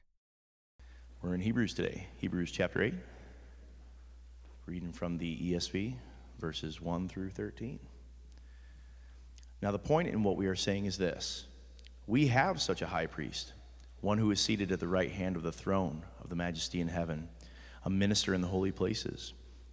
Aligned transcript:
We're 1.22 1.34
in 1.34 1.40
Hebrews 1.40 1.74
today, 1.74 2.08
Hebrews 2.18 2.52
chapter 2.52 2.84
8, 2.84 2.96
reading 4.66 4.92
from 4.92 5.20
the 5.20 5.54
ESV, 5.54 5.96
verses 6.38 6.82
1 6.82 7.08
through 7.08 7.30
13. 7.30 7.80
Now, 9.62 9.72
the 9.72 9.80
point 9.80 10.10
in 10.10 10.22
what 10.22 10.36
we 10.36 10.48
are 10.48 10.56
saying 10.56 10.84
is 10.84 10.98
this 10.98 11.48
we 12.06 12.28
have 12.28 12.62
such 12.62 12.82
a 12.82 12.88
high 12.88 13.08
priest, 13.08 13.54
one 14.02 14.18
who 14.18 14.32
is 14.32 14.42
seated 14.42 14.74
at 14.74 14.82
the 14.82 14.88
right 14.90 15.12
hand 15.12 15.38
of 15.38 15.44
the 15.44 15.54
throne 15.54 16.04
of 16.22 16.28
the 16.28 16.36
majesty 16.36 16.82
in 16.82 16.90
heaven, 16.90 17.30
a 17.86 17.90
minister 17.90 18.34
in 18.34 18.42
the 18.42 18.50
holy 18.50 18.74
places 18.74 19.34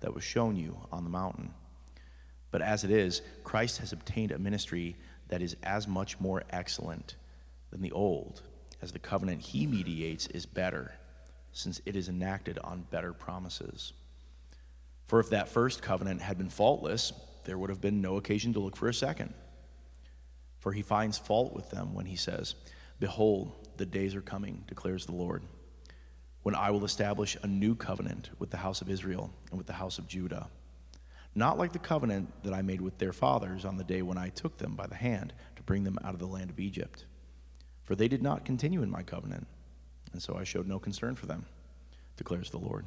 that 0.00 0.14
was 0.14 0.24
shown 0.24 0.56
you 0.56 0.76
on 0.92 1.04
the 1.04 1.10
mountain. 1.10 1.50
But 2.50 2.62
as 2.62 2.84
it 2.84 2.90
is, 2.90 3.22
Christ 3.44 3.78
has 3.78 3.92
obtained 3.92 4.32
a 4.32 4.38
ministry 4.38 4.96
that 5.28 5.42
is 5.42 5.56
as 5.62 5.88
much 5.88 6.20
more 6.20 6.44
excellent 6.50 7.16
than 7.70 7.82
the 7.82 7.92
old, 7.92 8.42
as 8.80 8.92
the 8.92 8.98
covenant 8.98 9.42
he 9.42 9.66
mediates 9.66 10.26
is 10.28 10.46
better, 10.46 10.94
since 11.52 11.80
it 11.84 11.96
is 11.96 12.08
enacted 12.08 12.58
on 12.60 12.86
better 12.90 13.12
promises. 13.12 13.92
For 15.06 15.20
if 15.20 15.30
that 15.30 15.48
first 15.48 15.82
covenant 15.82 16.20
had 16.20 16.38
been 16.38 16.48
faultless, 16.48 17.12
there 17.44 17.58
would 17.58 17.70
have 17.70 17.80
been 17.80 18.00
no 18.00 18.16
occasion 18.16 18.52
to 18.54 18.60
look 18.60 18.76
for 18.76 18.88
a 18.88 18.94
second. 18.94 19.32
For 20.58 20.72
he 20.72 20.82
finds 20.82 21.18
fault 21.18 21.54
with 21.54 21.70
them 21.70 21.94
when 21.94 22.06
he 22.06 22.16
says, 22.16 22.54
Behold, 22.98 23.52
the 23.76 23.86
days 23.86 24.14
are 24.14 24.22
coming, 24.22 24.64
declares 24.66 25.06
the 25.06 25.12
Lord 25.12 25.42
when 26.46 26.54
I 26.54 26.70
will 26.70 26.84
establish 26.84 27.36
a 27.42 27.48
new 27.48 27.74
covenant 27.74 28.30
with 28.38 28.50
the 28.50 28.56
house 28.58 28.80
of 28.80 28.88
Israel 28.88 29.32
and 29.50 29.58
with 29.58 29.66
the 29.66 29.72
house 29.72 29.98
of 29.98 30.06
Judah. 30.06 30.46
Not 31.34 31.58
like 31.58 31.72
the 31.72 31.80
covenant 31.80 32.30
that 32.44 32.54
I 32.54 32.62
made 32.62 32.80
with 32.80 32.98
their 32.98 33.12
fathers 33.12 33.64
on 33.64 33.76
the 33.76 33.82
day 33.82 34.00
when 34.00 34.16
I 34.16 34.28
took 34.28 34.56
them 34.56 34.76
by 34.76 34.86
the 34.86 34.94
hand 34.94 35.32
to 35.56 35.64
bring 35.64 35.82
them 35.82 35.98
out 36.04 36.14
of 36.14 36.20
the 36.20 36.28
land 36.28 36.50
of 36.50 36.60
Egypt. 36.60 37.04
For 37.82 37.96
they 37.96 38.06
did 38.06 38.22
not 38.22 38.44
continue 38.44 38.84
in 38.84 38.90
my 38.92 39.02
covenant, 39.02 39.48
and 40.12 40.22
so 40.22 40.36
I 40.36 40.44
showed 40.44 40.68
no 40.68 40.78
concern 40.78 41.16
for 41.16 41.26
them, 41.26 41.46
declares 42.16 42.50
the 42.50 42.60
Lord. 42.60 42.86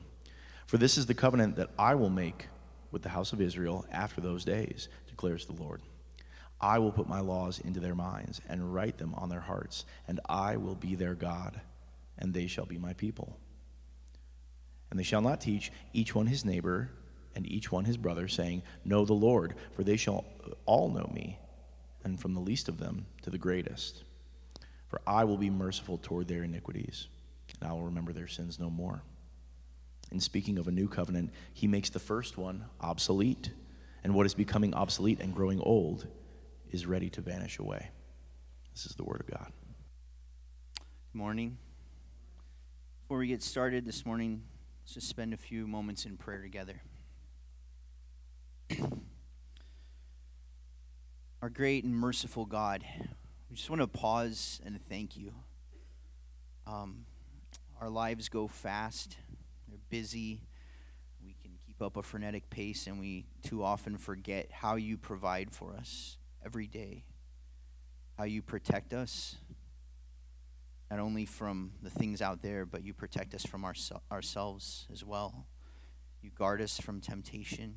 For 0.65 0.77
this 0.77 0.97
is 0.97 1.07
the 1.07 1.13
covenant 1.13 1.57
that 1.57 1.71
I 1.77 1.95
will 1.95 2.09
make 2.09 2.47
with 2.91 3.01
the 3.01 3.09
house 3.09 3.33
of 3.33 3.41
Israel 3.41 3.85
after 3.91 4.21
those 4.21 4.45
days, 4.45 4.87
declares 5.05 5.45
the 5.45 5.61
Lord. 5.61 5.81
I 6.61 6.79
will 6.79 6.93
put 6.93 7.09
my 7.09 7.19
laws 7.19 7.59
into 7.59 7.81
their 7.81 7.93
minds 7.93 8.39
and 8.47 8.73
write 8.73 8.99
them 8.99 9.13
on 9.15 9.27
their 9.27 9.41
hearts, 9.41 9.83
and 10.07 10.21
I 10.29 10.55
will 10.55 10.75
be 10.75 10.95
their 10.95 11.13
God, 11.13 11.59
and 12.17 12.33
they 12.33 12.47
shall 12.47 12.65
be 12.65 12.77
my 12.77 12.93
people. 12.93 13.35
And 14.89 14.99
they 14.99 15.03
shall 15.03 15.21
not 15.21 15.41
teach 15.41 15.71
each 15.93 16.15
one 16.15 16.27
his 16.27 16.45
neighbor 16.45 16.89
and 17.35 17.49
each 17.49 17.71
one 17.71 17.85
his 17.85 17.97
brother, 17.97 18.27
saying, 18.27 18.63
Know 18.83 19.05
the 19.05 19.13
Lord, 19.13 19.55
for 19.75 19.83
they 19.83 19.97
shall 19.97 20.25
all 20.65 20.89
know 20.89 21.09
me, 21.13 21.37
and 22.03 22.19
from 22.19 22.33
the 22.33 22.39
least 22.39 22.67
of 22.67 22.79
them 22.79 23.05
to 23.21 23.29
the 23.29 23.37
greatest. 23.37 24.03
For 24.87 24.99
I 25.05 25.23
will 25.23 25.37
be 25.37 25.49
merciful 25.49 25.99
toward 25.99 26.27
their 26.27 26.43
iniquities, 26.43 27.07
and 27.61 27.69
I 27.69 27.73
will 27.73 27.83
remember 27.83 28.13
their 28.13 28.27
sins 28.27 28.59
no 28.59 28.69
more. 28.69 29.03
In 30.11 30.19
speaking 30.19 30.57
of 30.57 30.67
a 30.67 30.71
new 30.71 30.87
covenant, 30.87 31.31
he 31.53 31.67
makes 31.67 31.89
the 31.89 31.99
first 31.99 32.37
one 32.37 32.65
obsolete, 32.81 33.51
and 34.03 34.15
what 34.15 34.25
is 34.25 34.33
becoming 34.33 34.73
obsolete 34.73 35.19
and 35.21 35.35
growing 35.35 35.61
old 35.61 36.07
is 36.71 36.87
ready 36.87 37.09
to 37.11 37.21
vanish 37.21 37.59
away. 37.59 37.89
This 38.73 38.87
is 38.87 38.95
the 38.95 39.03
word 39.03 39.21
of 39.21 39.27
God. 39.27 39.51
Good 41.13 41.17
morning. 41.17 41.57
Before 43.03 43.19
we 43.19 43.27
get 43.27 43.43
started 43.43 43.85
this 43.85 44.05
morning, 44.05 44.41
Let's 44.89 44.95
just 44.95 45.09
spend 45.09 45.35
a 45.35 45.37
few 45.37 45.67
moments 45.67 46.05
in 46.05 46.17
prayer 46.17 46.41
together. 46.41 46.81
Our 51.43 51.49
great 51.51 51.83
and 51.83 51.95
merciful 51.95 52.47
God, 52.47 52.83
we 53.51 53.55
just 53.55 53.69
want 53.69 53.83
to 53.83 53.87
pause 53.87 54.59
and 54.65 54.83
thank 54.89 55.15
you. 55.15 55.31
Um, 56.65 57.05
our 57.79 57.87
lives 57.87 58.29
go 58.29 58.47
fast, 58.47 59.17
they're 59.67 59.77
busy. 59.91 60.41
We 61.23 61.35
can 61.39 61.51
keep 61.63 61.83
up 61.83 61.95
a 61.95 62.01
frenetic 62.01 62.49
pace, 62.49 62.87
and 62.87 62.99
we 62.99 63.27
too 63.43 63.63
often 63.63 63.95
forget 63.95 64.47
how 64.51 64.77
you 64.77 64.97
provide 64.97 65.51
for 65.51 65.75
us 65.75 66.17
every 66.43 66.65
day, 66.65 67.03
how 68.17 68.23
you 68.23 68.41
protect 68.41 68.95
us, 68.95 69.35
not 70.89 70.99
only 70.99 71.25
from 71.25 71.71
the 71.81 71.89
things 71.89 72.21
out 72.21 72.41
there, 72.41 72.65
but 72.65 72.83
you 72.83 72.93
protect 72.93 73.33
us 73.35 73.45
from 73.45 73.63
our, 73.63 73.75
ourselves 74.11 74.87
as 74.91 75.05
well. 75.05 75.45
You 76.21 76.31
guard 76.31 76.61
us 76.61 76.79
from 76.79 76.99
temptation. 76.99 77.75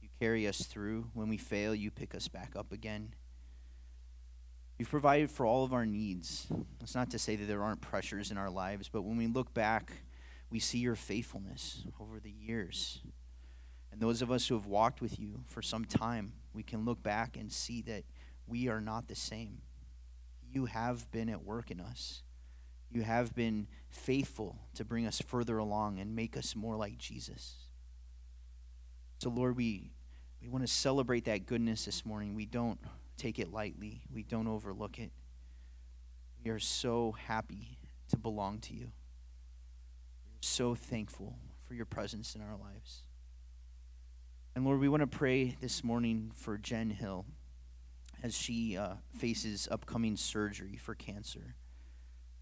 You 0.00 0.08
carry 0.18 0.48
us 0.48 0.62
through. 0.64 1.10
When 1.14 1.28
we 1.28 1.36
fail, 1.36 1.74
you 1.74 1.90
pick 1.90 2.14
us 2.14 2.28
back 2.28 2.52
up 2.56 2.72
again. 2.72 3.14
You've 4.78 4.88
provided 4.88 5.30
for 5.30 5.44
all 5.44 5.64
of 5.64 5.74
our 5.74 5.84
needs. 5.84 6.46
That's 6.78 6.94
not 6.94 7.10
to 7.10 7.18
say 7.18 7.36
that 7.36 7.44
there 7.44 7.62
aren't 7.62 7.82
pressures 7.82 8.30
in 8.30 8.38
our 8.38 8.50
lives, 8.50 8.88
but 8.88 9.02
when 9.02 9.18
we 9.18 9.26
look 9.26 9.52
back, 9.52 9.92
we 10.50 10.58
see 10.58 10.78
your 10.78 10.96
faithfulness 10.96 11.84
over 12.00 12.18
the 12.18 12.30
years. 12.30 13.02
And 13.92 14.00
those 14.00 14.22
of 14.22 14.30
us 14.30 14.48
who 14.48 14.54
have 14.54 14.66
walked 14.66 15.02
with 15.02 15.20
you 15.20 15.42
for 15.46 15.60
some 15.60 15.84
time, 15.84 16.32
we 16.54 16.62
can 16.62 16.86
look 16.86 17.02
back 17.02 17.36
and 17.36 17.52
see 17.52 17.82
that 17.82 18.04
we 18.46 18.68
are 18.68 18.80
not 18.80 19.08
the 19.08 19.14
same. 19.14 19.58
You 20.50 20.64
have 20.64 21.10
been 21.12 21.28
at 21.28 21.44
work 21.44 21.70
in 21.70 21.80
us. 21.80 22.22
You 22.90 23.02
have 23.02 23.34
been 23.34 23.68
faithful 23.88 24.56
to 24.74 24.84
bring 24.84 25.06
us 25.06 25.20
further 25.20 25.58
along 25.58 25.98
and 25.98 26.14
make 26.14 26.36
us 26.36 26.56
more 26.56 26.76
like 26.76 26.98
Jesus. 26.98 27.54
So, 29.18 29.30
Lord, 29.30 29.56
we, 29.56 29.92
we 30.42 30.48
want 30.48 30.66
to 30.66 30.72
celebrate 30.72 31.26
that 31.26 31.46
goodness 31.46 31.84
this 31.84 32.04
morning. 32.04 32.34
We 32.34 32.46
don't 32.46 32.80
take 33.16 33.38
it 33.38 33.52
lightly, 33.52 34.02
we 34.12 34.22
don't 34.22 34.46
overlook 34.46 34.98
it. 34.98 35.12
We 36.42 36.50
are 36.50 36.58
so 36.58 37.14
happy 37.26 37.78
to 38.08 38.16
belong 38.16 38.60
to 38.60 38.74
you. 38.74 38.86
We're 38.86 40.40
so 40.40 40.74
thankful 40.74 41.36
for 41.68 41.74
your 41.74 41.84
presence 41.84 42.34
in 42.34 42.40
our 42.40 42.56
lives. 42.56 43.02
And 44.56 44.64
Lord, 44.64 44.80
we 44.80 44.88
want 44.88 45.02
to 45.02 45.06
pray 45.06 45.56
this 45.60 45.84
morning 45.84 46.32
for 46.34 46.56
Jen 46.56 46.90
Hill 46.90 47.26
as 48.22 48.36
she 48.36 48.76
uh, 48.76 48.94
faces 49.16 49.68
upcoming 49.70 50.16
surgery 50.16 50.76
for 50.76 50.94
cancer. 50.94 51.54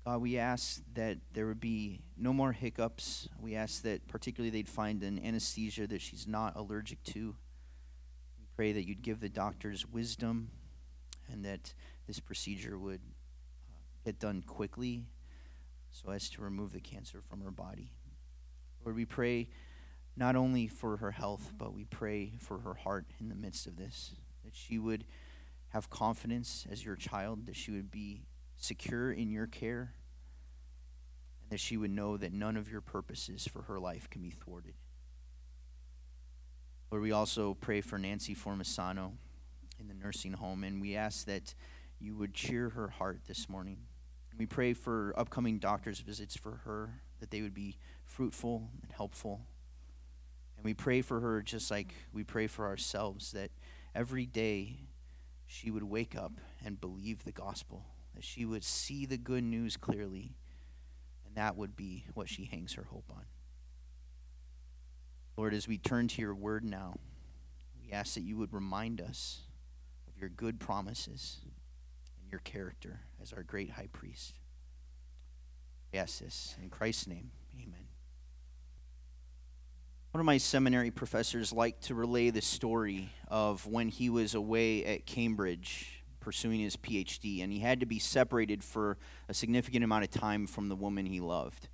God, 0.09 0.23
we 0.23 0.39
ask 0.39 0.81
that 0.95 1.19
there 1.35 1.47
would 1.47 1.61
be 1.61 2.01
no 2.17 2.33
more 2.33 2.51
hiccups. 2.53 3.29
We 3.39 3.55
ask 3.57 3.83
that 3.83 4.09
particularly 4.09 4.49
they'd 4.49 4.67
find 4.67 5.03
an 5.03 5.23
anesthesia 5.23 5.87
that 5.87 6.01
she's 6.01 6.27
not 6.27 6.57
allergic 6.57 7.03
to. 7.13 7.37
We 8.39 8.47
pray 8.57 8.73
that 8.73 8.89
you'd 8.89 9.03
give 9.03 9.21
the 9.21 9.29
doctors 9.29 9.87
wisdom 9.87 10.49
and 11.31 11.45
that 11.45 11.75
this 12.07 12.21
procedure 12.21 12.79
would 12.79 13.03
uh, 13.69 13.77
get 14.07 14.19
done 14.19 14.41
quickly 14.47 15.05
so 15.91 16.11
as 16.11 16.31
to 16.31 16.41
remove 16.41 16.73
the 16.73 16.81
cancer 16.81 17.21
from 17.29 17.43
her 17.43 17.51
body. 17.51 17.93
Lord, 18.83 18.97
we 18.97 19.05
pray 19.05 19.51
not 20.17 20.37
only 20.37 20.69
for 20.69 20.97
her 20.97 21.11
health, 21.11 21.53
but 21.59 21.75
we 21.75 21.85
pray 21.85 22.33
for 22.39 22.61
her 22.61 22.73
heart 22.73 23.05
in 23.21 23.29
the 23.29 23.35
midst 23.35 23.67
of 23.67 23.77
this, 23.77 24.13
that 24.43 24.57
she 24.57 24.79
would 24.79 25.05
have 25.69 25.91
confidence 25.91 26.67
as 26.71 26.83
your 26.83 26.97
child, 26.97 27.45
that 27.45 27.57
she 27.57 27.73
would 27.73 27.91
be 27.91 28.23
secure 28.57 29.13
in 29.13 29.31
your 29.31 29.47
care, 29.47 29.93
that 31.51 31.61
she 31.61 31.77
would 31.77 31.91
know 31.91 32.17
that 32.17 32.33
none 32.33 32.57
of 32.57 32.71
your 32.71 32.81
purposes 32.81 33.47
for 33.47 33.63
her 33.63 33.79
life 33.79 34.09
can 34.11 34.23
be 34.23 34.31
thwarted. 34.31 34.75
Lord, 36.91 37.03
we 37.03 37.13
also 37.13 37.55
pray 37.55 37.81
for 37.81 37.99
Nancy 37.99 38.35
Formisano 38.35 39.13
in 39.79 39.89
the 39.89 39.95
nursing 39.95 40.33
home, 40.33 40.65
and 40.65 40.81
we 40.81 40.97
ask 40.97 41.27
that 41.27 41.55
you 41.99 42.17
would 42.17 42.35
cheer 42.35 42.71
her 42.71 42.89
heart 42.89 43.21
this 43.27 43.49
morning. 43.49 43.79
We 44.39 44.47
pray 44.47 44.73
for 44.73 45.13
upcoming 45.17 45.59
doctor's 45.59 46.01
visits 46.01 46.37
for 46.37 46.61
her, 46.65 47.01
that 47.21 47.31
they 47.31 47.43
would 47.43 47.55
be 47.55 47.77
fruitful 48.05 48.71
and 48.83 48.93
helpful. 48.93 49.41
And 50.57 50.65
we 50.65 50.75
pray 50.75 51.03
for 51.03 51.21
her 51.21 51.43
just 51.43 51.71
like 51.71 51.95
we 52.13 52.25
pray 52.25 52.47
for 52.47 52.67
ourselves, 52.67 53.33
that 53.33 53.51
every 53.95 54.27
day 54.27 54.81
she 55.47 55.71
would 55.71 55.83
wake 55.83 56.17
up 56.17 56.33
and 56.65 56.81
believe 56.81 57.25
the 57.25 57.33
gospel 57.33 57.85
that 58.19 58.25
she 58.25 58.45
would 58.45 58.65
see 58.65 59.07
the 59.07 59.17
good 59.17 59.45
news 59.45 59.77
clearly, 59.77 60.35
that 61.39 61.57
would 61.57 61.77
be 61.77 62.05
what 62.15 62.29
she 62.29 62.45
hangs 62.45 62.75
her 62.75 62.85
hope 62.91 63.11
on. 63.11 63.25
Lord, 65.37 65.55
as 65.55 65.69
we 65.69 65.79
turn 65.79 66.09
to 66.09 66.21
your 66.21 66.35
word 66.35 66.65
now, 66.65 66.97
We 67.89 67.95
ask 67.95 68.15
that 68.15 68.23
you 68.23 68.37
would 68.37 68.53
remind 68.53 69.01
us 69.01 69.41
of 70.07 70.19
your 70.19 70.29
good 70.29 70.61
promises 70.61 71.39
and 72.21 72.31
your 72.31 72.41
character 72.41 73.01
as 73.23 73.33
our 73.33 73.43
great 73.43 73.71
high 73.71 73.89
priest. 73.91 74.35
We 75.93 75.99
ask 75.99 76.19
this 76.19 76.55
in 76.63 76.69
Christ's 76.69 77.07
name. 77.07 77.31
Amen. 77.55 77.87
One 80.11 80.21
of 80.21 80.27
my 80.27 80.37
seminary 80.37 80.91
professors 80.91 81.51
liked 81.51 81.85
to 81.85 81.95
relay 81.95 82.29
the 82.29 82.43
story 82.43 83.11
of 83.29 83.67
when 83.67 83.89
he 83.89 84.11
was 84.11 84.35
away 84.35 84.85
at 84.85 85.07
Cambridge 85.07 85.98
pursuing 86.29 86.61
his 86.61 86.77
PhD, 86.77 87.43
and 87.43 87.51
he 87.51 87.61
had 87.61 87.81
to 87.81 87.87
be 87.87 87.99
separated 87.99 88.63
for 88.63 88.99
a 89.31 89.33
significant 89.33 89.83
amount 89.83 90.05
of 90.05 90.11
time 90.11 90.47
from 90.47 90.69
the 90.69 90.77
woman 90.77 91.07
he 91.07 91.21
loved. 91.21 91.69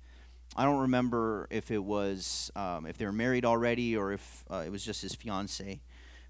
I 0.55 0.63
don't 0.63 0.79
remember 0.79 1.45
if 1.49 1.71
it 1.71 1.83
was 1.83 2.51
um, 2.55 2.85
if 2.85 2.97
they 2.97 3.03
were 3.03 3.11
married 3.11 3.43
already 3.43 3.97
or 3.97 4.13
if 4.13 4.45
uh, 4.49 4.63
it 4.65 4.71
was 4.71 4.81
just 4.85 5.01
his 5.01 5.13
fiance. 5.13 5.81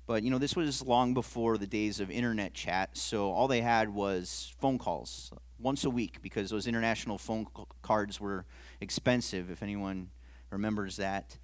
But 0.07 0.23
you 0.23 0.31
know, 0.31 0.39
this 0.39 0.55
was 0.55 0.81
long 0.81 1.13
before 1.13 1.59
the 1.59 1.67
days 1.67 1.99
of 1.99 2.09
internet 2.09 2.55
chat, 2.55 2.97
so 2.97 3.31
all 3.31 3.47
they 3.47 3.61
had 3.61 3.93
was 3.93 4.55
phone 4.59 4.79
calls 4.79 5.31
once 5.59 5.83
a 5.83 5.91
week 5.91 6.19
because 6.23 6.49
those 6.49 6.65
international 6.65 7.19
phone 7.19 7.45
cards 7.83 8.19
were 8.19 8.47
expensive. 8.81 9.51
If 9.51 9.61
anyone 9.61 10.09
remembers 10.49 10.95
that, 10.95 11.37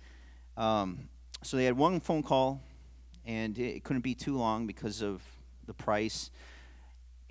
um, 0.58 1.10
so 1.44 1.58
they 1.58 1.66
had 1.66 1.78
one 1.78 2.00
phone 2.00 2.24
call, 2.24 2.64
and 3.24 3.56
it 3.60 3.84
couldn't 3.84 4.02
be 4.02 4.16
too 4.16 4.36
long 4.36 4.66
because 4.66 5.04
of 5.04 5.22
the 5.68 5.76
price. 5.76 6.32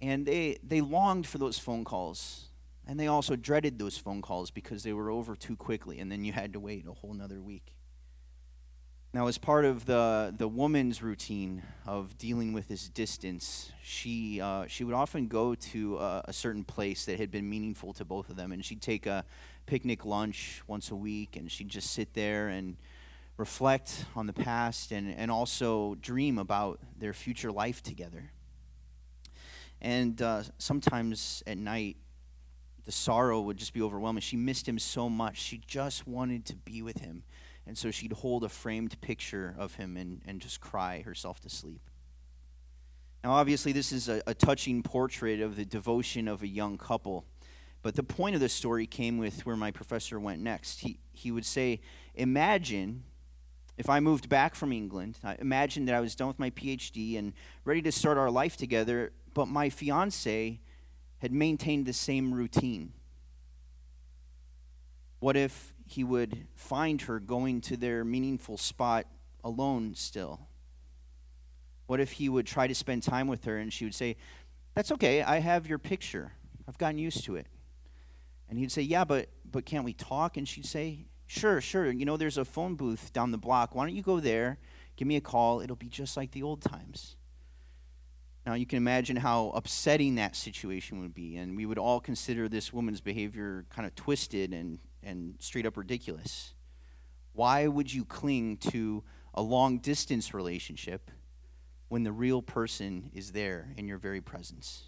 And 0.02 0.24
they 0.24 0.58
they 0.62 0.80
longed 0.80 1.26
for 1.26 1.38
those 1.38 1.58
phone 1.58 1.84
calls, 1.84 2.46
and 2.86 2.98
they 2.98 3.06
also 3.06 3.36
dreaded 3.36 3.78
those 3.78 3.98
phone 3.98 4.22
calls 4.22 4.50
because 4.50 4.82
they 4.82 4.92
were 4.92 5.10
over 5.10 5.36
too 5.36 5.56
quickly, 5.56 5.98
and 5.98 6.10
then 6.10 6.24
you 6.24 6.32
had 6.32 6.54
to 6.54 6.60
wait 6.60 6.86
a 6.86 6.92
whole 6.92 7.12
another 7.12 7.40
week. 7.40 7.74
Now, 9.12 9.26
as 9.26 9.38
part 9.38 9.64
of 9.64 9.86
the, 9.86 10.32
the 10.36 10.46
woman's 10.46 11.02
routine 11.02 11.64
of 11.84 12.16
dealing 12.16 12.52
with 12.52 12.68
this 12.68 12.88
distance, 12.88 13.72
she, 13.82 14.40
uh, 14.40 14.68
she 14.68 14.84
would 14.84 14.94
often 14.94 15.26
go 15.26 15.56
to 15.56 15.98
a, 15.98 16.26
a, 16.26 16.32
certain 16.32 16.62
place 16.62 17.06
that 17.06 17.18
had 17.18 17.28
been 17.28 17.50
meaningful 17.50 17.92
to 17.94 18.04
both 18.04 18.30
of 18.30 18.36
them. 18.36 18.52
And 18.52 18.64
she'd 18.64 18.80
take 18.80 19.06
a 19.06 19.24
picnic 19.66 20.04
lunch 20.04 20.62
once 20.68 20.92
a 20.92 20.94
week, 20.94 21.34
and 21.34 21.50
she'd 21.50 21.68
just 21.68 21.90
sit 21.90 22.14
there 22.14 22.46
and 22.46 22.76
reflect 23.36 24.04
on 24.14 24.28
the 24.28 24.32
past 24.32 24.92
and, 24.92 25.12
and 25.12 25.28
also 25.28 25.96
dream 25.96 26.38
about 26.38 26.78
their 26.96 27.12
future 27.12 27.50
life 27.50 27.82
together. 27.82 28.30
And 29.80 30.20
uh, 30.20 30.42
sometimes 30.58 31.42
at 31.46 31.58
night, 31.58 31.96
the 32.84 32.92
sorrow 32.92 33.40
would 33.40 33.56
just 33.56 33.72
be 33.72 33.82
overwhelming. 33.82 34.20
She 34.20 34.36
missed 34.36 34.68
him 34.68 34.78
so 34.78 35.08
much. 35.08 35.38
She 35.38 35.60
just 35.66 36.06
wanted 36.06 36.44
to 36.46 36.56
be 36.56 36.82
with 36.82 36.98
him 37.00 37.24
and 37.70 37.78
so 37.78 37.92
she'd 37.92 38.12
hold 38.12 38.42
a 38.42 38.48
framed 38.48 39.00
picture 39.00 39.54
of 39.56 39.74
him 39.74 39.96
and, 39.96 40.22
and 40.26 40.40
just 40.40 40.60
cry 40.60 41.02
herself 41.02 41.40
to 41.40 41.48
sleep. 41.48 41.80
Now, 43.22 43.30
obviously, 43.30 43.70
this 43.70 43.92
is 43.92 44.08
a, 44.08 44.22
a 44.26 44.34
touching 44.34 44.82
portrait 44.82 45.40
of 45.40 45.54
the 45.54 45.64
devotion 45.64 46.26
of 46.26 46.42
a 46.42 46.48
young 46.48 46.78
couple. 46.78 47.26
But 47.82 47.94
the 47.94 48.02
point 48.02 48.34
of 48.34 48.40
the 48.40 48.48
story 48.48 48.86
came 48.86 49.18
with 49.18 49.46
where 49.46 49.56
my 49.56 49.70
professor 49.70 50.18
went 50.18 50.40
next. 50.40 50.80
He, 50.80 50.98
he 51.12 51.30
would 51.30 51.46
say, 51.46 51.80
Imagine 52.16 53.04
if 53.78 53.88
I 53.88 54.00
moved 54.00 54.28
back 54.28 54.54
from 54.54 54.72
England, 54.72 55.18
imagine 55.38 55.84
that 55.86 55.94
I 55.94 56.00
was 56.00 56.14
done 56.14 56.28
with 56.28 56.38
my 56.38 56.50
PhD 56.50 57.18
and 57.18 57.32
ready 57.64 57.80
to 57.82 57.92
start 57.92 58.18
our 58.18 58.30
life 58.30 58.56
together, 58.56 59.12
but 59.34 59.46
my 59.46 59.70
fiance 59.70 60.60
had 61.18 61.32
maintained 61.32 61.86
the 61.86 61.92
same 61.92 62.32
routine. 62.32 62.92
What 65.20 65.36
if 65.36 65.74
he 65.86 66.02
would 66.02 66.46
find 66.54 67.02
her 67.02 67.20
going 67.20 67.60
to 67.62 67.76
their 67.76 68.04
meaningful 68.04 68.56
spot 68.56 69.06
alone 69.44 69.94
still? 69.94 70.48
What 71.86 72.00
if 72.00 72.12
he 72.12 72.28
would 72.28 72.46
try 72.46 72.66
to 72.66 72.74
spend 72.74 73.02
time 73.02 73.26
with 73.26 73.44
her 73.44 73.58
and 73.58 73.72
she 73.72 73.84
would 73.84 73.94
say, 73.94 74.16
That's 74.74 74.92
okay, 74.92 75.22
I 75.22 75.40
have 75.40 75.66
your 75.66 75.78
picture. 75.78 76.32
I've 76.66 76.78
gotten 76.78 76.98
used 76.98 77.24
to 77.24 77.36
it. 77.36 77.46
And 78.48 78.58
he'd 78.58 78.72
say, 78.72 78.82
Yeah, 78.82 79.04
but 79.04 79.28
but 79.50 79.66
can't 79.66 79.84
we 79.84 79.92
talk? 79.92 80.36
And 80.36 80.48
she'd 80.48 80.66
say, 80.66 81.06
Sure, 81.26 81.60
sure. 81.60 81.90
You 81.90 82.06
know, 82.06 82.16
there's 82.16 82.38
a 82.38 82.44
phone 82.44 82.76
booth 82.76 83.12
down 83.12 83.30
the 83.30 83.38
block. 83.38 83.74
Why 83.74 83.84
don't 83.84 83.94
you 83.94 84.02
go 84.02 84.20
there? 84.20 84.58
Give 84.96 85.06
me 85.06 85.16
a 85.16 85.20
call. 85.20 85.60
It'll 85.60 85.76
be 85.76 85.88
just 85.88 86.16
like 86.16 86.30
the 86.30 86.42
old 86.42 86.62
times. 86.62 87.16
Now, 88.46 88.54
you 88.54 88.66
can 88.66 88.78
imagine 88.78 89.16
how 89.16 89.50
upsetting 89.54 90.14
that 90.14 90.34
situation 90.34 91.00
would 91.02 91.14
be, 91.14 91.36
and 91.36 91.56
we 91.56 91.66
would 91.66 91.78
all 91.78 92.00
consider 92.00 92.48
this 92.48 92.72
woman's 92.72 93.00
behavior 93.00 93.66
kind 93.70 93.86
of 93.86 93.94
twisted 93.94 94.52
and 94.54 94.78
and 95.02 95.34
straight 95.38 95.66
up 95.66 95.76
ridiculous. 95.76 96.54
Why 97.32 97.66
would 97.66 97.92
you 97.92 98.04
cling 98.04 98.58
to 98.58 99.02
a 99.34 99.42
long 99.42 99.78
distance 99.78 100.34
relationship 100.34 101.10
when 101.88 102.02
the 102.02 102.12
real 102.12 102.42
person 102.42 103.10
is 103.14 103.32
there 103.32 103.72
in 103.76 103.88
your 103.88 103.98
very 103.98 104.20
presence? 104.20 104.84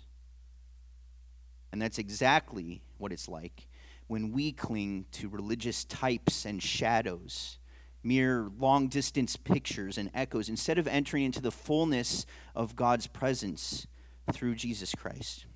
And 1.73 1.81
that's 1.81 1.99
exactly 1.99 2.83
what 2.99 3.13
it's 3.13 3.29
like 3.29 3.69
when 4.07 4.31
we 4.33 4.53
cling 4.53 5.07
to 5.13 5.29
religious 5.29 5.85
types 5.85 6.45
and 6.45 6.63
shadows, 6.63 7.59
mere 8.03 8.51
long 8.59 8.89
distance 8.89 9.37
pictures 9.37 9.99
and 9.99 10.11
echoes, 10.15 10.49
instead 10.49 10.79
of 10.79 10.87
entering 10.87 11.25
into 11.25 11.41
the 11.41 11.53
fullness 11.53 12.27
of 12.55 12.77
God's 12.77 13.07
presence 13.07 13.87
through 14.33 14.55
Jesus 14.55 14.95
Christ. 14.95 15.47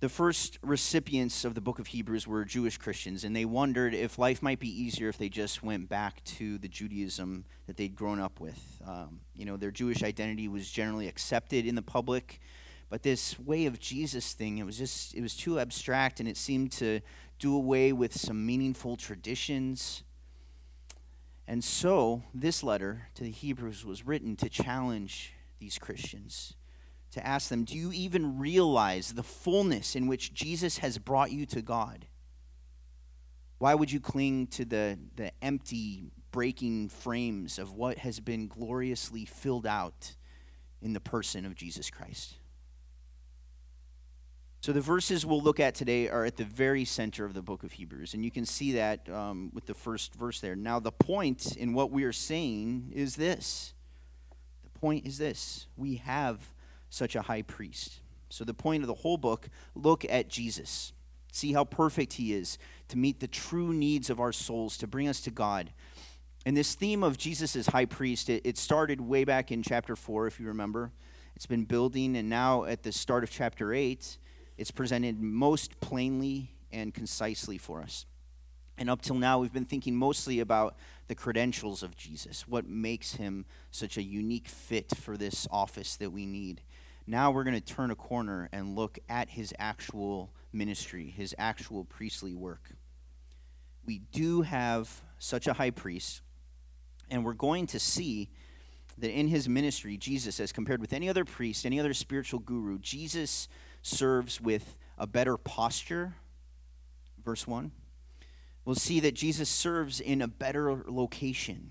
The 0.00 0.08
first 0.08 0.58
recipients 0.62 1.44
of 1.44 1.54
the 1.54 1.60
book 1.60 1.78
of 1.78 1.88
Hebrews 1.88 2.26
were 2.26 2.46
Jewish 2.46 2.78
Christians, 2.78 3.22
and 3.22 3.36
they 3.36 3.44
wondered 3.44 3.92
if 3.92 4.18
life 4.18 4.42
might 4.42 4.58
be 4.58 4.68
easier 4.68 5.10
if 5.10 5.18
they 5.18 5.28
just 5.28 5.62
went 5.62 5.90
back 5.90 6.24
to 6.24 6.56
the 6.56 6.68
Judaism 6.68 7.44
that 7.66 7.76
they'd 7.76 7.94
grown 7.94 8.18
up 8.18 8.40
with. 8.40 8.80
Um, 8.86 9.20
you 9.34 9.44
know, 9.44 9.58
their 9.58 9.70
Jewish 9.70 10.02
identity 10.02 10.48
was 10.48 10.70
generally 10.70 11.06
accepted 11.06 11.66
in 11.66 11.74
the 11.74 11.82
public, 11.82 12.40
but 12.88 13.02
this 13.02 13.38
way 13.38 13.66
of 13.66 13.78
Jesus 13.78 14.32
thing, 14.32 14.56
it 14.56 14.64
was 14.64 14.78
just, 14.78 15.14
it 15.14 15.20
was 15.20 15.36
too 15.36 15.60
abstract, 15.60 16.18
and 16.18 16.26
it 16.26 16.38
seemed 16.38 16.72
to 16.72 17.00
do 17.38 17.54
away 17.54 17.92
with 17.92 18.16
some 18.16 18.46
meaningful 18.46 18.96
traditions. 18.96 20.02
And 21.50 21.64
so, 21.64 22.22
this 22.32 22.62
letter 22.62 23.08
to 23.16 23.24
the 23.24 23.30
Hebrews 23.32 23.84
was 23.84 24.06
written 24.06 24.36
to 24.36 24.48
challenge 24.48 25.32
these 25.58 25.80
Christians 25.80 26.54
to 27.10 27.26
ask 27.26 27.48
them, 27.48 27.64
Do 27.64 27.76
you 27.76 27.90
even 27.90 28.38
realize 28.38 29.12
the 29.14 29.24
fullness 29.24 29.96
in 29.96 30.06
which 30.06 30.32
Jesus 30.32 30.78
has 30.78 30.96
brought 30.96 31.32
you 31.32 31.46
to 31.46 31.60
God? 31.60 32.06
Why 33.58 33.74
would 33.74 33.90
you 33.90 33.98
cling 33.98 34.46
to 34.46 34.64
the, 34.64 34.96
the 35.16 35.32
empty, 35.42 36.12
breaking 36.30 36.88
frames 36.88 37.58
of 37.58 37.72
what 37.72 37.98
has 37.98 38.20
been 38.20 38.46
gloriously 38.46 39.24
filled 39.24 39.66
out 39.66 40.14
in 40.80 40.92
the 40.92 41.00
person 41.00 41.44
of 41.44 41.56
Jesus 41.56 41.90
Christ? 41.90 42.36
So, 44.62 44.72
the 44.72 44.80
verses 44.82 45.24
we'll 45.24 45.40
look 45.40 45.58
at 45.58 45.74
today 45.74 46.10
are 46.10 46.26
at 46.26 46.36
the 46.36 46.44
very 46.44 46.84
center 46.84 47.24
of 47.24 47.32
the 47.32 47.40
book 47.40 47.64
of 47.64 47.72
Hebrews, 47.72 48.12
and 48.12 48.22
you 48.22 48.30
can 48.30 48.44
see 48.44 48.72
that 48.72 49.08
um, 49.08 49.50
with 49.54 49.64
the 49.64 49.72
first 49.72 50.14
verse 50.14 50.38
there. 50.40 50.54
Now, 50.54 50.78
the 50.78 50.92
point 50.92 51.56
in 51.56 51.72
what 51.72 51.90
we 51.90 52.04
are 52.04 52.12
saying 52.12 52.92
is 52.94 53.16
this 53.16 53.72
the 54.62 54.78
point 54.78 55.06
is 55.06 55.16
this 55.16 55.66
we 55.78 55.96
have 55.96 56.52
such 56.90 57.16
a 57.16 57.22
high 57.22 57.40
priest. 57.40 58.00
So, 58.28 58.44
the 58.44 58.52
point 58.52 58.82
of 58.82 58.86
the 58.86 58.94
whole 58.94 59.16
book 59.16 59.48
look 59.74 60.04
at 60.04 60.28
Jesus. 60.28 60.92
See 61.32 61.54
how 61.54 61.64
perfect 61.64 62.12
he 62.14 62.34
is 62.34 62.58
to 62.88 62.98
meet 62.98 63.20
the 63.20 63.28
true 63.28 63.72
needs 63.72 64.10
of 64.10 64.20
our 64.20 64.32
souls, 64.32 64.76
to 64.78 64.86
bring 64.86 65.08
us 65.08 65.22
to 65.22 65.30
God. 65.30 65.72
And 66.44 66.54
this 66.54 66.74
theme 66.74 67.02
of 67.02 67.16
Jesus 67.16 67.56
as 67.56 67.68
high 67.68 67.86
priest, 67.86 68.28
it, 68.28 68.42
it 68.44 68.58
started 68.58 69.00
way 69.00 69.24
back 69.24 69.50
in 69.50 69.62
chapter 69.62 69.96
4, 69.96 70.26
if 70.26 70.38
you 70.38 70.48
remember. 70.48 70.92
It's 71.34 71.46
been 71.46 71.64
building, 71.64 72.14
and 72.14 72.28
now 72.28 72.64
at 72.64 72.82
the 72.82 72.92
start 72.92 73.24
of 73.24 73.30
chapter 73.30 73.72
8, 73.72 74.18
it's 74.60 74.70
presented 74.70 75.18
most 75.18 75.80
plainly 75.80 76.50
and 76.70 76.92
concisely 76.92 77.56
for 77.56 77.80
us. 77.80 78.04
And 78.76 78.90
up 78.90 79.00
till 79.00 79.16
now, 79.16 79.38
we've 79.38 79.54
been 79.54 79.64
thinking 79.64 79.96
mostly 79.96 80.38
about 80.38 80.76
the 81.08 81.14
credentials 81.14 81.82
of 81.82 81.96
Jesus, 81.96 82.46
what 82.46 82.68
makes 82.68 83.14
him 83.14 83.46
such 83.70 83.96
a 83.96 84.02
unique 84.02 84.48
fit 84.48 84.94
for 84.94 85.16
this 85.16 85.48
office 85.50 85.96
that 85.96 86.10
we 86.10 86.26
need. 86.26 86.60
Now 87.06 87.30
we're 87.30 87.44
going 87.44 87.58
to 87.58 87.74
turn 87.74 87.90
a 87.90 87.94
corner 87.94 88.50
and 88.52 88.76
look 88.76 88.98
at 89.08 89.30
his 89.30 89.54
actual 89.58 90.30
ministry, 90.52 91.08
his 91.08 91.34
actual 91.38 91.84
priestly 91.84 92.34
work. 92.34 92.68
We 93.86 94.00
do 94.12 94.42
have 94.42 95.00
such 95.18 95.46
a 95.46 95.54
high 95.54 95.70
priest, 95.70 96.20
and 97.10 97.24
we're 97.24 97.32
going 97.32 97.66
to 97.68 97.80
see 97.80 98.28
that 98.98 99.10
in 99.10 99.28
his 99.28 99.48
ministry, 99.48 99.96
Jesus, 99.96 100.38
as 100.38 100.52
compared 100.52 100.82
with 100.82 100.92
any 100.92 101.08
other 101.08 101.24
priest, 101.24 101.64
any 101.64 101.80
other 101.80 101.94
spiritual 101.94 102.40
guru, 102.40 102.78
Jesus 102.78 103.48
serves 103.82 104.40
with 104.40 104.76
a 104.98 105.06
better 105.06 105.36
posture. 105.36 106.14
Verse 107.24 107.46
1. 107.46 107.72
We'll 108.64 108.74
see 108.74 109.00
that 109.00 109.14
Jesus 109.14 109.48
serves 109.48 110.00
in 110.00 110.22
a 110.22 110.28
better 110.28 110.84
location. 110.86 111.70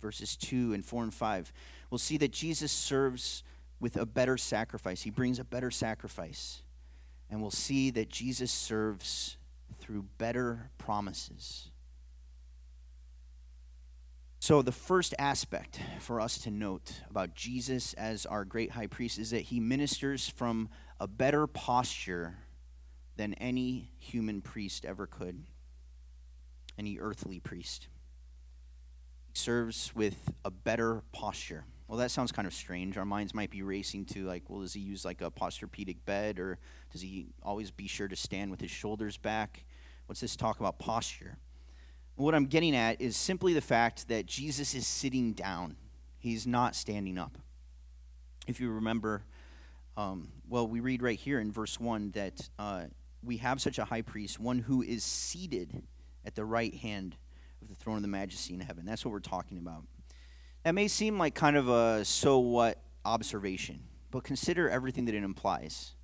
Verses 0.00 0.36
2 0.36 0.74
and 0.74 0.84
4 0.84 1.04
and 1.04 1.14
5. 1.14 1.52
We'll 1.90 1.98
see 1.98 2.16
that 2.18 2.32
Jesus 2.32 2.72
serves 2.72 3.42
with 3.80 3.96
a 3.96 4.06
better 4.06 4.36
sacrifice. 4.36 5.02
He 5.02 5.10
brings 5.10 5.38
a 5.38 5.44
better 5.44 5.70
sacrifice. 5.70 6.62
And 7.30 7.40
we'll 7.40 7.50
see 7.50 7.90
that 7.90 8.08
Jesus 8.08 8.52
serves 8.52 9.36
through 9.78 10.06
better 10.18 10.70
promises. 10.78 11.70
So, 14.38 14.62
the 14.62 14.70
first 14.70 15.14
aspect 15.18 15.80
for 15.98 16.20
us 16.20 16.38
to 16.38 16.50
note 16.50 16.92
about 17.10 17.34
Jesus 17.34 17.94
as 17.94 18.26
our 18.26 18.44
great 18.44 18.70
high 18.70 18.86
priest 18.86 19.18
is 19.18 19.30
that 19.30 19.40
he 19.40 19.58
ministers 19.58 20.28
from 20.28 20.68
a 21.00 21.06
better 21.06 21.46
posture 21.46 22.36
than 23.16 23.34
any 23.34 23.90
human 23.98 24.40
priest 24.40 24.84
ever 24.84 25.06
could, 25.06 25.44
any 26.78 26.98
earthly 26.98 27.40
priest. 27.40 27.88
He 29.26 29.38
serves 29.38 29.94
with 29.94 30.32
a 30.44 30.50
better 30.50 31.02
posture. 31.12 31.64
Well, 31.88 31.98
that 31.98 32.10
sounds 32.10 32.32
kind 32.32 32.46
of 32.46 32.54
strange. 32.54 32.96
Our 32.96 33.04
minds 33.04 33.34
might 33.34 33.50
be 33.50 33.62
racing 33.62 34.06
to, 34.06 34.24
like, 34.24 34.44
well, 34.48 34.60
does 34.60 34.74
he 34.74 34.80
use 34.80 35.04
like 35.04 35.22
a 35.22 35.30
posturepedic 35.30 35.98
bed 36.04 36.38
or 36.38 36.58
does 36.90 37.00
he 37.00 37.28
always 37.42 37.70
be 37.70 37.86
sure 37.86 38.08
to 38.08 38.16
stand 38.16 38.50
with 38.50 38.60
his 38.60 38.70
shoulders 38.70 39.16
back? 39.16 39.64
What's 40.06 40.20
this 40.20 40.36
talk 40.36 40.58
about 40.58 40.78
posture? 40.78 41.38
What 42.16 42.34
I'm 42.34 42.46
getting 42.46 42.74
at 42.74 43.00
is 43.00 43.16
simply 43.16 43.52
the 43.52 43.60
fact 43.60 44.08
that 44.08 44.26
Jesus 44.26 44.74
is 44.74 44.86
sitting 44.86 45.32
down, 45.32 45.76
he's 46.18 46.46
not 46.46 46.74
standing 46.74 47.18
up. 47.18 47.38
If 48.46 48.60
you 48.60 48.70
remember, 48.70 49.24
um, 49.96 50.28
well, 50.48 50.66
we 50.66 50.80
read 50.80 51.02
right 51.02 51.18
here 51.18 51.40
in 51.40 51.50
verse 51.50 51.80
1 51.80 52.10
that 52.12 52.48
uh, 52.58 52.84
we 53.22 53.38
have 53.38 53.60
such 53.60 53.78
a 53.78 53.84
high 53.84 54.02
priest, 54.02 54.38
one 54.38 54.58
who 54.58 54.82
is 54.82 55.02
seated 55.02 55.82
at 56.24 56.34
the 56.34 56.44
right 56.44 56.74
hand 56.74 57.16
of 57.62 57.68
the 57.68 57.74
throne 57.74 57.96
of 57.96 58.02
the 58.02 58.08
majesty 58.08 58.54
in 58.54 58.60
heaven. 58.60 58.84
That's 58.84 59.04
what 59.04 59.12
we're 59.12 59.20
talking 59.20 59.58
about. 59.58 59.84
That 60.64 60.74
may 60.74 60.88
seem 60.88 61.18
like 61.18 61.34
kind 61.34 61.56
of 61.56 61.68
a 61.68 62.04
so 62.04 62.38
what 62.38 62.82
observation, 63.04 63.80
but 64.10 64.24
consider 64.24 64.68
everything 64.68 65.06
that 65.06 65.14
it 65.14 65.22
implies. 65.22 65.94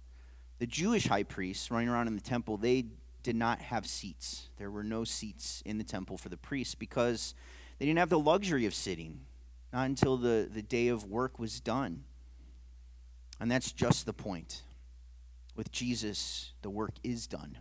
The 0.59 0.67
Jewish 0.67 1.09
high 1.09 1.25
priests 1.25 1.71
running 1.71 1.89
around 1.89 2.07
in 2.07 2.15
the 2.15 2.21
temple, 2.21 2.57
they 2.57 2.87
did 3.23 3.37
not 3.37 3.61
have 3.61 3.87
seats. 3.87 4.49
There 4.57 4.71
were 4.71 4.85
no 4.85 5.05
seats 5.05 5.63
in 5.67 5.79
the 5.79 5.85
temple 5.85 6.17
for 6.17 6.29
the 6.29 6.37
priests 6.37 6.75
because 6.75 7.35
they 7.79 7.87
didn't 7.87 7.99
have 7.99 8.11
the 8.11 8.19
luxury 8.19 8.65
of 8.65 8.75
sitting, 8.75 9.21
not 9.73 9.87
until 9.87 10.17
the, 10.17 10.49
the 10.53 10.63
day 10.63 10.89
of 10.89 11.05
work 11.05 11.39
was 11.39 11.61
done. 11.61 12.05
And 13.43 13.51
that's 13.51 13.73
just 13.73 14.07
the 14.07 14.13
point. 14.13 14.63
With 15.57 15.73
Jesus, 15.73 16.53
the 16.63 16.71
work 16.71 16.93
is 17.03 17.27
done. 17.27 17.59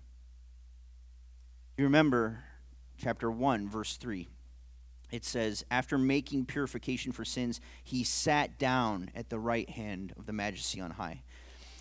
You 1.76 1.86
remember 1.86 2.44
chapter 3.00 3.32
1, 3.32 3.68
verse 3.68 3.98
3. 3.98 4.28
It 5.12 5.26
says, 5.26 5.66
After 5.72 5.98
making 5.98 6.46
purification 6.46 7.12
for 7.12 7.26
sins, 7.26 7.60
he 7.84 8.04
sat 8.04 8.60
down 8.60 9.10
at 9.16 9.30
the 9.32 9.40
right 9.40 9.68
hand 9.72 10.14
of 10.18 10.28
the 10.28 10.34
majesty 10.34 10.80
on 10.80 10.92
high. 10.92 11.24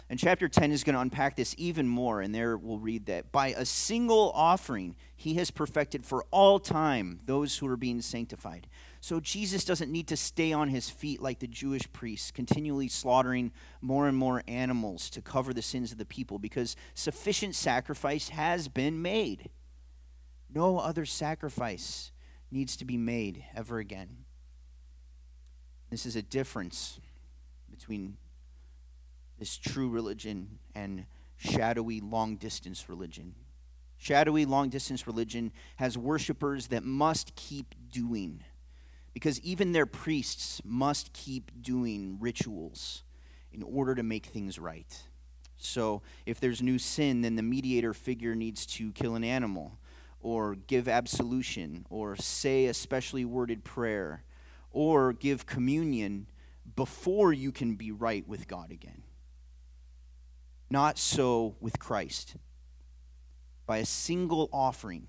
And 0.08 0.18
chapter 0.18 0.48
10 0.48 0.72
is 0.72 0.82
going 0.82 0.94
to 0.94 1.02
unpack 1.02 1.36
this 1.36 1.54
even 1.58 1.86
more, 1.86 2.22
and 2.22 2.34
there 2.34 2.56
we'll 2.56 2.78
read 2.78 3.04
that 3.06 3.30
by 3.30 3.48
a 3.48 3.66
single 3.66 4.32
offering, 4.34 4.96
he 5.14 5.34
has 5.34 5.50
perfected 5.50 6.06
for 6.06 6.24
all 6.30 6.58
time 6.58 7.20
those 7.26 7.58
who 7.58 7.66
are 7.66 7.76
being 7.76 8.00
sanctified. 8.00 8.66
So 9.02 9.18
Jesus 9.18 9.64
doesn't 9.64 9.90
need 9.90 10.08
to 10.08 10.16
stay 10.16 10.52
on 10.52 10.68
his 10.68 10.90
feet 10.90 11.22
like 11.22 11.38
the 11.38 11.46
Jewish 11.46 11.90
priests, 11.92 12.30
continually 12.30 12.88
slaughtering 12.88 13.50
more 13.80 14.06
and 14.06 14.16
more 14.16 14.42
animals 14.46 15.08
to 15.10 15.22
cover 15.22 15.54
the 15.54 15.62
sins 15.62 15.90
of 15.90 15.98
the 15.98 16.04
people, 16.04 16.38
because 16.38 16.76
sufficient 16.94 17.54
sacrifice 17.54 18.28
has 18.28 18.68
been 18.68 19.00
made. 19.00 19.48
No 20.52 20.78
other 20.78 21.06
sacrifice 21.06 22.12
needs 22.50 22.76
to 22.76 22.84
be 22.84 22.98
made 22.98 23.44
ever 23.56 23.78
again. 23.78 24.24
This 25.90 26.04
is 26.04 26.14
a 26.14 26.22
difference 26.22 27.00
between 27.70 28.18
this 29.38 29.56
true 29.56 29.88
religion 29.88 30.58
and 30.74 31.06
shadowy 31.36 32.00
long 32.00 32.36
distance 32.36 32.88
religion. 32.88 33.34
Shadowy 33.96 34.44
long 34.44 34.68
distance 34.68 35.06
religion 35.06 35.52
has 35.76 35.96
worshipers 35.96 36.68
that 36.68 36.84
must 36.84 37.34
keep 37.34 37.74
doing 37.90 38.44
because 39.12 39.40
even 39.40 39.72
their 39.72 39.86
priests 39.86 40.60
must 40.64 41.12
keep 41.12 41.50
doing 41.60 42.16
rituals 42.20 43.02
in 43.52 43.62
order 43.62 43.94
to 43.94 44.02
make 44.02 44.26
things 44.26 44.58
right. 44.58 45.02
So, 45.56 46.02
if 46.24 46.40
there's 46.40 46.62
new 46.62 46.78
sin, 46.78 47.20
then 47.20 47.36
the 47.36 47.42
mediator 47.42 47.92
figure 47.92 48.34
needs 48.34 48.64
to 48.66 48.92
kill 48.92 49.14
an 49.14 49.24
animal, 49.24 49.78
or 50.20 50.54
give 50.54 50.88
absolution, 50.88 51.84
or 51.90 52.16
say 52.16 52.66
a 52.66 52.74
specially 52.74 53.24
worded 53.24 53.62
prayer, 53.62 54.24
or 54.70 55.12
give 55.12 55.44
communion 55.44 56.28
before 56.76 57.32
you 57.32 57.52
can 57.52 57.74
be 57.74 57.90
right 57.90 58.26
with 58.26 58.48
God 58.48 58.70
again. 58.70 59.02
Not 60.70 60.98
so 60.98 61.56
with 61.60 61.78
Christ. 61.78 62.36
By 63.66 63.78
a 63.78 63.86
single 63.86 64.48
offering, 64.52 65.08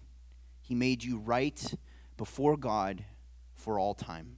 he 0.60 0.76
made 0.76 1.04
you 1.04 1.18
right 1.18 1.76
before 2.18 2.58
God 2.58 3.06
for 3.62 3.80
all 3.80 3.94
time. 3.94 4.38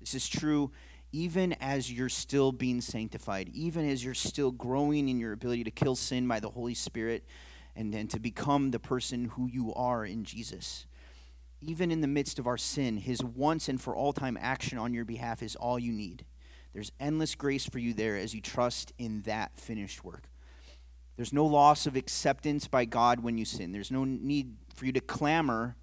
This 0.00 0.14
is 0.14 0.28
true 0.28 0.72
even 1.12 1.52
as 1.60 1.92
you're 1.92 2.08
still 2.08 2.52
being 2.52 2.80
sanctified, 2.80 3.50
even 3.52 3.88
as 3.88 4.02
you're 4.02 4.14
still 4.14 4.50
growing 4.50 5.08
in 5.08 5.20
your 5.20 5.32
ability 5.32 5.64
to 5.64 5.70
kill 5.70 5.94
sin 5.94 6.26
by 6.26 6.40
the 6.40 6.48
Holy 6.48 6.74
Spirit 6.74 7.24
and 7.76 7.92
then 7.92 8.08
to 8.08 8.18
become 8.18 8.70
the 8.70 8.78
person 8.78 9.26
who 9.26 9.46
you 9.46 9.72
are 9.74 10.04
in 10.04 10.24
Jesus. 10.24 10.86
Even 11.60 11.90
in 11.90 12.00
the 12.00 12.08
midst 12.08 12.38
of 12.38 12.46
our 12.46 12.56
sin, 12.56 12.96
his 12.96 13.22
once 13.22 13.68
and 13.68 13.80
for 13.80 13.94
all 13.94 14.12
time 14.12 14.38
action 14.40 14.78
on 14.78 14.94
your 14.94 15.04
behalf 15.04 15.42
is 15.42 15.54
all 15.54 15.78
you 15.78 15.92
need. 15.92 16.24
There's 16.72 16.92
endless 16.98 17.34
grace 17.34 17.66
for 17.66 17.78
you 17.78 17.92
there 17.92 18.16
as 18.16 18.34
you 18.34 18.40
trust 18.40 18.92
in 18.98 19.20
that 19.22 19.58
finished 19.58 20.02
work. 20.02 20.24
There's 21.16 21.32
no 21.32 21.44
loss 21.44 21.86
of 21.86 21.94
acceptance 21.94 22.66
by 22.66 22.86
God 22.86 23.20
when 23.20 23.36
you 23.36 23.44
sin. 23.44 23.72
There's 23.72 23.90
no 23.90 24.04
need 24.04 24.56
for 24.74 24.86
you 24.86 24.92
to 24.92 25.00
clamor 25.00 25.76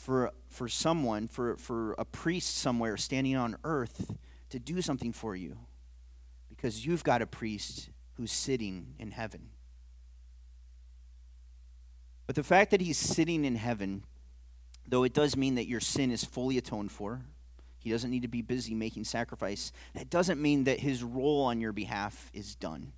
for, 0.00 0.32
for 0.48 0.66
someone, 0.66 1.28
for, 1.28 1.56
for 1.58 1.92
a 1.98 2.06
priest 2.06 2.56
somewhere 2.56 2.96
standing 2.96 3.36
on 3.36 3.58
earth 3.64 4.14
to 4.48 4.58
do 4.58 4.80
something 4.80 5.12
for 5.12 5.36
you 5.36 5.58
because 6.48 6.86
you've 6.86 7.04
got 7.04 7.20
a 7.20 7.26
priest 7.26 7.90
who's 8.14 8.32
sitting 8.32 8.94
in 8.98 9.10
heaven. 9.10 9.50
But 12.26 12.34
the 12.34 12.42
fact 12.42 12.70
that 12.70 12.80
he's 12.80 12.96
sitting 12.96 13.44
in 13.44 13.56
heaven, 13.56 14.04
though 14.88 15.04
it 15.04 15.12
does 15.12 15.36
mean 15.36 15.56
that 15.56 15.68
your 15.68 15.80
sin 15.80 16.10
is 16.10 16.24
fully 16.24 16.56
atoned 16.56 16.92
for, 16.92 17.20
he 17.78 17.90
doesn't 17.90 18.10
need 18.10 18.22
to 18.22 18.28
be 18.28 18.40
busy 18.40 18.74
making 18.74 19.04
sacrifice. 19.04 19.70
That 19.94 20.08
doesn't 20.08 20.40
mean 20.40 20.64
that 20.64 20.80
his 20.80 21.02
role 21.02 21.42
on 21.42 21.60
your 21.60 21.72
behalf 21.72 22.30
is 22.32 22.54
done. 22.54 22.92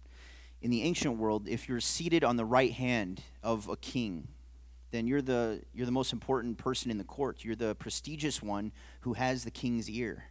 In 0.60 0.70
the 0.70 0.84
ancient 0.84 1.16
world, 1.16 1.48
if 1.48 1.68
you're 1.68 1.80
seated 1.80 2.22
on 2.22 2.36
the 2.36 2.44
right 2.44 2.72
hand 2.72 3.22
of 3.42 3.68
a 3.68 3.76
king, 3.76 4.28
then 4.92 5.06
you're 5.06 5.22
the, 5.22 5.62
you're 5.74 5.86
the 5.86 5.92
most 5.92 6.12
important 6.12 6.58
person 6.58 6.90
in 6.90 6.98
the 6.98 7.04
court. 7.04 7.44
You're 7.44 7.56
the 7.56 7.74
prestigious 7.74 8.42
one 8.42 8.72
who 9.00 9.14
has 9.14 9.42
the 9.42 9.50
king's 9.50 9.90
ear. 9.90 10.24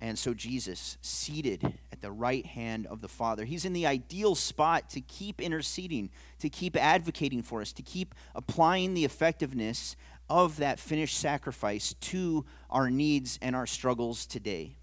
And 0.00 0.16
so 0.16 0.32
Jesus, 0.32 0.96
seated 1.02 1.78
at 1.92 2.00
the 2.00 2.12
right 2.12 2.46
hand 2.46 2.86
of 2.86 3.00
the 3.00 3.08
Father, 3.08 3.44
he's 3.44 3.64
in 3.64 3.72
the 3.72 3.86
ideal 3.86 4.36
spot 4.36 4.90
to 4.90 5.00
keep 5.00 5.40
interceding, 5.40 6.10
to 6.38 6.48
keep 6.48 6.76
advocating 6.76 7.42
for 7.42 7.60
us, 7.60 7.72
to 7.72 7.82
keep 7.82 8.14
applying 8.34 8.94
the 8.94 9.04
effectiveness 9.04 9.96
of 10.30 10.58
that 10.58 10.78
finished 10.78 11.18
sacrifice 11.18 11.94
to 11.94 12.44
our 12.70 12.90
needs 12.90 13.38
and 13.42 13.56
our 13.56 13.66
struggles 13.66 14.24
today. 14.24 14.76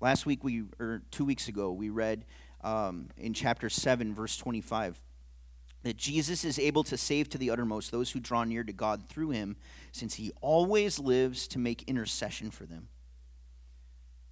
Last 0.00 0.26
week, 0.26 0.44
we, 0.44 0.64
or 0.78 1.02
two 1.10 1.24
weeks 1.24 1.48
ago, 1.48 1.72
we 1.72 1.88
read 1.88 2.26
um, 2.62 3.08
in 3.16 3.32
chapter 3.32 3.70
7, 3.70 4.14
verse 4.14 4.36
25, 4.36 5.00
that 5.82 5.96
Jesus 5.96 6.44
is 6.44 6.58
able 6.58 6.84
to 6.84 6.96
save 6.96 7.28
to 7.30 7.38
the 7.38 7.50
uttermost 7.50 7.90
those 7.90 8.10
who 8.10 8.20
draw 8.20 8.44
near 8.44 8.64
to 8.64 8.72
God 8.72 9.08
through 9.08 9.30
him, 9.30 9.56
since 9.92 10.14
he 10.14 10.32
always 10.40 10.98
lives 10.98 11.48
to 11.48 11.58
make 11.58 11.82
intercession 11.84 12.50
for 12.50 12.66
them. 12.66 12.88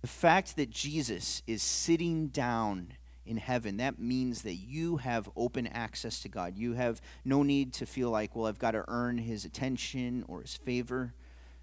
The 0.02 0.08
fact 0.08 0.56
that 0.56 0.70
Jesus 0.70 1.42
is 1.46 1.62
sitting 1.62 2.28
down 2.28 2.92
in 3.26 3.36
heaven, 3.36 3.78
that 3.78 3.98
means 3.98 4.42
that 4.42 4.54
you 4.54 4.98
have 4.98 5.28
open 5.36 5.66
access 5.66 6.20
to 6.20 6.28
God. 6.28 6.56
You 6.56 6.74
have 6.74 7.00
no 7.24 7.42
need 7.42 7.72
to 7.74 7.86
feel 7.86 8.10
like, 8.10 8.36
well, 8.36 8.46
I've 8.46 8.58
got 8.58 8.70
to 8.72 8.84
earn 8.88 9.18
his 9.18 9.44
attention 9.44 10.24
or 10.28 10.42
his 10.42 10.54
favor. 10.54 11.14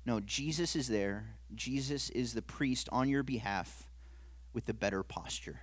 No, 0.06 0.20
Jesus 0.20 0.75
is 0.75 0.88
there. 0.88 1.36
Jesus 1.56 2.10
is 2.12 2.34
the 2.34 2.42
priest 2.42 2.89
on 2.92 3.10
your 3.10 3.24
behalf 3.24 3.89
with 4.54 4.65
the 4.65 4.74
better 4.74 5.01
posture. 5.01 5.62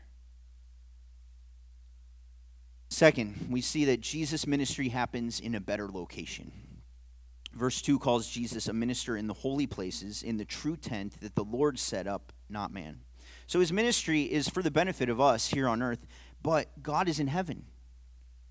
Second, 2.93 3.47
we 3.49 3.63
see 3.63 3.87
that 3.87 4.03
Jesus' 4.03 4.47
ministry 4.47 4.91
happens 4.91 5.41
in 5.41 5.55
a 5.55 5.61
better 5.61 5.89
location. 5.89 6.53
Verse 7.55 7.81
2 7.81 7.99
calls 7.99 8.29
Jesus 8.29 8.69
a 8.69 8.75
minister 8.75 9.17
in 9.17 9.29
the 9.29 9.33
holy 9.33 9.67
places, 9.67 10.23
in 10.23 10.37
the 10.37 10.45
true 10.45 10.77
tent 10.77 11.19
that 11.23 11.35
the 11.35 11.43
Lord 11.43 11.79
set 11.79 12.07
up 12.07 12.35
not 12.51 12.71
man. 12.71 13.01
So 13.47 13.61
his 13.61 13.73
ministry 13.73 14.25
is 14.25 14.47
for 14.47 14.63
the 14.63 14.71
benefit 14.71 15.09
of 15.09 15.23
us 15.23 15.49
here 15.49 15.69
on 15.69 15.83
earth, 15.83 16.07
but 16.43 16.83
God 16.83 17.09
is 17.09 17.19
in 17.19 17.29
heaven. 17.29 17.65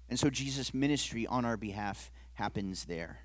And 0.10 0.20
so 0.20 0.32
Jesus' 0.32 0.74
ministry 0.74 1.28
on 1.28 1.46
our 1.46 1.56
behalf 1.56 2.12
happens 2.34 2.86
there. 2.86 3.20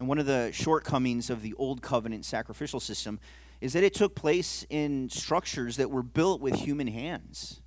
And 0.00 0.08
one 0.08 0.18
of 0.18 0.26
the 0.26 0.50
shortcomings 0.52 1.30
of 1.30 1.42
the 1.42 1.54
old 1.54 1.80
covenant 1.80 2.24
sacrificial 2.24 2.80
system 2.80 3.20
is 3.60 3.72
that 3.72 3.84
it 3.84 3.94
took 3.94 4.16
place 4.16 4.66
in 4.68 5.10
structures 5.10 5.76
that 5.76 5.92
were 5.92 6.02
built 6.02 6.40
with 6.40 6.56
human 6.56 6.88
hands. 6.88 7.60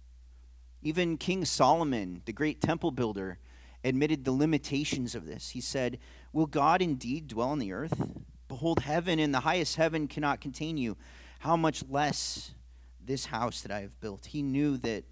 Even 0.81 1.17
King 1.17 1.45
Solomon, 1.45 2.21
the 2.25 2.33
great 2.33 2.61
temple 2.61 2.91
builder, 2.91 3.39
admitted 3.83 4.25
the 4.25 4.31
limitations 4.31 5.15
of 5.15 5.25
this. 5.25 5.49
He 5.49 5.61
said, 5.61 5.99
Will 6.33 6.45
God 6.45 6.81
indeed 6.81 7.27
dwell 7.27 7.49
on 7.49 7.59
the 7.59 7.73
earth? 7.73 8.01
Behold, 8.47 8.81
heaven 8.81 9.19
and 9.19 9.33
the 9.33 9.41
highest 9.41 9.75
heaven 9.75 10.07
cannot 10.07 10.41
contain 10.41 10.77
you. 10.77 10.97
How 11.39 11.55
much 11.55 11.83
less 11.89 12.51
this 13.03 13.25
house 13.25 13.61
that 13.61 13.71
I 13.71 13.81
have 13.81 13.99
built? 13.99 14.27
He 14.27 14.41
knew 14.41 14.77
that 14.77 15.05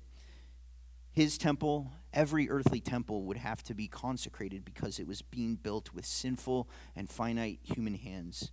his 1.11 1.37
temple, 1.37 1.91
every 2.13 2.49
earthly 2.49 2.79
temple, 2.79 3.23
would 3.23 3.37
have 3.37 3.63
to 3.63 3.73
be 3.73 3.87
consecrated 3.87 4.63
because 4.63 4.99
it 4.99 5.07
was 5.07 5.21
being 5.21 5.55
built 5.55 5.93
with 5.93 6.05
sinful 6.05 6.69
and 6.95 7.09
finite 7.09 7.59
human 7.63 7.95
hands. 7.95 8.51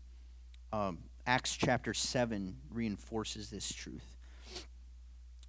Um, 0.73 0.99
Acts 1.27 1.57
chapter 1.57 1.93
7 1.93 2.57
reinforces 2.71 3.51
this 3.51 3.73
truth. 3.73 4.17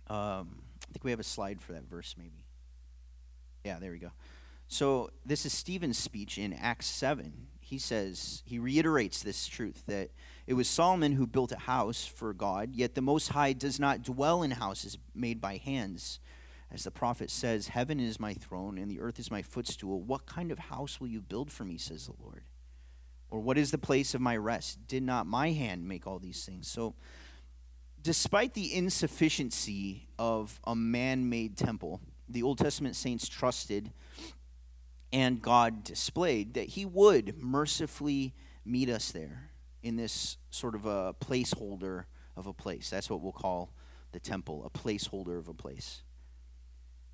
Um, 0.07 0.63
I 0.89 0.94
think 0.94 1.03
we 1.03 1.12
have 1.12 1.20
a 1.20 1.24
slide 1.24 1.62
for 1.62 1.74
that 1.74 1.84
verse, 1.84 2.15
maybe. 2.17 2.46
Yeah, 3.63 3.79
there 3.79 3.91
we 3.91 4.00
go. 4.00 4.12
So, 4.70 5.12
this 5.25 5.46
is 5.46 5.53
Stephen's 5.53 5.98
speech 5.98 6.38
in 6.38 6.53
Acts 6.53 6.88
7. 6.88 7.48
He 7.60 7.77
says, 7.77 8.44
he 8.46 8.60
reiterates 8.60 9.22
this 9.22 9.48
truth 9.48 9.84
that 9.88 10.10
it 10.46 10.53
was 10.53 10.70
Solomon 10.70 11.13
who 11.13 11.27
built 11.27 11.51
a 11.51 11.58
house 11.58 12.06
for 12.06 12.34
God, 12.34 12.74
yet 12.74 12.96
the 12.96 13.01
Most 13.01 13.29
High 13.29 13.53
does 13.53 13.79
not 13.79 14.03
dwell 14.03 14.44
in 14.44 14.51
houses 14.51 14.98
made 15.13 15.41
by 15.41 15.58
hands. 15.58 16.20
As 16.72 16.84
the 16.84 16.91
prophet 16.91 17.29
says, 17.29 17.70
Heaven 17.70 18.00
is 18.00 18.20
my 18.20 18.34
throne 18.34 18.77
and 18.77 18.89
the 18.89 19.00
earth 19.00 19.20
is 19.20 19.32
my 19.32 19.41
footstool. 19.41 20.01
What 20.01 20.25
kind 20.25 20.51
of 20.51 20.60
house 20.60 21.00
will 21.00 21.08
you 21.08 21.22
build 21.22 21.51
for 21.51 21.63
me, 21.63 21.77
says 21.77 22.08
the 22.08 22.24
Lord? 22.24 22.44
Or 23.29 23.39
what 23.39 23.58
is 23.58 23.72
the 23.72 23.77
place 23.77 24.13
of 24.13 24.22
my 24.22 24.38
rest? 24.38 24.88
Did 24.88 25.03
not 25.03 25.27
my 25.27 25.51
hand 25.51 25.88
make 25.88 26.08
all 26.08 26.20
these 26.20 26.46
things? 26.46 26.67
So, 26.67 26.96
despite 28.01 28.53
the 28.53 28.73
insufficiency 28.73 30.07
of 30.17 30.59
a 30.65 30.75
man 30.75 31.29
made 31.29 31.57
temple, 31.57 32.01
the 32.29 32.43
Old 32.43 32.57
Testament 32.57 32.95
saints 32.95 33.27
trusted 33.27 33.91
and 35.13 35.41
God 35.41 35.83
displayed 35.83 36.55
that 36.55 36.69
He 36.69 36.85
would 36.85 37.41
mercifully 37.41 38.33
meet 38.65 38.89
us 38.89 39.11
there 39.11 39.51
in 39.81 39.95
this 39.95 40.37
sort 40.49 40.75
of 40.75 40.85
a 40.85 41.13
placeholder 41.13 42.05
of 42.35 42.47
a 42.47 42.53
place. 42.53 42.89
That's 42.89 43.09
what 43.09 43.21
we'll 43.21 43.31
call 43.31 43.73
the 44.11 44.19
temple, 44.19 44.65
a 44.65 44.69
placeholder 44.69 45.37
of 45.37 45.47
a 45.47 45.53
place. 45.53 46.01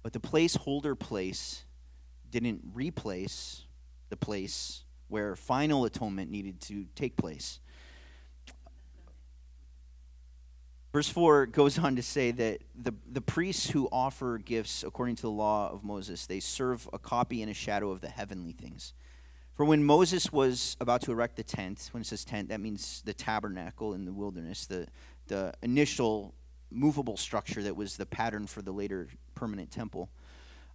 But 0.01 0.13
the 0.13 0.19
placeholder 0.19 0.97
place 0.97 1.65
didn't 2.29 2.61
replace 2.73 3.63
the 4.09 4.17
place 4.17 4.83
where 5.07 5.35
final 5.35 5.85
atonement 5.85 6.31
needed 6.31 6.59
to 6.61 6.85
take 6.95 7.15
place. 7.15 7.59
Verse 10.93 11.09
4 11.09 11.47
goes 11.47 11.79
on 11.79 11.95
to 11.95 12.03
say 12.03 12.29
that 12.29 12.61
the, 12.75 12.93
the 13.11 13.19
priests 13.19 13.71
who 13.71 13.89
offer 13.91 14.37
gifts 14.37 14.83
according 14.83 15.15
to 15.15 15.23
the 15.23 15.31
law 15.31 15.71
of 15.71 15.83
Moses, 15.83 16.27
they 16.27 16.39
serve 16.39 16.87
a 16.93 16.99
copy 16.99 17.41
and 17.41 17.49
a 17.49 17.53
shadow 17.55 17.89
of 17.89 17.99
the 17.99 18.09
heavenly 18.09 18.51
things. 18.51 18.93
For 19.55 19.65
when 19.65 19.83
Moses 19.83 20.31
was 20.31 20.77
about 20.79 21.01
to 21.01 21.11
erect 21.11 21.35
the 21.35 21.43
tent, 21.43 21.89
when 21.93 22.01
it 22.01 22.05
says 22.05 22.23
tent, 22.23 22.49
that 22.49 22.59
means 22.59 23.01
the 23.05 23.13
tabernacle 23.13 23.95
in 23.95 24.05
the 24.05 24.13
wilderness, 24.13 24.67
the, 24.67 24.87
the 25.27 25.53
initial 25.63 26.35
movable 26.69 27.17
structure 27.17 27.63
that 27.63 27.75
was 27.75 27.97
the 27.97 28.05
pattern 28.05 28.45
for 28.45 28.61
the 28.61 28.71
later 28.71 29.07
permanent 29.33 29.71
temple. 29.71 30.09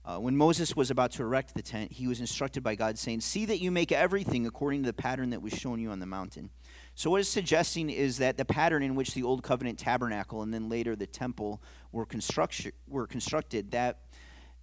Uh, 0.04 0.16
when 0.18 0.36
Moses 0.36 0.74
was 0.74 0.90
about 0.90 1.12
to 1.12 1.22
erect 1.22 1.54
the 1.54 1.62
tent, 1.62 1.92
he 1.92 2.08
was 2.08 2.18
instructed 2.18 2.64
by 2.64 2.74
God, 2.74 2.98
saying, 2.98 3.20
See 3.20 3.44
that 3.46 3.58
you 3.58 3.70
make 3.70 3.92
everything 3.92 4.46
according 4.46 4.82
to 4.82 4.86
the 4.86 4.92
pattern 4.92 5.30
that 5.30 5.42
was 5.42 5.52
shown 5.52 5.78
you 5.78 5.90
on 5.90 6.00
the 6.00 6.06
mountain. 6.06 6.50
So, 6.98 7.10
what 7.10 7.20
it's 7.20 7.28
suggesting 7.28 7.90
is 7.90 8.18
that 8.18 8.38
the 8.38 8.44
pattern 8.44 8.82
in 8.82 8.96
which 8.96 9.14
the 9.14 9.22
Old 9.22 9.44
Covenant 9.44 9.78
tabernacle 9.78 10.42
and 10.42 10.52
then 10.52 10.68
later 10.68 10.96
the 10.96 11.06
temple 11.06 11.62
were, 11.92 12.04
construct- 12.04 12.72
were 12.88 13.06
constructed, 13.06 13.70
that, 13.70 14.00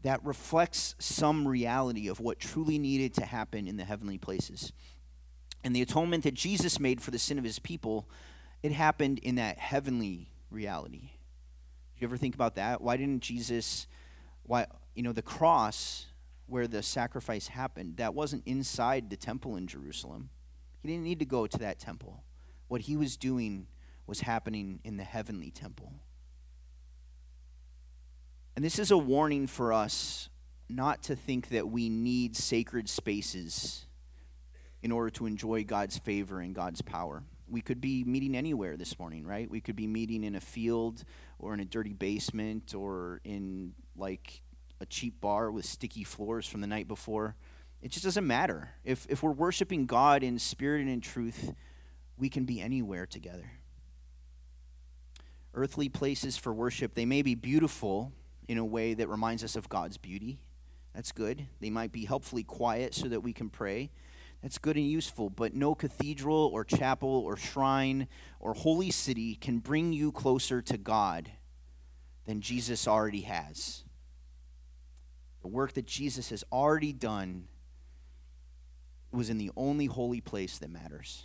that 0.03 0.19
reflects 0.25 0.95
some 0.99 1.47
reality 1.47 2.09
of 2.09 2.19
what 2.19 2.37
truly 2.37 2.77
needed 2.77 3.13
to 3.13 3.25
happen 3.25 3.69
in 3.69 3.77
the 3.77 3.85
heavenly 3.85 4.17
places. 4.17 4.73
And 5.63 5.73
the 5.73 5.81
atonement 5.81 6.25
that 6.25 6.33
Jesus 6.33 6.77
made 6.77 6.99
for 6.99 7.11
the 7.11 7.19
sin 7.19 7.39
of 7.39 7.45
his 7.45 7.57
people, 7.57 8.09
it 8.61 8.73
happened 8.73 9.19
in 9.19 9.35
that 9.35 9.57
heavenly 9.57 10.29
reality. 10.51 11.11
Do 11.95 12.01
you 12.01 12.07
ever 12.07 12.17
think 12.17 12.35
about 12.35 12.55
that? 12.55 12.81
Why 12.81 12.97
didn't 12.97 13.21
Jesus, 13.21 13.87
why, 14.43 14.65
you 14.93 15.03
know, 15.03 15.13
the 15.13 15.21
cross 15.21 16.07
where 16.47 16.67
the 16.67 16.83
sacrifice 16.83 17.47
happened, 17.47 17.95
that 17.95 18.13
wasn't 18.13 18.43
inside 18.45 19.09
the 19.09 19.15
temple 19.15 19.55
in 19.55 19.67
Jerusalem. 19.67 20.31
He 20.85 20.91
didn't 20.91 21.05
need 21.05 21.17
to 21.17 21.25
go 21.25 21.47
to 21.47 21.57
that 21.57 21.79
temple. 21.79 22.23
What 22.67 22.81
he 22.81 22.95
was 22.95 23.17
doing 23.17 23.65
was 24.05 24.19
happening 24.19 24.81
in 24.83 24.97
the 24.97 25.03
heavenly 25.03 25.49
temple. 25.49 25.91
And 28.55 28.63
this 28.63 28.77
is 28.77 28.91
a 28.91 28.97
warning 28.97 29.47
for 29.47 29.73
us 29.73 30.29
not 30.69 31.01
to 31.03 31.15
think 31.15 31.49
that 31.49 31.67
we 31.67 31.89
need 31.89 32.35
sacred 32.35 32.87
spaces 32.87 33.87
in 34.83 34.91
order 34.91 35.09
to 35.09 35.25
enjoy 35.25 35.63
God's 35.63 35.97
favor 35.97 36.39
and 36.39 36.53
God's 36.53 36.83
power. 36.83 37.23
We 37.47 37.61
could 37.61 37.81
be 37.81 38.03
meeting 38.03 38.35
anywhere 38.35 38.77
this 38.77 38.99
morning, 38.99 39.25
right? 39.25 39.49
We 39.49 39.61
could 39.61 39.75
be 39.75 39.87
meeting 39.87 40.23
in 40.23 40.35
a 40.35 40.39
field 40.39 41.03
or 41.39 41.55
in 41.55 41.61
a 41.61 41.65
dirty 41.65 41.93
basement 41.93 42.75
or 42.75 43.21
in 43.23 43.73
like 43.97 44.43
a 44.79 44.85
cheap 44.85 45.19
bar 45.19 45.49
with 45.49 45.65
sticky 45.65 46.03
floors 46.03 46.45
from 46.45 46.61
the 46.61 46.67
night 46.67 46.87
before. 46.87 47.35
It 47.85 47.91
just 47.91 48.03
doesn't 48.03 48.25
matter. 48.25 48.71
If, 48.83 49.05
if 49.09 49.21
we're 49.21 49.29
worshiping 49.29 49.85
God 49.85 50.23
in 50.23 50.39
spirit 50.39 50.81
and 50.81 50.89
in 50.89 51.01
truth, 51.01 51.53
we 52.17 52.29
can 52.29 52.43
be 52.43 52.59
anywhere 52.59 53.05
together. 53.05 53.51
Earthly 55.53 55.87
places 55.87 56.35
for 56.35 56.51
worship, 56.51 56.95
they 56.95 57.05
may 57.05 57.21
be 57.21 57.35
beautiful 57.35 58.11
in 58.47 58.57
a 58.57 58.65
way 58.65 58.95
that 58.95 59.07
reminds 59.07 59.43
us 59.43 59.55
of 59.55 59.69
God's 59.69 59.97
beauty. 59.97 60.39
That's 60.95 61.11
good. 61.11 61.45
They 61.59 61.69
might 61.69 61.91
be 61.91 62.05
helpfully 62.05 62.41
quiet 62.41 62.95
so 62.95 63.07
that 63.07 63.21
we 63.21 63.33
can 63.33 63.51
pray. 63.51 63.91
That's 64.41 64.57
good 64.57 64.77
and 64.77 64.89
useful, 64.89 65.29
but 65.29 65.53
no 65.53 65.75
cathedral 65.75 66.49
or 66.51 66.63
chapel 66.63 67.07
or 67.07 67.37
shrine 67.37 68.07
or 68.39 68.55
holy 68.55 68.89
city 68.89 69.35
can 69.35 69.59
bring 69.59 69.93
you 69.93 70.11
closer 70.11 70.59
to 70.59 70.79
God 70.79 71.29
than 72.25 72.41
Jesus 72.41 72.87
already 72.87 73.21
has. 73.21 73.83
The 75.43 75.49
work 75.49 75.73
that 75.73 75.85
Jesus 75.85 76.31
has 76.31 76.43
already 76.51 76.91
done 76.91 77.47
was 79.15 79.29
in 79.29 79.37
the 79.37 79.51
only 79.55 79.85
holy 79.85 80.21
place 80.21 80.57
that 80.59 80.69
matters. 80.69 81.23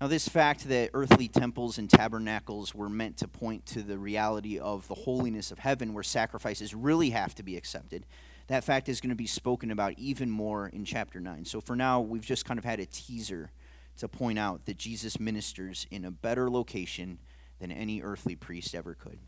Now, 0.00 0.06
this 0.06 0.28
fact 0.28 0.68
that 0.68 0.90
earthly 0.94 1.26
temples 1.26 1.76
and 1.76 1.90
tabernacles 1.90 2.72
were 2.72 2.88
meant 2.88 3.16
to 3.18 3.26
point 3.26 3.66
to 3.66 3.82
the 3.82 3.98
reality 3.98 4.58
of 4.58 4.86
the 4.86 4.94
holiness 4.94 5.50
of 5.50 5.58
heaven, 5.58 5.92
where 5.92 6.04
sacrifices 6.04 6.72
really 6.72 7.10
have 7.10 7.34
to 7.34 7.42
be 7.42 7.56
accepted, 7.56 8.06
that 8.46 8.62
fact 8.62 8.88
is 8.88 9.00
going 9.00 9.10
to 9.10 9.16
be 9.16 9.26
spoken 9.26 9.72
about 9.72 9.94
even 9.98 10.30
more 10.30 10.68
in 10.68 10.84
chapter 10.84 11.18
9. 11.18 11.44
So, 11.44 11.60
for 11.60 11.74
now, 11.74 12.00
we've 12.00 12.24
just 12.24 12.44
kind 12.44 12.58
of 12.58 12.64
had 12.64 12.78
a 12.78 12.86
teaser 12.86 13.50
to 13.98 14.06
point 14.06 14.38
out 14.38 14.66
that 14.66 14.78
Jesus 14.78 15.18
ministers 15.18 15.88
in 15.90 16.04
a 16.04 16.12
better 16.12 16.48
location 16.48 17.18
than 17.58 17.72
any 17.72 18.00
earthly 18.00 18.36
priest 18.36 18.76
ever 18.76 18.94
could. 18.94 19.18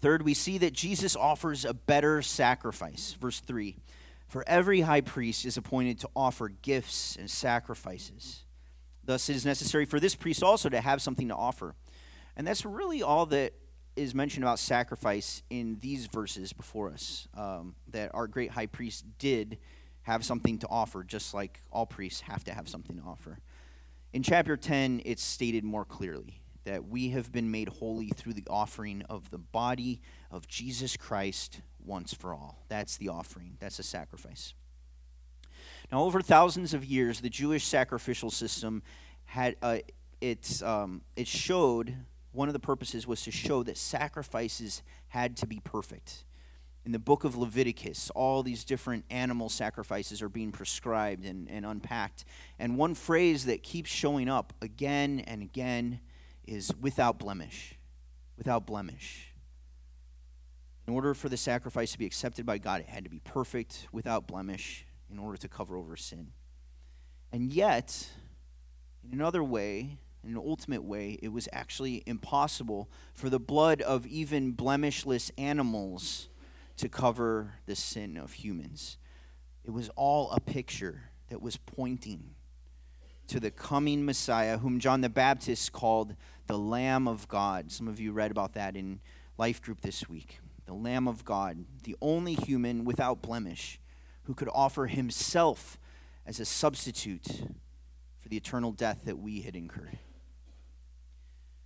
Third, 0.00 0.22
we 0.22 0.34
see 0.34 0.58
that 0.58 0.72
Jesus 0.72 1.14
offers 1.14 1.64
a 1.64 1.74
better 1.74 2.20
sacrifice. 2.22 3.16
Verse 3.20 3.38
3 3.38 3.76
For 4.30 4.44
every 4.46 4.82
high 4.82 5.00
priest 5.00 5.44
is 5.44 5.56
appointed 5.56 5.98
to 5.98 6.08
offer 6.14 6.48
gifts 6.48 7.16
and 7.16 7.28
sacrifices. 7.28 8.44
Thus, 9.02 9.28
it 9.28 9.34
is 9.34 9.44
necessary 9.44 9.84
for 9.84 9.98
this 9.98 10.14
priest 10.14 10.44
also 10.44 10.68
to 10.68 10.80
have 10.80 11.02
something 11.02 11.26
to 11.28 11.34
offer. 11.34 11.74
And 12.36 12.46
that's 12.46 12.64
really 12.64 13.02
all 13.02 13.26
that 13.26 13.54
is 13.96 14.14
mentioned 14.14 14.44
about 14.44 14.60
sacrifice 14.60 15.42
in 15.50 15.78
these 15.80 16.06
verses 16.06 16.52
before 16.52 16.92
us. 16.92 17.26
Um, 17.36 17.74
that 17.88 18.12
our 18.14 18.28
great 18.28 18.52
high 18.52 18.66
priest 18.66 19.04
did 19.18 19.58
have 20.02 20.24
something 20.24 20.58
to 20.58 20.68
offer, 20.68 21.02
just 21.02 21.34
like 21.34 21.60
all 21.72 21.84
priests 21.84 22.20
have 22.20 22.44
to 22.44 22.54
have 22.54 22.68
something 22.68 22.98
to 22.98 23.02
offer. 23.02 23.40
In 24.12 24.22
chapter 24.22 24.56
10, 24.56 25.02
it's 25.04 25.24
stated 25.24 25.64
more 25.64 25.84
clearly 25.84 26.40
that 26.62 26.86
we 26.86 27.08
have 27.08 27.32
been 27.32 27.50
made 27.50 27.68
holy 27.68 28.10
through 28.10 28.34
the 28.34 28.46
offering 28.48 29.02
of 29.10 29.30
the 29.30 29.38
body 29.38 30.00
of 30.30 30.46
Jesus 30.46 30.96
Christ 30.96 31.62
once 31.84 32.14
for 32.14 32.32
all. 32.32 32.64
That's 32.68 32.96
the 32.96 33.08
offering, 33.08 33.56
that's 33.60 33.78
a 33.78 33.82
sacrifice. 33.82 34.54
Now, 35.90 36.04
over 36.04 36.20
thousands 36.20 36.72
of 36.72 36.84
years, 36.84 37.20
the 37.20 37.30
Jewish 37.30 37.64
sacrificial 37.64 38.30
system 38.30 38.82
had 39.24 39.56
uh, 39.62 39.78
it's 40.20 40.62
um, 40.62 41.02
it 41.16 41.26
showed 41.26 41.96
one 42.32 42.48
of 42.48 42.52
the 42.52 42.60
purposes 42.60 43.06
was 43.06 43.22
to 43.22 43.30
show 43.30 43.62
that 43.64 43.76
sacrifices 43.76 44.82
had 45.08 45.36
to 45.38 45.46
be 45.46 45.60
perfect. 45.64 46.24
In 46.84 46.92
the 46.92 46.98
book 46.98 47.24
of 47.24 47.36
Leviticus, 47.36 48.10
all 48.14 48.42
these 48.42 48.64
different 48.64 49.04
animal 49.10 49.48
sacrifices 49.48 50.22
are 50.22 50.28
being 50.28 50.50
prescribed 50.50 51.26
and, 51.26 51.50
and 51.50 51.66
unpacked. 51.66 52.24
And 52.58 52.78
one 52.78 52.94
phrase 52.94 53.46
that 53.46 53.62
keeps 53.62 53.90
showing 53.90 54.28
up 54.28 54.54
again 54.62 55.20
and 55.26 55.42
again 55.42 56.00
is 56.46 56.72
without 56.80 57.18
blemish. 57.18 57.74
Without 58.38 58.64
blemish. 58.64 59.29
In 60.90 60.96
order 60.96 61.14
for 61.14 61.28
the 61.28 61.36
sacrifice 61.36 61.92
to 61.92 61.98
be 61.98 62.04
accepted 62.04 62.44
by 62.44 62.58
God, 62.58 62.80
it 62.80 62.88
had 62.88 63.04
to 63.04 63.10
be 63.10 63.20
perfect, 63.20 63.86
without 63.92 64.26
blemish, 64.26 64.84
in 65.08 65.20
order 65.20 65.38
to 65.38 65.46
cover 65.46 65.76
over 65.76 65.96
sin. 65.96 66.32
And 67.30 67.52
yet, 67.52 68.08
in 69.04 69.12
another 69.12 69.44
way, 69.44 69.98
in 70.24 70.30
an 70.30 70.36
ultimate 70.36 70.82
way, 70.82 71.16
it 71.22 71.28
was 71.28 71.48
actually 71.52 72.02
impossible 72.06 72.90
for 73.14 73.30
the 73.30 73.38
blood 73.38 73.80
of 73.82 74.04
even 74.04 74.50
blemishless 74.50 75.30
animals 75.38 76.28
to 76.78 76.88
cover 76.88 77.52
the 77.66 77.76
sin 77.76 78.16
of 78.16 78.32
humans. 78.32 78.98
It 79.64 79.70
was 79.70 79.90
all 79.94 80.32
a 80.32 80.40
picture 80.40 81.02
that 81.28 81.40
was 81.40 81.56
pointing 81.56 82.34
to 83.28 83.38
the 83.38 83.52
coming 83.52 84.04
Messiah, 84.04 84.58
whom 84.58 84.80
John 84.80 85.02
the 85.02 85.08
Baptist 85.08 85.70
called 85.70 86.16
the 86.48 86.58
Lamb 86.58 87.06
of 87.06 87.28
God. 87.28 87.70
Some 87.70 87.86
of 87.86 88.00
you 88.00 88.10
read 88.10 88.32
about 88.32 88.54
that 88.54 88.74
in 88.74 88.98
Life 89.38 89.62
Group 89.62 89.82
this 89.82 90.08
week. 90.08 90.40
The 90.70 90.76
Lamb 90.76 91.08
of 91.08 91.24
God, 91.24 91.64
the 91.82 91.96
only 92.00 92.34
human 92.34 92.84
without 92.84 93.22
blemish 93.22 93.80
who 94.22 94.34
could 94.34 94.48
offer 94.54 94.86
himself 94.86 95.80
as 96.24 96.38
a 96.38 96.44
substitute 96.44 97.26
for 98.20 98.28
the 98.28 98.36
eternal 98.36 98.70
death 98.70 99.00
that 99.06 99.18
we 99.18 99.40
had 99.40 99.56
incurred. 99.56 99.98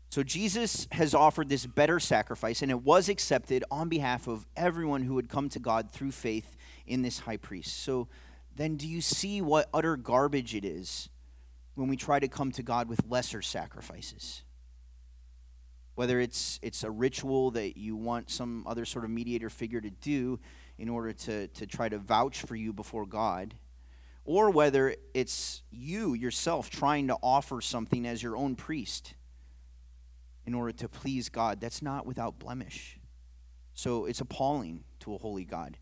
So 0.09 0.23
Jesus 0.23 0.89
has 0.91 1.15
offered 1.15 1.51
this 1.51 1.67
better 1.67 2.01
sacrifice, 2.01 2.63
and 2.63 2.71
it 2.71 2.83
was 2.83 3.11
accepted 3.11 3.63
on 3.71 3.91
behalf 3.91 4.27
of 4.27 4.47
everyone 4.57 5.03
who 5.03 5.17
would 5.17 5.29
come 5.29 5.51
to 5.51 5.59
God 5.59 5.91
through 5.93 6.13
faith 6.13 6.57
in 6.87 7.03
this 7.03 7.19
high 7.19 7.37
priest. 7.37 7.83
So 7.83 8.09
then, 8.57 8.77
do 8.77 8.89
you 8.89 9.03
see 9.03 9.43
what 9.43 9.69
utter 9.75 9.99
garbage 9.99 10.55
it 10.55 10.65
is 10.65 11.11
when 11.75 11.89
we 11.89 11.97
try 11.99 12.21
to 12.21 12.29
come 12.29 12.53
to 12.53 12.63
God 12.63 12.89
with 12.89 13.03
lesser 13.07 13.43
sacrifices? 13.43 14.45
Whether 15.95 16.21
it's, 16.21 16.59
it's 16.63 16.83
a 16.83 16.91
ritual 16.91 17.53
that 17.53 17.77
you 17.77 17.95
want 17.97 18.31
some 18.31 18.65
other 18.67 18.85
sort 18.85 19.05
of 19.05 19.11
mediator 19.11 19.49
figure 19.49 19.81
to 19.81 19.91
do 19.91 20.41
in 20.79 20.89
order 20.89 21.13
to, 21.13 21.47
to 21.49 21.67
try 21.67 21.89
to 21.89 21.99
vouch 21.99 22.43
for 22.43 22.57
you 22.57 22.73
before 22.73 23.07
God, 23.07 23.55
or 24.25 24.51
whether 24.51 24.97
it's 25.13 25.63
you 25.71 26.15
yourself 26.15 26.71
trying 26.71 27.07
to 27.09 27.17
offer 27.23 27.61
something 27.61 28.07
as 28.07 28.23
your 28.23 28.37
own 28.37 28.57
priest 28.57 29.15
in 30.47 30.55
order 30.55 30.73
to 30.73 30.89
please 30.89 31.29
God, 31.29 31.61
that's 31.61 31.81
not 31.81 32.07
without 32.07 32.39
blemish. 32.39 32.99
So 33.75 34.07
it's 34.07 34.21
appalling 34.21 34.85
to 35.01 35.15
a 35.15 35.19
holy 35.19 35.45
God. 35.45 35.79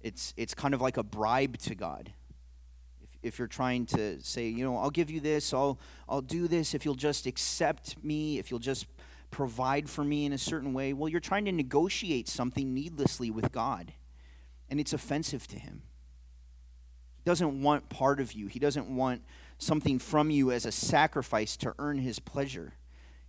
It's, 0.00 0.32
it's 0.36 0.54
kind 0.54 0.74
of 0.74 0.80
like 0.80 0.96
a 0.96 1.02
bribe 1.02 1.58
to 1.58 1.74
God. 1.74 2.12
If, 3.02 3.10
if 3.22 3.38
you're 3.38 3.48
trying 3.48 3.86
to 3.86 4.20
say, 4.22 4.48
you 4.48 4.64
know, 4.64 4.76
I'll 4.76 4.90
give 4.90 5.10
you 5.10 5.20
this, 5.20 5.52
I'll, 5.52 5.78
I'll 6.08 6.22
do 6.22 6.48
this 6.48 6.74
if 6.74 6.84
you'll 6.84 6.94
just 6.94 7.26
accept 7.26 8.02
me, 8.02 8.38
if 8.38 8.50
you'll 8.50 8.60
just 8.60 8.86
provide 9.30 9.88
for 9.88 10.04
me 10.04 10.24
in 10.24 10.32
a 10.32 10.38
certain 10.38 10.72
way, 10.72 10.92
well, 10.92 11.08
you're 11.08 11.20
trying 11.20 11.44
to 11.44 11.52
negotiate 11.52 12.28
something 12.28 12.74
needlessly 12.74 13.30
with 13.30 13.52
God, 13.52 13.92
and 14.68 14.80
it's 14.80 14.92
offensive 14.92 15.46
to 15.48 15.58
Him. 15.58 15.82
He 17.16 17.22
doesn't 17.24 17.62
want 17.62 17.88
part 17.88 18.20
of 18.20 18.32
you, 18.32 18.46
He 18.46 18.58
doesn't 18.58 18.94
want 18.94 19.22
something 19.58 19.98
from 19.98 20.30
you 20.30 20.50
as 20.50 20.64
a 20.64 20.72
sacrifice 20.72 21.56
to 21.58 21.74
earn 21.78 21.98
His 21.98 22.18
pleasure. 22.18 22.74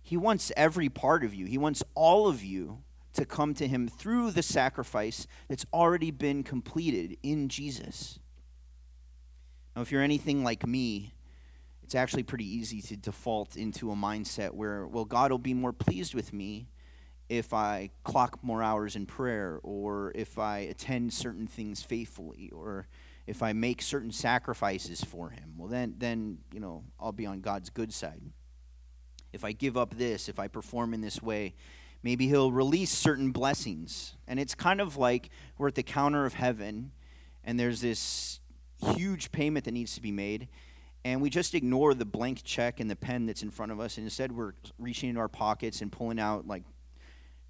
He 0.02 0.16
wants 0.16 0.50
every 0.56 0.88
part 0.88 1.24
of 1.24 1.34
you, 1.34 1.46
He 1.46 1.58
wants 1.58 1.82
all 1.94 2.26
of 2.26 2.42
you 2.42 2.82
to 3.14 3.24
come 3.24 3.54
to 3.54 3.68
Him 3.68 3.88
through 3.88 4.30
the 4.30 4.42
sacrifice 4.42 5.26
that's 5.48 5.66
already 5.72 6.10
been 6.10 6.42
completed 6.42 7.16
in 7.22 7.48
Jesus. 7.48 8.18
Now, 9.76 9.82
if 9.82 9.92
you're 9.92 10.02
anything 10.02 10.44
like 10.44 10.66
me, 10.66 11.12
it's 11.82 11.94
actually 11.94 12.22
pretty 12.22 12.46
easy 12.46 12.80
to 12.82 12.96
default 12.96 13.56
into 13.56 13.90
a 13.90 13.94
mindset 13.94 14.52
where, 14.52 14.86
well, 14.86 15.04
God 15.04 15.30
will 15.30 15.38
be 15.38 15.54
more 15.54 15.72
pleased 15.72 16.14
with 16.14 16.32
me 16.32 16.68
if 17.28 17.54
I 17.54 17.90
clock 18.04 18.38
more 18.42 18.62
hours 18.62 18.94
in 18.94 19.06
prayer, 19.06 19.58
or 19.62 20.12
if 20.14 20.38
I 20.38 20.58
attend 20.58 21.12
certain 21.12 21.46
things 21.46 21.82
faithfully, 21.82 22.50
or 22.52 22.86
if 23.26 23.42
I 23.42 23.52
make 23.52 23.80
certain 23.80 24.12
sacrifices 24.12 25.02
for 25.02 25.30
Him. 25.30 25.54
Well, 25.56 25.68
then, 25.68 25.94
then 25.98 26.38
you 26.52 26.60
know, 26.60 26.84
I'll 27.00 27.12
be 27.12 27.26
on 27.26 27.40
God's 27.40 27.70
good 27.70 27.92
side. 27.92 28.20
If 29.32 29.44
I 29.44 29.52
give 29.52 29.76
up 29.76 29.96
this, 29.96 30.28
if 30.28 30.38
I 30.38 30.48
perform 30.48 30.92
in 30.92 31.00
this 31.00 31.22
way, 31.22 31.54
maybe 32.02 32.26
He'll 32.26 32.52
release 32.52 32.90
certain 32.90 33.30
blessings. 33.30 34.14
And 34.26 34.38
it's 34.38 34.54
kind 34.54 34.80
of 34.80 34.96
like 34.96 35.30
we're 35.56 35.68
at 35.68 35.74
the 35.74 35.82
counter 35.82 36.26
of 36.26 36.34
heaven, 36.34 36.92
and 37.44 37.58
there's 37.58 37.80
this 37.80 38.40
huge 38.94 39.32
payment 39.32 39.64
that 39.64 39.72
needs 39.72 39.94
to 39.94 40.02
be 40.02 40.12
made 40.12 40.48
and 41.04 41.20
we 41.20 41.30
just 41.30 41.54
ignore 41.54 41.94
the 41.94 42.04
blank 42.04 42.42
check 42.44 42.80
and 42.80 42.90
the 42.90 42.96
pen 42.96 43.26
that's 43.26 43.42
in 43.42 43.50
front 43.50 43.72
of 43.72 43.80
us 43.80 43.96
and 43.96 44.04
instead 44.04 44.32
we're 44.32 44.52
reaching 44.78 45.08
into 45.08 45.20
our 45.20 45.28
pockets 45.28 45.80
and 45.80 45.90
pulling 45.90 46.18
out 46.18 46.46
like 46.46 46.64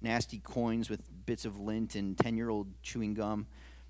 nasty 0.01 0.39
coins 0.39 0.89
with 0.89 1.01
bits 1.25 1.45
of 1.45 1.59
lint 1.59 1.95
and 1.95 2.17
10 2.17 2.35
year 2.35 2.49
old 2.49 2.67
chewing 2.81 3.13
gum 3.13 3.47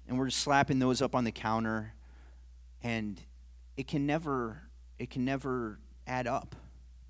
and 0.07 0.17
we're 0.17 0.27
just 0.27 0.39
slapping 0.39 0.79
those 0.79 1.01
up 1.01 1.15
on 1.15 1.23
the 1.23 1.31
counter 1.31 1.93
and 2.81 3.21
it 3.77 3.87
can 3.87 4.05
never 4.05 4.61
it 4.99 5.09
can 5.09 5.25
never 5.25 5.79
add 6.05 6.27
up. 6.27 6.55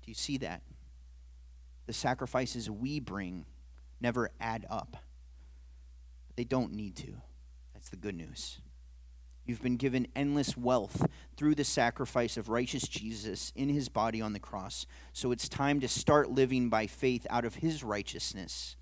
Do 0.02 0.10
you 0.10 0.14
see 0.14 0.38
that? 0.38 0.62
The 1.86 1.92
sacrifices 1.92 2.70
we 2.70 2.98
bring 2.98 3.44
never 4.00 4.30
add 4.40 4.66
up. 4.70 4.96
They 6.36 6.44
don't 6.44 6.72
need 6.72 6.96
to. 6.96 7.14
That's 7.74 7.90
the 7.90 7.96
good 7.96 8.14
news 8.14 8.60
You've 9.46 9.62
been 9.62 9.76
given 9.76 10.06
endless 10.16 10.56
wealth 10.56 11.06
through 11.36 11.54
the 11.54 11.64
sacrifice 11.64 12.36
of 12.36 12.48
righteous 12.48 12.88
Jesus 12.88 13.52
in 13.54 13.68
his 13.68 13.88
body 13.88 14.20
on 14.20 14.32
the 14.32 14.40
cross. 14.40 14.86
So 15.12 15.32
it's 15.32 15.48
time 15.48 15.80
to 15.80 15.88
start 15.88 16.30
living 16.30 16.70
by 16.70 16.86
faith 16.86 17.26
out 17.28 17.44
of 17.44 17.56
his 17.56 17.84
righteousness 17.84 18.76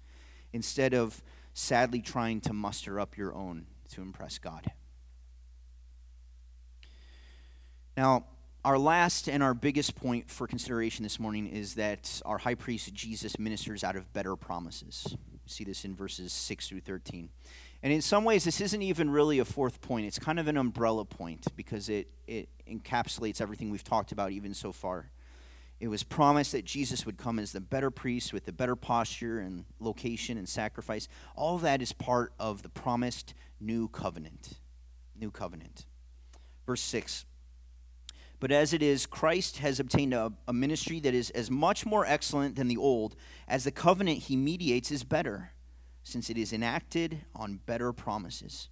instead 0.53 0.95
of 0.95 1.23
sadly 1.55 2.01
trying 2.01 2.41
to 2.43 2.53
muster 2.53 3.01
up 3.01 3.17
your 3.17 3.35
own 3.35 3.67
to 3.91 4.03
impress 4.03 4.39
God. 4.39 4.71
Now, 7.97 8.25
our 8.65 8.79
last 8.79 9.29
and 9.29 9.43
our 9.43 9.55
biggest 9.55 9.97
point 9.97 10.31
for 10.31 10.47
consideration 10.47 11.03
this 11.03 11.19
morning 11.19 11.49
is 11.49 11.75
that 11.75 12.23
our 12.25 12.39
high 12.39 12.55
priest 12.55 12.95
Jesus 12.95 13.39
ministers 13.39 13.83
out 13.83 13.97
of 13.97 14.13
better 14.13 14.37
promises. 14.37 15.17
See 15.47 15.65
this 15.65 15.85
in 15.85 15.97
verses 15.97 16.33
6 16.33 16.69
through 16.69 16.81
13. 16.81 17.29
And 17.83 17.93
in 17.93 18.01
some 18.01 18.25
ways, 18.25 18.45
this 18.45 18.61
isn't 18.61 18.83
even 18.83 19.11
really 19.11 19.41
a 19.41 19.45
fourth 19.45 19.81
point. 19.81 20.07
It's 20.07 20.19
kind 20.19 20.39
of 20.39 20.47
an 20.47 20.57
umbrella 20.57 21.05
point 21.05 21.47
because 21.57 21.89
it, 21.89 22.09
it 22.29 22.49
encapsulates 22.69 23.41
everything 23.41 23.71
we've 23.71 23.83
talked 23.83 24.13
about 24.13 24.31
even 24.31 24.55
so 24.55 24.71
far. 24.71 25.11
It 25.81 25.89
was 25.89 26.05
promised 26.05 26.53
that 26.53 26.65
Jesus 26.65 27.05
would 27.05 27.17
come 27.17 27.41
as 27.41 27.51
the 27.51 27.61
better 27.61 27.91
priest 27.91 28.33
with 28.33 28.45
the 28.45 28.53
better 28.53 28.77
posture 28.77 29.41
and 29.41 29.65
location 29.81 30.39
and 30.39 30.49
sacrifice. 30.49 31.09
All 31.35 31.59
that 31.59 31.83
is 31.83 31.93
part 31.93 32.33
of 32.39 32.63
the 32.63 32.69
promised 32.69 33.35
new 33.61 33.89
covenant. 33.89 34.61
New 35.19 35.33
covenant. 35.33 35.87
Verse 36.67 36.83
6 36.83 37.25
But 38.39 38.53
as 38.53 38.73
it 38.73 38.81
is, 38.81 39.07
Christ 39.07 39.59
has 39.59 39.81
obtained 39.81 40.15
a, 40.15 40.33
a 40.47 40.53
ministry 40.53 41.01
that 41.01 41.15
is 41.15 41.31
as 41.31 41.51
much 41.51 41.85
more 41.85 42.07
excellent 42.07 42.55
than 42.55 42.69
the 42.69 42.77
old, 42.77 43.17
as 43.49 43.65
the 43.65 43.73
covenant 43.73 44.19
he 44.19 44.37
mediates 44.37 44.93
is 44.93 45.03
better 45.03 45.51
since 46.05 46.31
it 46.31 46.39
is 46.39 46.53
enacted 46.53 47.21
on 47.35 47.61
better 47.67 47.93
promises. 47.93 48.69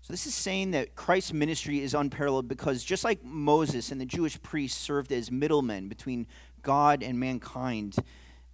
So, 0.00 0.12
this 0.12 0.26
is 0.26 0.34
saying 0.34 0.72
that 0.72 0.94
Christ's 0.94 1.32
ministry 1.32 1.80
is 1.80 1.94
unparalleled 1.94 2.46
because 2.46 2.84
just 2.84 3.04
like 3.04 3.24
Moses 3.24 3.90
and 3.90 4.00
the 4.00 4.06
Jewish 4.06 4.40
priests 4.42 4.78
served 4.78 5.10
as 5.12 5.30
middlemen 5.30 5.88
between 5.88 6.26
God 6.62 7.02
and 7.02 7.18
mankind 7.18 7.96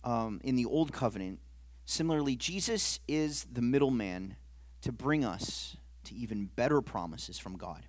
um, 0.05 0.41
in 0.45 0.55
the 0.55 0.65
Old 0.65 0.93
Covenant, 0.93 1.41
similarly, 1.87 2.37
Jesus 2.37 3.01
is 3.09 3.47
the 3.51 3.63
middleman 3.63 4.37
to 4.83 4.93
bring 4.93 5.25
us 5.25 5.77
to 6.05 6.15
even 6.15 6.47
better 6.47 6.81
promises 6.81 7.39
from 7.39 7.57
God. 7.57 7.87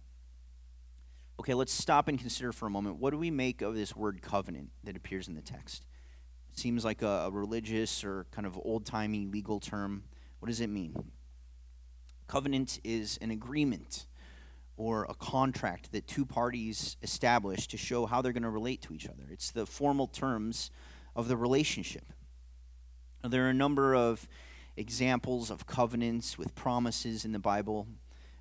Okay, 1.39 1.53
let's 1.53 1.73
stop 1.73 2.07
and 2.07 2.19
consider 2.19 2.51
for 2.51 2.67
a 2.67 2.69
moment 2.69 2.97
what 2.97 3.11
do 3.11 3.17
we 3.17 3.31
make 3.31 3.61
of 3.61 3.75
this 3.75 3.95
word 3.95 4.21
covenant 4.21 4.69
that 4.83 4.95
appears 4.95 5.27
in 5.27 5.35
the 5.35 5.41
text? 5.41 5.85
Seems 6.53 6.83
like 6.83 7.01
a, 7.01 7.25
a 7.25 7.29
religious 7.31 8.03
or 8.03 8.25
kind 8.31 8.45
of 8.45 8.59
old 8.63 8.85
timey 8.85 9.25
legal 9.25 9.59
term. 9.59 10.03
What 10.39 10.47
does 10.47 10.61
it 10.61 10.69
mean? 10.69 10.95
Covenant 12.27 12.79
is 12.83 13.17
an 13.21 13.31
agreement 13.31 14.05
or 14.77 15.05
a 15.09 15.13
contract 15.13 15.91
that 15.91 16.07
two 16.07 16.25
parties 16.25 16.97
establish 17.01 17.67
to 17.67 17.77
show 17.77 18.05
how 18.05 18.21
they're 18.21 18.33
going 18.33 18.43
to 18.43 18.49
relate 18.49 18.81
to 18.81 18.93
each 18.93 19.07
other. 19.07 19.23
It's 19.29 19.51
the 19.51 19.65
formal 19.65 20.07
terms 20.07 20.71
of 21.15 21.27
the 21.27 21.37
relationship. 21.37 22.05
There 23.23 23.45
are 23.45 23.49
a 23.49 23.53
number 23.53 23.93
of 23.93 24.27
examples 24.77 25.51
of 25.51 25.67
covenants 25.67 26.37
with 26.37 26.55
promises 26.55 27.25
in 27.25 27.31
the 27.31 27.39
Bible. 27.39 27.87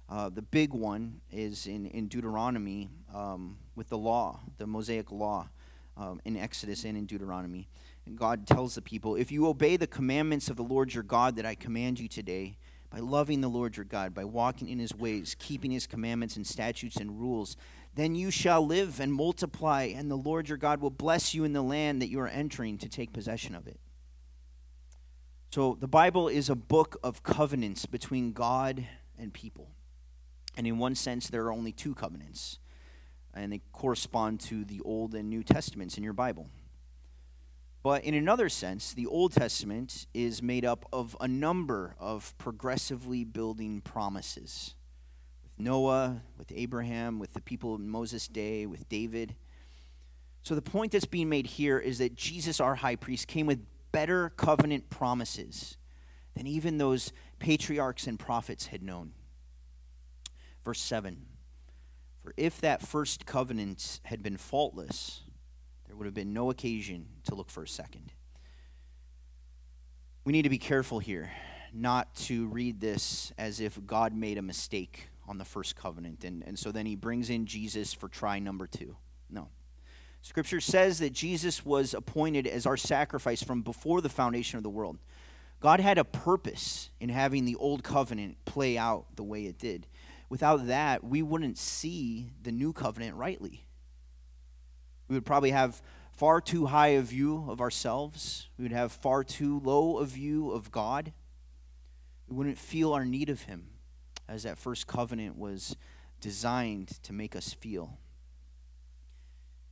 Uh, 0.09 0.29
the 0.29 0.43
big 0.43 0.73
one 0.73 1.21
is 1.31 1.67
in, 1.67 1.87
in 1.87 2.09
Deuteronomy 2.09 2.89
um, 3.15 3.59
with 3.77 3.89
the 3.89 3.99
law, 3.99 4.41
the 4.59 4.67
Mosaic 4.67 5.13
law 5.13 5.49
um, 5.97 6.21
in 6.25 6.37
Exodus 6.37 6.85
and 6.85 6.97
in 6.97 7.07
Deuteronomy. 7.07 7.69
And 8.11 8.19
God 8.19 8.45
tells 8.45 8.75
the 8.75 8.83
people, 8.83 9.15
If 9.15 9.31
you 9.31 9.47
obey 9.47 9.77
the 9.77 9.87
commandments 9.87 10.51
of 10.51 10.57
the 10.57 10.65
Lord 10.65 10.93
your 10.93 11.05
God 11.05 11.37
that 11.37 11.47
I 11.47 11.55
command 11.55 12.01
you 12.01 12.09
today, 12.09 12.59
by 12.91 12.99
loving 12.99 13.41
the 13.41 13.47
Lord 13.49 13.77
your 13.77 13.85
God, 13.85 14.15
by 14.15 14.25
walking 14.25 14.69
in 14.69 14.81
his 14.81 14.93
ways, 14.93 15.37
keeping 15.39 15.71
his 15.71 15.87
commandments 15.87 16.35
and 16.35 16.45
statutes 16.45 16.97
and 16.97 17.21
rules, 17.21 17.57
then 17.95 18.17
you 18.17 18.33
shall 18.33 18.67
live 18.67 18.99
and 18.99 19.15
multiply, 19.15 19.85
and 19.85 20.11
the 20.11 20.17
Lord 20.17 20.49
your 20.49 20.59
God 20.59 20.81
will 20.81 20.91
bless 20.91 21.35
you 21.35 21.45
in 21.45 21.53
the 21.53 21.63
land 21.63 22.03
that 22.03 22.09
you 22.09 22.19
are 22.19 22.27
entering 22.27 22.79
to 22.79 22.89
take 22.89 23.13
possession 23.13 23.55
of 23.55 23.69
it. 23.69 23.79
So 25.53 25.79
the 25.81 25.87
Bible 25.87 26.27
is 26.27 26.51
a 26.51 26.57
book 26.57 26.99
of 27.05 27.23
covenants 27.23 27.87
between 27.87 28.33
God 28.33 28.89
and 29.17 29.33
people. 29.33 29.71
And 30.57 30.67
in 30.67 30.79
one 30.79 30.97
sense, 30.97 31.29
there 31.29 31.45
are 31.45 31.53
only 31.53 31.71
two 31.71 31.95
covenants, 31.95 32.59
and 33.33 33.53
they 33.53 33.61
correspond 33.71 34.41
to 34.41 34.65
the 34.65 34.81
Old 34.81 35.15
and 35.15 35.31
New 35.31 35.45
Testaments 35.45 35.97
in 35.97 36.03
your 36.03 36.13
Bible. 36.13 36.49
But 37.83 38.05
in 38.05 38.15
another 38.15 38.51
sense, 38.51 38.93
the 38.93 39.07
Old 39.07 39.33
Testament 39.33 40.07
is 40.13 40.43
made 40.43 40.67
up 40.67 40.85
of 40.93 41.17
a 41.21 41.27
number 41.27 41.97
of 41.99 42.37
progressively 42.37 43.25
building 43.25 43.81
promises 43.81 44.75
with 45.43 45.59
Noah, 45.59 46.21
with 46.37 46.53
Abraham, 46.55 47.19
with 47.19 47.33
the 47.33 47.41
people 47.41 47.75
in 47.77 47.89
Moses' 47.89 48.29
day, 48.29 48.67
with 48.67 48.87
David. 48.91 49.35
So 50.43 50.55
the 50.55 50.63
point 50.63 50.93
that's 50.93 51.07
being 51.07 51.31
made 51.31 51.47
here 51.47 51.79
is 51.79 51.99
that 51.99 52.15
Jesus, 52.15 52.61
our 52.61 52.75
high 52.75 52.97
priest, 52.97 53.27
came 53.27 53.47
with 53.47 53.65
better 53.93 54.29
covenant 54.31 54.91
promises 54.91 55.79
than 56.35 56.47
even 56.47 56.77
those 56.77 57.13
patriarchs 57.39 58.07
and 58.07 58.19
prophets 58.19 58.67
had 58.67 58.83
known. 58.83 59.13
Verse 60.65 60.81
7 60.81 61.25
For 62.23 62.35
if 62.37 62.61
that 62.61 62.83
first 62.83 63.25
covenant 63.25 64.01
had 64.05 64.23
been 64.23 64.37
faultless, 64.37 65.23
there 65.91 65.97
would 65.97 66.05
have 66.05 66.15
been 66.15 66.33
no 66.33 66.51
occasion 66.51 67.05
to 67.25 67.35
look 67.35 67.51
for 67.51 67.65
a 67.65 67.69
second. 67.69 68.13
We 70.25 70.33
need 70.33 70.43
to 70.43 70.49
be 70.49 70.57
careful 70.57 71.01
here 71.01 71.33
not 71.73 72.15
to 72.15 72.47
read 72.47 72.81
this 72.81 73.33
as 73.37 73.59
if 73.59 73.85
God 73.87 74.15
made 74.15 74.39
a 74.39 74.43
mistake 74.43 75.09
on 75.27 75.39
the 75.39 75.45
first 75.45 75.75
covenant, 75.75 76.23
and, 76.23 76.45
and 76.47 76.57
so 76.57 76.71
then 76.71 76.87
he 76.87 76.95
brings 76.95 77.29
in 77.29 77.45
Jesus 77.45 77.93
for 77.93 78.07
try 78.09 78.39
number 78.39 78.69
two. 78.69 78.97
No. 79.29 79.49
Scripture 80.23 80.61
says 80.61 81.01
that 81.01 81.13
Jesus 81.13 81.65
was 81.67 81.93
appointed 81.93 82.47
as 82.47 82.67
our 82.67 82.77
sacrifice 82.77 83.43
from 83.43 83.63
before 83.63 84.01
the 84.01 84.09
foundation 84.09 84.59
of 84.59 84.63
the 84.63 84.71
world. 84.71 84.97
God 85.59 85.81
had 85.81 85.99
a 85.99 86.05
purpose 86.05 86.91
in 87.01 87.09
having 87.09 87.47
the 87.47 87.57
old 87.57 87.83
covenant 87.83 88.37
play 88.45 88.79
out 88.79 89.07
the 89.17 89.25
way 89.25 89.47
it 89.47 89.59
did. 89.59 89.89
Without 90.29 90.69
that, 90.69 91.03
we 91.03 91.21
wouldn't 91.21 91.59
see 91.59 92.31
the 92.45 92.53
new 92.53 92.73
covenant 92.73 93.17
rightly. 93.17 93.65
We 95.11 95.17
would 95.17 95.27
probably 95.27 95.51
have 95.51 95.83
far 96.13 96.41
too 96.41 96.67
high 96.67 96.89
a 96.89 97.03
view 97.03 97.47
of 97.49 97.61
ourselves, 97.61 98.49
we 98.57 98.63
would 98.63 98.73
have 98.73 98.93
far 98.93 99.25
too 99.25 99.59
low 99.59 99.99
a 99.99 100.07
view 100.07 100.53
of 100.53 100.71
God. 100.71 101.13
We 102.29 102.37
wouldn't 102.37 102.59
feel 102.59 102.93
our 102.93 103.05
need 103.05 103.29
of 103.29 103.43
Him 103.43 103.71
as 104.29 104.45
that 104.45 104.57
first 104.57 104.87
covenant 104.87 105.37
was 105.37 105.75
designed 106.21 107.03
to 107.03 107.13
make 107.13 107.35
us 107.35 107.53
feel. 107.53 107.99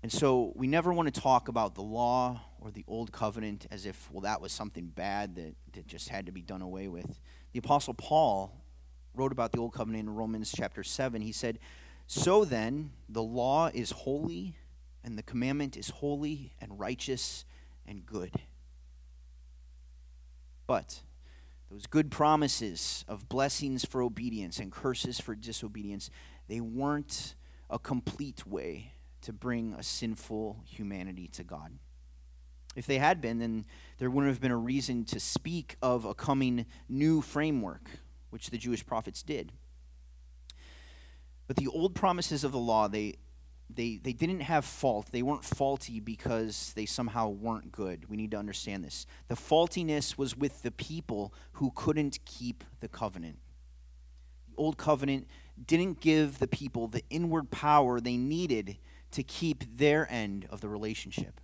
And 0.02 0.10
so 0.10 0.52
we 0.56 0.66
never 0.66 0.92
want 0.92 1.14
to 1.14 1.20
talk 1.20 1.46
about 1.46 1.76
the 1.76 1.82
law 1.82 2.40
or 2.60 2.72
the 2.72 2.84
old 2.88 3.12
covenant 3.12 3.68
as 3.70 3.86
if, 3.86 4.10
well, 4.10 4.22
that 4.22 4.40
was 4.40 4.50
something 4.50 4.86
bad 4.88 5.36
that, 5.36 5.54
that 5.74 5.86
just 5.86 6.08
had 6.08 6.26
to 6.26 6.32
be 6.32 6.42
done 6.42 6.62
away 6.62 6.88
with. 6.88 7.20
The 7.52 7.60
Apostle 7.60 7.94
Paul 7.94 8.64
wrote 9.14 9.30
about 9.30 9.52
the 9.52 9.58
old 9.58 9.72
covenant 9.72 10.08
in 10.08 10.14
Romans 10.14 10.52
chapter 10.56 10.82
7. 10.82 11.22
He 11.22 11.30
said, 11.30 11.60
So 12.08 12.44
then, 12.44 12.90
the 13.08 13.22
law 13.22 13.70
is 13.72 13.92
holy, 13.92 14.56
and 15.08 15.16
the 15.16 15.22
commandment 15.22 15.74
is 15.74 15.88
holy 15.88 16.52
and 16.60 16.78
righteous 16.78 17.46
and 17.86 18.04
good. 18.04 18.30
But 20.66 21.00
those 21.70 21.86
good 21.86 22.10
promises 22.10 23.06
of 23.08 23.26
blessings 23.26 23.86
for 23.86 24.02
obedience 24.02 24.58
and 24.58 24.70
curses 24.70 25.18
for 25.18 25.34
disobedience, 25.34 26.10
they 26.46 26.60
weren't 26.60 27.36
a 27.70 27.78
complete 27.78 28.46
way 28.46 28.92
to 29.22 29.32
bring 29.32 29.72
a 29.72 29.82
sinful 29.82 30.62
humanity 30.66 31.26
to 31.28 31.42
God. 31.42 31.78
If 32.76 32.84
they 32.84 32.98
had 32.98 33.22
been, 33.22 33.38
then 33.38 33.64
there 33.96 34.10
wouldn't 34.10 34.30
have 34.30 34.42
been 34.42 34.50
a 34.50 34.58
reason 34.58 35.06
to 35.06 35.18
speak 35.18 35.76
of 35.80 36.04
a 36.04 36.12
coming 36.12 36.66
new 36.86 37.22
framework, 37.22 37.88
which 38.28 38.50
the 38.50 38.58
Jewish 38.58 38.84
prophets 38.84 39.22
did. 39.22 39.52
But 41.46 41.56
the 41.56 41.66
old 41.66 41.94
promises 41.94 42.44
of 42.44 42.52
the 42.52 42.58
law, 42.58 42.88
they, 42.88 43.16
they, 43.70 44.00
they 44.02 44.12
didn't 44.12 44.40
have 44.40 44.64
fault. 44.64 45.08
They 45.12 45.22
weren't 45.22 45.44
faulty 45.44 46.00
because 46.00 46.72
they 46.74 46.86
somehow 46.86 47.28
weren't 47.28 47.70
good. 47.70 48.08
We 48.08 48.16
need 48.16 48.30
to 48.30 48.38
understand 48.38 48.84
this. 48.84 49.06
The 49.28 49.34
faultiness 49.34 50.16
was 50.16 50.36
with 50.36 50.62
the 50.62 50.70
people 50.70 51.34
who 51.52 51.72
couldn't 51.74 52.18
keep 52.24 52.64
the 52.80 52.88
covenant. 52.88 53.38
The 54.50 54.56
old 54.56 54.78
covenant 54.78 55.28
didn't 55.66 56.00
give 56.00 56.38
the 56.38 56.46
people 56.46 56.88
the 56.88 57.02
inward 57.10 57.50
power 57.50 58.00
they 58.00 58.16
needed 58.16 58.78
to 59.10 59.22
keep 59.22 59.64
their 59.76 60.10
end 60.10 60.46
of 60.50 60.60
the 60.60 60.68
relationship. 60.68 61.40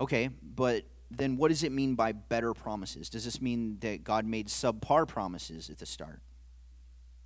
Okay, 0.00 0.30
but 0.42 0.84
then 1.10 1.36
what 1.36 1.48
does 1.48 1.62
it 1.62 1.70
mean 1.70 1.94
by 1.94 2.12
better 2.12 2.54
promises? 2.54 3.08
Does 3.08 3.24
this 3.24 3.40
mean 3.40 3.78
that 3.80 4.02
God 4.02 4.24
made 4.24 4.48
subpar 4.48 5.06
promises 5.06 5.70
at 5.70 5.78
the 5.78 5.86
start? 5.86 6.20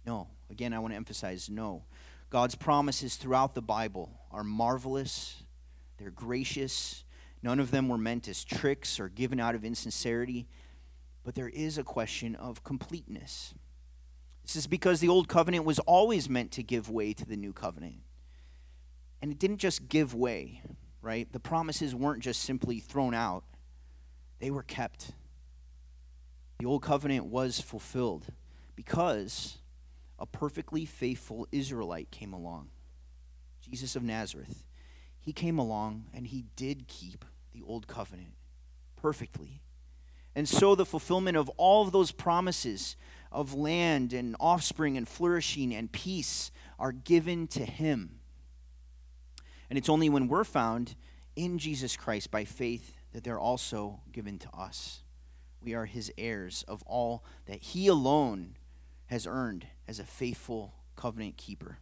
No. 0.06 0.28
Again, 0.50 0.72
I 0.72 0.78
want 0.78 0.92
to 0.92 0.96
emphasize 0.96 1.50
no. 1.50 1.84
God's 2.30 2.54
promises 2.54 3.16
throughout 3.16 3.54
the 3.54 3.62
Bible 3.62 4.10
are 4.30 4.44
marvelous, 4.44 5.42
they're 5.98 6.10
gracious. 6.10 7.04
None 7.42 7.60
of 7.60 7.70
them 7.70 7.88
were 7.88 7.98
meant 7.98 8.28
as 8.28 8.42
tricks 8.42 8.98
or 8.98 9.08
given 9.08 9.38
out 9.38 9.54
of 9.54 9.64
insincerity, 9.64 10.48
but 11.22 11.34
there 11.34 11.48
is 11.48 11.78
a 11.78 11.84
question 11.84 12.34
of 12.34 12.64
completeness. 12.64 13.54
This 14.42 14.56
is 14.56 14.66
because 14.66 15.00
the 15.00 15.08
old 15.08 15.28
covenant 15.28 15.64
was 15.64 15.78
always 15.80 16.28
meant 16.28 16.50
to 16.52 16.62
give 16.62 16.90
way 16.90 17.12
to 17.12 17.24
the 17.24 17.36
new 17.36 17.52
covenant. 17.52 17.96
And 19.22 19.30
it 19.30 19.38
didn't 19.38 19.58
just 19.58 19.88
give 19.88 20.14
way, 20.14 20.62
right? 21.02 21.30
The 21.32 21.40
promises 21.40 21.94
weren't 21.94 22.22
just 22.22 22.42
simply 22.42 22.80
thrown 22.80 23.14
out, 23.14 23.44
they 24.40 24.50
were 24.50 24.62
kept. 24.62 25.12
The 26.58 26.66
old 26.66 26.82
covenant 26.82 27.26
was 27.26 27.60
fulfilled 27.60 28.26
because 28.74 29.58
a 30.18 30.26
perfectly 30.26 30.85
faithful 30.85 31.46
Israelite 31.52 32.11
came 32.11 32.33
along 32.33 32.70
Jesus 33.61 33.96
of 33.96 34.02
Nazareth. 34.02 34.64
He 35.20 35.33
came 35.33 35.59
along 35.59 36.07
and 36.14 36.26
he 36.26 36.44
did 36.55 36.87
keep 36.87 37.24
the 37.52 37.62
old 37.62 37.87
covenant 37.87 38.35
perfectly. 38.94 39.62
And 40.35 40.48
so 40.48 40.74
the 40.74 40.87
fulfillment 40.87 41.37
of 41.37 41.48
all 41.57 41.83
of 41.83 41.92
those 41.92 42.12
promises 42.12 42.96
of 43.33 43.55
land 43.55 44.12
and 44.12 44.37
offspring 44.38 44.96
and 44.96 45.09
flourishing 45.09 45.74
and 45.74 45.90
peace 45.90 46.50
are 46.79 46.92
given 46.92 47.48
to 47.48 47.64
him. 47.64 48.20
And 49.68 49.79
it's 49.79 49.88
only 49.88 50.09
when 50.09 50.29
we're 50.29 50.44
found 50.44 50.94
in 51.35 51.59
Jesus 51.59 51.96
Christ 51.96 52.31
by 52.31 52.44
faith 52.44 52.94
that 53.12 53.24
they're 53.24 53.40
also 53.40 54.00
given 54.12 54.38
to 54.38 54.50
us. 54.55 55.02
We 55.61 55.74
are 55.74 55.87
his 55.87 56.12
heirs 56.16 56.64
of 56.68 56.83
all 56.85 57.24
that 57.46 57.62
he 57.62 57.88
alone 57.88 58.57
has 59.07 59.26
earned 59.26 59.66
as 59.88 59.99
a 59.99 60.05
faithful 60.05 60.75
covenant 60.96 61.37
keeper. 61.37 61.79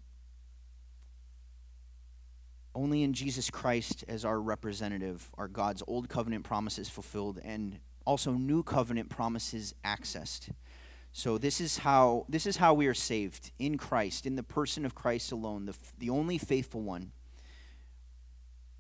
Only 2.75 3.03
in 3.03 3.13
Jesus 3.13 3.51
Christ 3.51 4.05
as 4.09 4.25
our 4.25 4.41
representative 4.41 5.31
are 5.39 5.47
God's 5.49 5.83
old 5.87 6.09
covenant 6.09 6.45
promises 6.45 6.89
fulfilled 6.89 7.39
and 7.45 7.79
also 8.05 8.33
new 8.33 8.63
covenant 8.63 9.09
promises 9.09 9.75
accessed. 9.85 10.51
So 11.13 11.39
this 11.39 11.61
is 11.61 11.79
how 11.79 12.27
this 12.29 12.45
is 12.45 12.57
how 12.57 12.75
we 12.75 12.89
are 12.89 12.95
saved 12.95 13.53
in 13.61 13.79
Christ, 13.79 14.27
in 14.27 14.35
the 14.35 14.43
person 14.43 14.85
of 14.85 14.97
Christ 14.97 15.31
alone, 15.31 15.67
the, 15.67 15.75
the 15.99 16.11
only 16.11 16.39
faithful 16.39 16.83
one. 16.83 17.13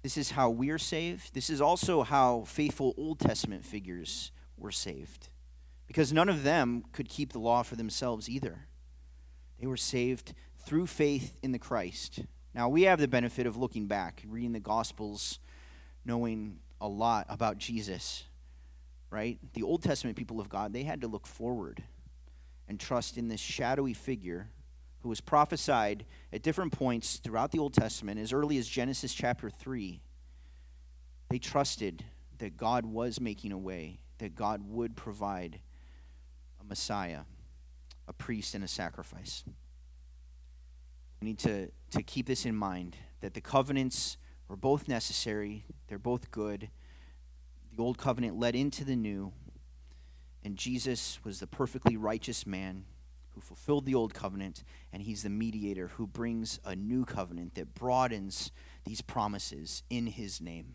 This 0.03 0.17
is 0.19 0.33
how 0.33 0.51
we're 0.51 0.79
saved. 0.79 1.33
This 1.33 1.49
is 1.49 1.61
also 1.61 2.03
how 2.03 2.43
faithful 2.47 2.93
Old 2.99 3.21
Testament 3.21 3.65
figures 3.65 4.33
were 4.59 4.73
saved. 4.73 5.29
Because 5.87 6.13
none 6.13 6.29
of 6.29 6.43
them 6.43 6.85
could 6.93 7.09
keep 7.09 7.33
the 7.33 7.39
law 7.39 7.63
for 7.63 7.77
themselves 7.77 8.29
either. 8.29 8.67
They 9.61 9.67
were 9.67 9.77
saved 9.77 10.35
through 10.65 10.87
faith 10.87 11.37
in 11.43 11.53
the 11.53 11.59
Christ. 11.59 12.21
Now, 12.55 12.69
we 12.69 12.83
have 12.83 13.01
the 13.01 13.09
benefit 13.09 13.47
of 13.47 13.57
looking 13.57 13.87
back, 13.87 14.23
reading 14.27 14.53
the 14.53 14.61
Gospels, 14.61 15.41
knowing 16.05 16.59
a 16.81 16.89
lot 16.89 17.27
about 17.29 17.59
Jesus, 17.59 18.25
right? 19.11 19.39
The 19.55 19.63
Old 19.63 19.83
Testament 19.83 20.17
people 20.17 20.41
of 20.41 20.49
God, 20.49 20.73
they 20.73 20.85
had 20.85 21.01
to 21.01 21.09
look 21.09 21.27
forward 21.27 21.83
and 22.69 22.79
trust 22.79 23.19
in 23.19 23.29
this 23.29 23.41
shadowy 23.41 23.95
figure 23.95 24.49
who 25.01 25.09
was 25.11 25.21
prophesied 25.21 26.07
at 26.33 26.43
different 26.43 26.73
points 26.73 27.19
throughout 27.19 27.53
the 27.53 27.59
Old 27.59 27.75
Testament, 27.75 28.19
as 28.19 28.33
early 28.33 28.57
as 28.57 28.67
Genesis 28.67 29.13
chapter 29.13 29.51
3, 29.51 30.01
they 31.29 31.39
trusted 31.39 32.05
that 32.39 32.57
God 32.57 32.87
was 32.87 33.21
making 33.21 33.53
a 33.53 33.59
way, 33.59 34.01
that 34.19 34.35
God 34.35 34.63
would 34.67 34.97
provide 34.97 35.61
a 36.61 36.65
Messiah, 36.65 37.21
a 38.07 38.13
priest, 38.13 38.55
and 38.55 38.63
a 38.63 38.69
sacrifice. 38.69 39.45
We 41.21 41.29
need 41.29 41.39
to, 41.41 41.71
to 41.91 42.03
keep 42.03 42.27
this 42.27 42.45
in 42.45 42.55
mind 42.55 42.97
that 43.21 43.35
the 43.35 43.41
covenants 43.41 44.19
were 44.49 44.57
both 44.57 44.89
necessary, 44.89 45.65
they're 45.89 45.99
both 45.99 46.31
good. 46.31 46.69
The 47.75 47.83
old 47.83 47.99
covenant 47.99 48.39
led 48.39 48.55
into 48.55 48.85
the 48.85 48.97
new, 48.97 49.33
and 50.45 50.57
Jesus 50.57 51.19
was 51.25 51.41
the 51.41 51.47
perfectly 51.47 51.97
righteous 51.97 52.47
man 52.47 52.85
who 53.35 53.41
fulfilled 53.41 53.85
the 53.85 53.95
old 53.95 54.15
covenant, 54.15 54.63
and 54.93 55.03
he's 55.03 55.23
the 55.23 55.31
mediator 55.31 55.89
who 55.89 56.07
brings 56.07 56.61
a 56.65 56.77
new 56.77 57.05
covenant 57.05 57.55
that 57.55 57.75
broadens 57.75 58.53
these 58.85 59.01
promises 59.01 59.83
in 59.91 60.07
his 60.07 60.41
name. 60.41 60.75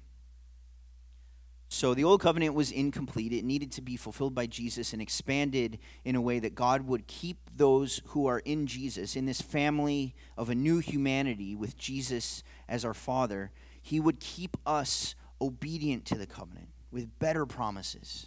So 1.71 1.93
the 1.93 2.03
old 2.03 2.19
covenant 2.19 2.55
was 2.55 2.71
incomplete. 2.71 3.31
It 3.31 3.45
needed 3.45 3.71
to 3.73 3.81
be 3.81 3.95
fulfilled 3.95 4.33
by 4.33 4.47
Jesus 4.47 4.91
and 4.91 5.01
expanded 5.01 5.77
in 6.03 6.15
a 6.15 6.21
way 6.21 6.39
that 6.39 6.55
God 6.55 6.87
would 6.87 7.05
keep 7.05 7.37
those 7.55 8.01
who 8.07 8.25
are 8.25 8.39
in 8.39 8.65
Jesus, 8.65 9.15
in 9.15 9.27
this 9.27 9.39
family 9.39 10.15
of 10.35 10.49
a 10.49 10.55
new 10.55 10.79
humanity 10.79 11.55
with 11.55 11.77
Jesus 11.77 12.43
as 12.67 12.83
our 12.83 12.95
Father. 12.95 13.51
He 13.83 13.99
would 13.99 14.19
keep 14.19 14.57
us 14.65 15.13
obedient 15.39 16.05
to 16.05 16.15
the 16.15 16.25
covenant 16.25 16.69
with 16.91 17.19
better 17.19 17.45
promises. 17.45 18.25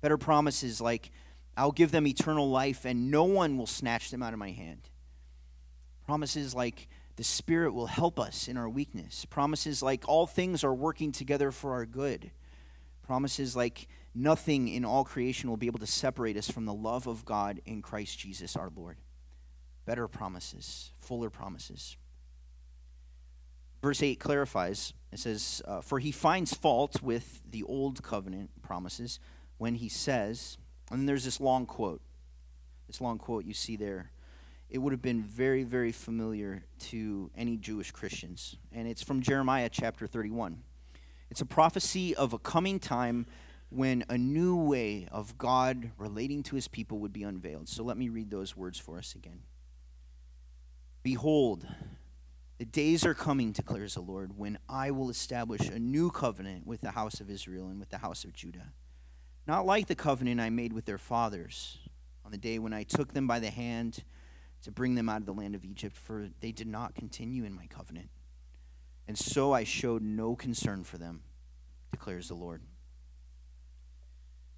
Better 0.00 0.16
promises 0.16 0.80
like 0.80 1.10
I'll 1.56 1.72
give 1.72 1.90
them 1.90 2.06
eternal 2.06 2.48
life, 2.48 2.84
and 2.84 3.10
no 3.10 3.24
one 3.24 3.58
will 3.58 3.66
snatch 3.66 4.10
them 4.10 4.22
out 4.22 4.32
of 4.32 4.38
my 4.38 4.50
hand. 4.50 4.90
Promises 6.06 6.54
like 6.54 6.88
the 7.16 7.24
Spirit 7.24 7.74
will 7.74 7.86
help 7.86 8.18
us 8.18 8.48
in 8.48 8.56
our 8.56 8.68
weakness. 8.68 9.24
Promises 9.24 9.82
like 9.82 10.04
all 10.08 10.26
things 10.26 10.62
are 10.62 10.74
working 10.74 11.12
together 11.12 11.50
for 11.50 11.72
our 11.72 11.86
good. 11.86 12.30
Promises 13.06 13.54
like 13.54 13.88
nothing 14.14 14.68
in 14.68 14.84
all 14.84 15.04
creation 15.04 15.48
will 15.48 15.56
be 15.56 15.66
able 15.66 15.78
to 15.80 15.86
separate 15.86 16.36
us 16.36 16.50
from 16.50 16.64
the 16.64 16.74
love 16.74 17.06
of 17.06 17.24
God 17.24 17.60
in 17.66 17.82
Christ 17.82 18.18
Jesus 18.18 18.56
our 18.56 18.70
Lord. 18.74 18.96
Better 19.84 20.08
promises, 20.08 20.92
fuller 20.98 21.30
promises. 21.30 21.96
Verse 23.82 24.02
8 24.02 24.18
clarifies 24.18 24.94
it 25.14 25.20
says, 25.20 25.62
uh, 25.64 25.80
For 25.80 26.00
he 26.00 26.10
finds 26.10 26.54
fault 26.54 27.00
with 27.00 27.40
the 27.48 27.62
old 27.62 28.02
covenant 28.02 28.50
promises 28.62 29.20
when 29.58 29.76
he 29.76 29.88
says, 29.88 30.58
and 30.90 31.08
there's 31.08 31.24
this 31.24 31.40
long 31.40 31.66
quote. 31.66 32.00
This 32.88 33.00
long 33.00 33.18
quote 33.18 33.44
you 33.44 33.54
see 33.54 33.76
there. 33.76 34.10
It 34.68 34.78
would 34.78 34.92
have 34.92 35.02
been 35.02 35.22
very, 35.22 35.62
very 35.62 35.92
familiar 35.92 36.64
to 36.90 37.30
any 37.36 37.56
Jewish 37.56 37.92
Christians. 37.92 38.56
And 38.72 38.88
it's 38.88 39.04
from 39.04 39.22
Jeremiah 39.22 39.68
chapter 39.70 40.08
31. 40.08 40.63
It's 41.34 41.40
a 41.40 41.46
prophecy 41.46 42.14
of 42.14 42.32
a 42.32 42.38
coming 42.38 42.78
time 42.78 43.26
when 43.68 44.04
a 44.08 44.16
new 44.16 44.54
way 44.54 45.08
of 45.10 45.36
God 45.36 45.90
relating 45.98 46.44
to 46.44 46.54
his 46.54 46.68
people 46.68 47.00
would 47.00 47.12
be 47.12 47.24
unveiled. 47.24 47.68
So 47.68 47.82
let 47.82 47.96
me 47.96 48.08
read 48.08 48.30
those 48.30 48.56
words 48.56 48.78
for 48.78 48.98
us 48.98 49.16
again. 49.16 49.40
Behold, 51.02 51.66
the 52.58 52.64
days 52.64 53.04
are 53.04 53.14
coming, 53.14 53.50
declares 53.50 53.94
the 53.94 54.00
Lord, 54.00 54.38
when 54.38 54.58
I 54.68 54.92
will 54.92 55.10
establish 55.10 55.68
a 55.68 55.80
new 55.80 56.08
covenant 56.08 56.68
with 56.68 56.82
the 56.82 56.92
house 56.92 57.18
of 57.18 57.28
Israel 57.28 57.66
and 57.66 57.80
with 57.80 57.90
the 57.90 57.98
house 57.98 58.22
of 58.22 58.32
Judah. 58.32 58.72
Not 59.44 59.66
like 59.66 59.88
the 59.88 59.96
covenant 59.96 60.40
I 60.40 60.50
made 60.50 60.72
with 60.72 60.84
their 60.84 60.98
fathers 60.98 61.78
on 62.24 62.30
the 62.30 62.38
day 62.38 62.60
when 62.60 62.72
I 62.72 62.84
took 62.84 63.12
them 63.12 63.26
by 63.26 63.40
the 63.40 63.50
hand 63.50 64.04
to 64.62 64.70
bring 64.70 64.94
them 64.94 65.08
out 65.08 65.22
of 65.22 65.26
the 65.26 65.34
land 65.34 65.56
of 65.56 65.64
Egypt, 65.64 65.96
for 65.96 66.28
they 66.38 66.52
did 66.52 66.68
not 66.68 66.94
continue 66.94 67.42
in 67.42 67.52
my 67.52 67.66
covenant. 67.66 68.10
And 69.06 69.18
so 69.18 69.52
I 69.52 69.64
showed 69.64 70.02
no 70.02 70.34
concern 70.34 70.84
for 70.84 70.98
them, 70.98 71.22
declares 71.92 72.28
the 72.28 72.34
Lord. 72.34 72.62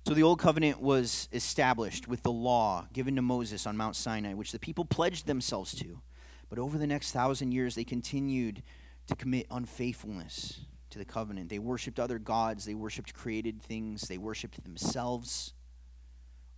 So 0.06 0.14
the 0.14 0.22
old 0.22 0.38
covenant 0.38 0.80
was 0.80 1.28
established 1.32 2.06
with 2.06 2.22
the 2.22 2.30
law 2.30 2.87
given 2.92 3.16
to 3.16 3.22
Moses 3.22 3.66
on 3.66 3.76
Mount 3.76 3.96
Sinai, 3.96 4.35
which 4.35 4.52
the 4.52 4.59
people 4.61 4.85
pledged 4.85 5.26
themselves 5.26 5.74
to. 5.80 6.00
But 6.48 6.61
over 6.61 6.78
the 6.78 6.87
next 6.87 7.11
thousand 7.11 7.50
years, 7.50 7.74
they 7.74 7.82
continued 7.82 8.62
to 9.09 9.16
commit 9.16 9.46
unfaithfulness 9.50 10.61
to 10.90 10.98
the 10.98 11.04
covenant. 11.04 11.48
They 11.48 11.59
worshiped 11.59 11.98
other 11.98 12.20
gods, 12.20 12.64
they 12.64 12.74
worshiped 12.74 13.14
created 13.14 13.61
things, 13.61 14.02
they 14.02 14.18
worshiped 14.18 14.62
themselves, 14.62 15.54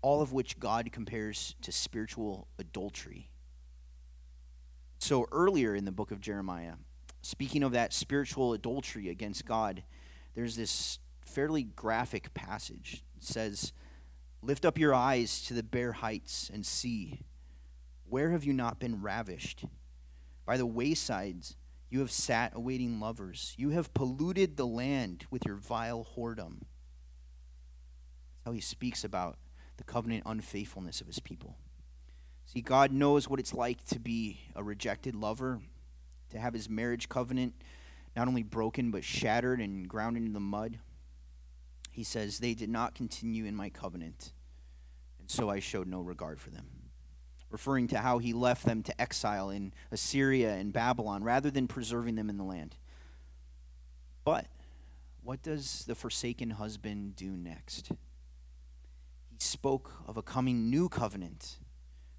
all 0.02 0.20
of 0.20 0.32
which 0.32 0.58
God 0.58 0.92
compares 0.92 1.54
to 1.62 1.72
spiritual 1.72 2.48
adultery. 2.58 3.30
So, 4.98 5.26
earlier 5.32 5.74
in 5.74 5.84
the 5.86 5.92
book 5.92 6.10
of 6.10 6.20
Jeremiah, 6.20 6.74
speaking 7.22 7.62
of 7.62 7.72
that 7.72 7.92
spiritual 7.92 8.52
adultery 8.52 9.08
against 9.08 9.44
God, 9.44 9.82
there's 10.34 10.56
this 10.56 10.98
fairly 11.20 11.64
graphic 11.64 12.32
passage. 12.34 13.04
It 13.16 13.24
says, 13.24 13.72
Lift 14.42 14.64
up 14.64 14.78
your 14.78 14.94
eyes 14.94 15.42
to 15.42 15.54
the 15.54 15.62
bare 15.62 15.92
heights 15.92 16.50
and 16.52 16.64
see. 16.64 17.20
Where 18.08 18.30
have 18.30 18.44
you 18.44 18.52
not 18.52 18.78
been 18.78 19.02
ravished? 19.02 19.64
By 20.46 20.56
the 20.56 20.66
waysides 20.66 21.56
you 21.90 22.00
have 22.00 22.10
sat 22.10 22.52
awaiting 22.54 23.00
lovers. 23.00 23.54
You 23.56 23.70
have 23.70 23.94
polluted 23.94 24.56
the 24.56 24.66
land 24.66 25.24
with 25.30 25.44
your 25.46 25.56
vile 25.56 26.06
whoredom. 26.16 26.60
That's 28.30 28.44
how 28.46 28.52
he 28.52 28.60
speaks 28.60 29.04
about 29.04 29.38
the 29.78 29.84
covenant 29.84 30.24
unfaithfulness 30.26 31.00
of 31.00 31.06
his 31.06 31.18
people. 31.18 31.56
See, 32.44 32.60
God 32.60 32.92
knows 32.92 33.28
what 33.28 33.40
it's 33.40 33.54
like 33.54 33.84
to 33.86 33.98
be 33.98 34.40
a 34.54 34.62
rejected 34.62 35.14
lover, 35.14 35.60
to 36.30 36.38
have 36.38 36.54
his 36.54 36.68
marriage 36.68 37.08
covenant 37.08 37.54
not 38.16 38.28
only 38.28 38.42
broken, 38.42 38.90
but 38.90 39.04
shattered 39.04 39.60
and 39.60 39.88
ground 39.88 40.16
into 40.16 40.32
the 40.32 40.40
mud. 40.40 40.78
He 41.92 42.04
says, 42.04 42.38
They 42.38 42.54
did 42.54 42.68
not 42.68 42.94
continue 42.94 43.44
in 43.44 43.54
my 43.54 43.70
covenant, 43.70 44.32
and 45.20 45.30
so 45.30 45.48
I 45.48 45.60
showed 45.60 45.86
no 45.86 46.00
regard 46.00 46.40
for 46.40 46.50
them 46.50 46.66
referring 47.50 47.88
to 47.88 47.98
how 47.98 48.18
he 48.18 48.32
left 48.32 48.64
them 48.64 48.82
to 48.82 49.00
exile 49.00 49.50
in 49.50 49.72
Assyria 49.90 50.54
and 50.54 50.72
Babylon 50.72 51.24
rather 51.24 51.50
than 51.50 51.66
preserving 51.66 52.14
them 52.14 52.28
in 52.28 52.36
the 52.36 52.44
land. 52.44 52.76
But 54.24 54.46
what 55.22 55.42
does 55.42 55.84
the 55.86 55.94
forsaken 55.94 56.50
husband 56.50 57.16
do 57.16 57.30
next? 57.30 57.90
He 59.30 59.38
spoke 59.38 59.92
of 60.06 60.16
a 60.16 60.22
coming 60.22 60.70
new 60.70 60.88
covenant 60.88 61.58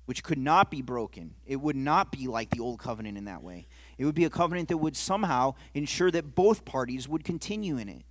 which 0.06 0.24
could 0.24 0.40
not 0.40 0.72
be 0.72 0.82
broken. 0.82 1.36
It 1.46 1.58
would 1.58 1.76
not 1.76 2.12
be 2.12 2.26
like 2.26 2.50
the 2.50 2.62
old 2.62 2.80
covenant 2.80 3.16
in 3.16 3.26
that 3.26 3.44
way. 3.44 3.68
It 4.00 4.06
would 4.06 4.16
be 4.16 4.24
a 4.24 4.30
covenant 4.30 4.70
that 4.70 4.78
would 4.78 4.96
somehow 4.96 5.56
ensure 5.74 6.10
that 6.10 6.34
both 6.34 6.64
parties 6.64 7.10
would 7.10 7.26
continue 7.26 7.78
in 7.78 7.90
it. 7.90 8.04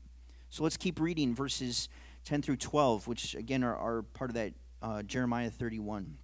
So 0.50 0.62
let's 0.62 0.76
keep 0.76 1.00
reading 1.00 1.34
verses 1.34 1.88
10 2.26 2.42
through 2.42 2.58
12, 2.58 3.08
which 3.08 3.34
again 3.34 3.64
are, 3.64 3.74
are 3.74 4.02
part 4.02 4.28
of 4.28 4.34
that 4.34 4.52
uh, 4.82 5.02
Jeremiah 5.02 5.48
31. 5.48 6.18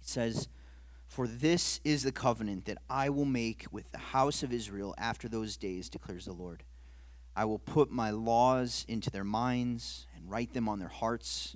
It 0.00 0.08
says, 0.08 0.48
For 1.06 1.26
this 1.26 1.78
is 1.84 2.04
the 2.04 2.10
covenant 2.10 2.64
that 2.64 2.78
I 2.88 3.10
will 3.10 3.26
make 3.26 3.66
with 3.70 3.92
the 3.92 3.98
house 3.98 4.42
of 4.42 4.50
Israel 4.50 4.94
after 4.96 5.28
those 5.28 5.58
days, 5.58 5.90
declares 5.90 6.24
the 6.24 6.32
Lord. 6.32 6.64
I 7.36 7.44
will 7.44 7.58
put 7.58 7.90
my 7.90 8.10
laws 8.10 8.86
into 8.88 9.10
their 9.10 9.24
minds 9.24 10.06
and 10.16 10.30
write 10.30 10.54
them 10.54 10.70
on 10.70 10.78
their 10.78 10.88
hearts, 10.88 11.54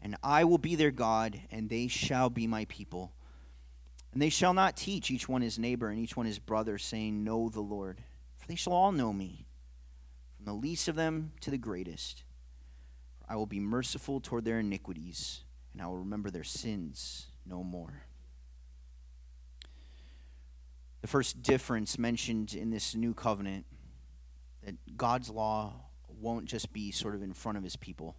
and 0.00 0.16
I 0.22 0.44
will 0.44 0.58
be 0.58 0.76
their 0.76 0.92
God, 0.92 1.40
and 1.50 1.68
they 1.68 1.88
shall 1.88 2.30
be 2.30 2.46
my 2.46 2.64
people. 2.66 3.12
And 4.14 4.22
they 4.22 4.30
shall 4.30 4.54
not 4.54 4.76
teach 4.76 5.10
each 5.10 5.28
one 5.28 5.42
his 5.42 5.58
neighbor 5.58 5.88
and 5.88 5.98
each 5.98 6.16
one 6.16 6.24
his 6.24 6.38
brother, 6.38 6.78
saying, 6.78 7.24
Know 7.24 7.48
the 7.48 7.60
Lord. 7.60 8.00
For 8.36 8.46
they 8.46 8.54
shall 8.54 8.72
all 8.72 8.92
know 8.92 9.12
me, 9.12 9.48
from 10.36 10.46
the 10.46 10.52
least 10.52 10.86
of 10.86 10.94
them 10.94 11.32
to 11.40 11.50
the 11.50 11.58
greatest. 11.58 12.22
For 13.18 13.32
I 13.32 13.34
will 13.34 13.46
be 13.46 13.58
merciful 13.58 14.20
toward 14.20 14.44
their 14.44 14.60
iniquities, 14.60 15.42
and 15.72 15.82
I 15.82 15.86
will 15.86 15.98
remember 15.98 16.30
their 16.30 16.44
sins 16.44 17.26
no 17.44 17.64
more. 17.64 18.04
The 21.00 21.08
first 21.08 21.42
difference 21.42 21.98
mentioned 21.98 22.54
in 22.54 22.70
this 22.70 22.94
new 22.94 23.14
covenant 23.14 23.66
that 24.62 24.96
God's 24.96 25.28
law 25.28 25.74
won't 26.08 26.44
just 26.44 26.72
be 26.72 26.92
sort 26.92 27.16
of 27.16 27.22
in 27.22 27.32
front 27.32 27.58
of 27.58 27.64
his 27.64 27.74
people 27.74 28.14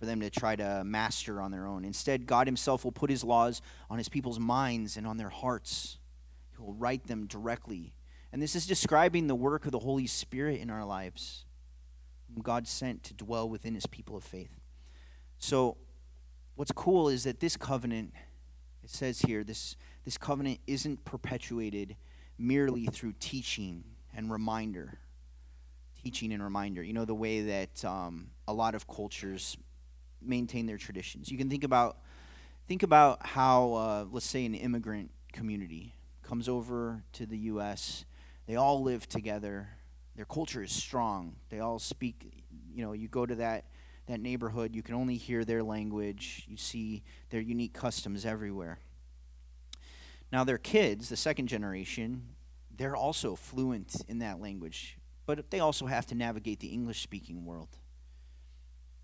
for 0.00 0.06
them 0.06 0.20
to 0.20 0.30
try 0.30 0.56
to 0.56 0.82
master 0.84 1.40
on 1.40 1.52
their 1.52 1.66
own. 1.66 1.84
Instead, 1.84 2.26
God 2.26 2.48
himself 2.48 2.84
will 2.84 2.90
put 2.90 3.10
his 3.10 3.22
laws 3.22 3.60
on 3.88 3.98
his 3.98 4.08
people's 4.08 4.40
minds 4.40 4.96
and 4.96 5.06
on 5.06 5.18
their 5.18 5.28
hearts. 5.28 5.98
He 6.50 6.62
will 6.62 6.72
write 6.72 7.06
them 7.06 7.26
directly. 7.26 7.92
And 8.32 8.40
this 8.40 8.56
is 8.56 8.66
describing 8.66 9.26
the 9.26 9.34
work 9.34 9.66
of 9.66 9.72
the 9.72 9.78
Holy 9.78 10.06
Spirit 10.06 10.60
in 10.60 10.70
our 10.70 10.84
lives, 10.84 11.44
whom 12.26 12.42
God 12.42 12.66
sent 12.66 13.04
to 13.04 13.14
dwell 13.14 13.48
within 13.48 13.74
his 13.74 13.86
people 13.86 14.16
of 14.16 14.24
faith. 14.24 14.58
So, 15.38 15.76
what's 16.54 16.72
cool 16.72 17.08
is 17.08 17.24
that 17.24 17.40
this 17.40 17.56
covenant 17.56 18.14
it 18.82 18.90
says 18.90 19.20
here 19.20 19.44
this, 19.44 19.76
this 20.04 20.18
covenant 20.18 20.60
isn't 20.66 21.04
perpetuated 21.04 21.96
merely 22.38 22.86
through 22.86 23.14
teaching 23.20 23.84
and 24.14 24.30
reminder. 24.30 24.98
Teaching 26.02 26.32
and 26.32 26.42
reminder. 26.42 26.82
You 26.82 26.94
know, 26.94 27.04
the 27.04 27.14
way 27.14 27.42
that 27.42 27.84
um, 27.84 28.30
a 28.48 28.52
lot 28.52 28.74
of 28.74 28.88
cultures 28.88 29.56
maintain 30.22 30.66
their 30.66 30.78
traditions. 30.78 31.30
You 31.30 31.38
can 31.38 31.50
think 31.50 31.64
about, 31.64 31.98
think 32.68 32.82
about 32.82 33.26
how, 33.26 33.72
uh, 33.74 34.04
let's 34.10 34.26
say, 34.26 34.44
an 34.46 34.54
immigrant 34.54 35.10
community 35.32 35.94
comes 36.22 36.48
over 36.48 37.02
to 37.12 37.26
the 37.26 37.38
U.S., 37.38 38.04
they 38.46 38.56
all 38.56 38.82
live 38.82 39.08
together. 39.08 39.68
Their 40.16 40.24
culture 40.24 40.62
is 40.62 40.72
strong. 40.72 41.36
They 41.50 41.60
all 41.60 41.78
speak, 41.78 42.44
you 42.72 42.84
know, 42.84 42.92
you 42.92 43.06
go 43.06 43.24
to 43.24 43.36
that 43.36 43.66
that 44.10 44.20
neighborhood, 44.20 44.74
you 44.74 44.82
can 44.82 44.94
only 44.94 45.16
hear 45.16 45.44
their 45.44 45.62
language. 45.62 46.44
You 46.48 46.56
see 46.56 47.04
their 47.30 47.40
unique 47.40 47.72
customs 47.72 48.26
everywhere. 48.26 48.78
Now, 50.32 50.44
their 50.44 50.58
kids, 50.58 51.08
the 51.08 51.16
second 51.16 51.46
generation, 51.46 52.22
they're 52.76 52.96
also 52.96 53.34
fluent 53.34 53.96
in 54.08 54.18
that 54.18 54.40
language, 54.40 54.98
but 55.26 55.50
they 55.50 55.60
also 55.60 55.86
have 55.86 56.06
to 56.06 56.14
navigate 56.14 56.60
the 56.60 56.68
English 56.68 57.02
speaking 57.02 57.44
world. 57.44 57.68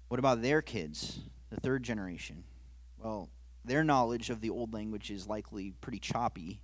What 0.09 0.21
about 0.21 0.43
their 0.43 0.63
kids, 0.63 1.21
the 1.51 1.61
third 1.61 1.83
generation? 1.83 2.45
Well, 2.99 3.29
their 3.65 3.83
knowledge 3.83 4.31
of 4.31 4.41
the 4.41 4.51
old 4.51 4.73
language 4.73 5.11
is 5.11 5.27
likely 5.27 5.73
pretty 5.81 5.99
choppy. 5.99 6.61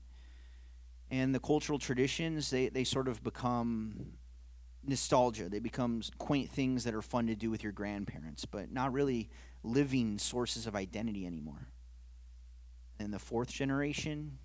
And 1.11 1.34
the 1.34 1.40
cultural 1.40 1.78
traditions, 1.78 2.51
they, 2.51 2.68
they 2.68 2.84
sort 2.84 3.09
of 3.09 3.22
become 3.22 4.12
nostalgia. 4.84 5.49
They 5.49 5.59
become 5.59 6.03
quaint 6.18 6.51
things 6.51 6.84
that 6.84 6.95
are 6.95 7.03
fun 7.03 7.26
to 7.26 7.34
do 7.34 7.51
with 7.51 7.62
your 7.62 7.72
grandparents, 7.72 8.45
but 8.45 8.72
not 8.72 8.93
really 8.93 9.28
living 9.62 10.18
sources 10.18 10.66
of 10.66 10.76
identity 10.76 11.26
anymore. 11.26 11.68
And 12.99 13.12
the 13.12 13.18
fourth 13.18 13.49
generation, 13.49 14.38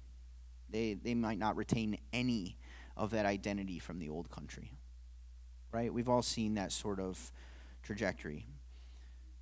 they, 0.69 0.95
they 0.95 1.13
might 1.13 1.37
not 1.37 1.55
retain 1.55 1.97
any 2.11 2.57
of 2.95 3.11
that 3.11 3.25
identity 3.25 3.77
from 3.77 3.99
the 3.99 4.09
old 4.09 4.29
country. 4.31 4.73
Right? 5.71 5.93
We've 5.93 6.09
all 6.09 6.23
seen 6.23 6.55
that 6.55 6.71
sort 6.71 6.99
of 6.99 7.31
trajectory. 7.83 8.47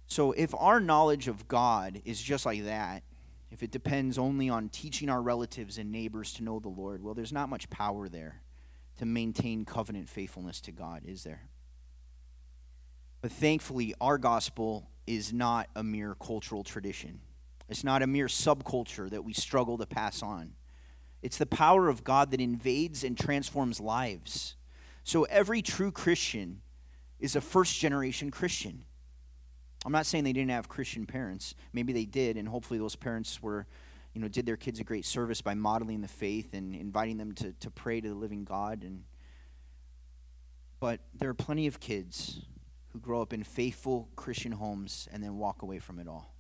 So 0.08 0.32
if 0.34 0.54
our 0.56 0.80
knowledge 0.80 1.28
of 1.28 1.48
God 1.48 2.02
is 2.06 2.22
just 2.22 2.46
like 2.46 2.66
that, 2.66 3.04
if 3.52 3.64
it 3.64 3.72
depends 3.72 4.18
only 4.18 4.50
on 4.50 4.70
teaching 4.70 5.10
our 5.10 5.22
relatives 5.22 5.78
and 5.78 5.92
neighbors 5.92 6.34
to 6.34 6.44
know 6.44 6.60
the 6.60 6.70
Lord, 6.70 7.02
well, 7.02 7.14
there's 7.14 7.34
not 7.34 7.50
much 7.50 7.70
power 7.70 8.10
there 8.10 8.42
to 8.98 9.06
maintain 9.06 9.66
covenant 9.66 10.10
faithfulness 10.10 10.62
to 10.62 10.72
God, 10.72 11.04
is 11.06 11.24
there? 11.24 11.50
But 13.22 13.32
thankfully, 13.32 13.94
our 14.00 14.18
gospel 14.18 14.90
is 15.08 15.34
not 15.34 15.70
a 15.76 15.84
mere 15.84 16.16
cultural 16.16 16.64
tradition. 16.64 17.22
It's 17.68 17.84
not 17.84 18.04
a 18.04 18.08
mere 18.08 18.28
subculture 18.28 19.10
that 19.10 19.24
we 19.24 19.34
struggle 19.34 19.78
to 19.78 19.86
pass 19.86 20.22
on. 20.22 20.54
It's 21.22 21.38
the 21.38 21.46
power 21.46 21.90
of 21.90 22.04
God 22.04 22.32
that 22.32 22.40
invades 22.40 23.04
and 23.04 23.18
transforms 23.18 23.80
lives. 23.80 24.56
So 25.04 25.24
every 25.24 25.62
true 25.62 25.92
Christian 25.92 26.62
is 27.20 27.36
a 27.36 27.42
first 27.42 27.80
generation 27.80 28.30
Christian. 28.30 28.86
I'm 29.86 29.92
not 29.92 30.08
saying 30.08 30.24
they 30.24 30.34
didn't 30.34 30.50
have 30.52 30.68
Christian 30.68 31.06
parents. 31.06 31.54
Maybe 31.72 31.94
they 31.94 32.06
did, 32.06 32.38
and 32.38 32.48
hopefully 32.48 32.80
those 32.80 32.96
parents 32.96 33.42
were, 33.42 33.68
you 34.14 34.22
know, 34.22 34.28
did 34.28 34.48
their 34.48 34.58
kids 34.58 34.80
a 34.80 34.84
great 34.84 35.06
service 35.06 35.42
by 35.42 35.54
modeling 35.54 36.02
the 36.02 36.08
faith 36.08 36.56
and 36.56 36.76
inviting 36.76 37.18
them 37.18 37.34
to, 37.34 37.54
to 37.54 37.70
pray 37.70 38.02
to 38.02 38.10
the 38.10 38.16
living 38.16 38.44
God. 38.46 38.84
And 38.84 39.04
but 40.80 41.02
there 41.14 41.30
are 41.30 41.36
plenty 41.36 41.68
of 41.68 41.80
kids 41.80 42.42
who 42.90 43.00
grow 43.00 43.22
up 43.22 43.32
in 43.32 43.44
faithful 43.44 44.10
Christian 44.16 44.54
homes 44.54 45.08
and 45.12 45.24
then 45.24 45.38
walk 45.38 45.62
away 45.62 45.80
from 45.80 46.00
it 46.00 46.08
all. 46.08 46.34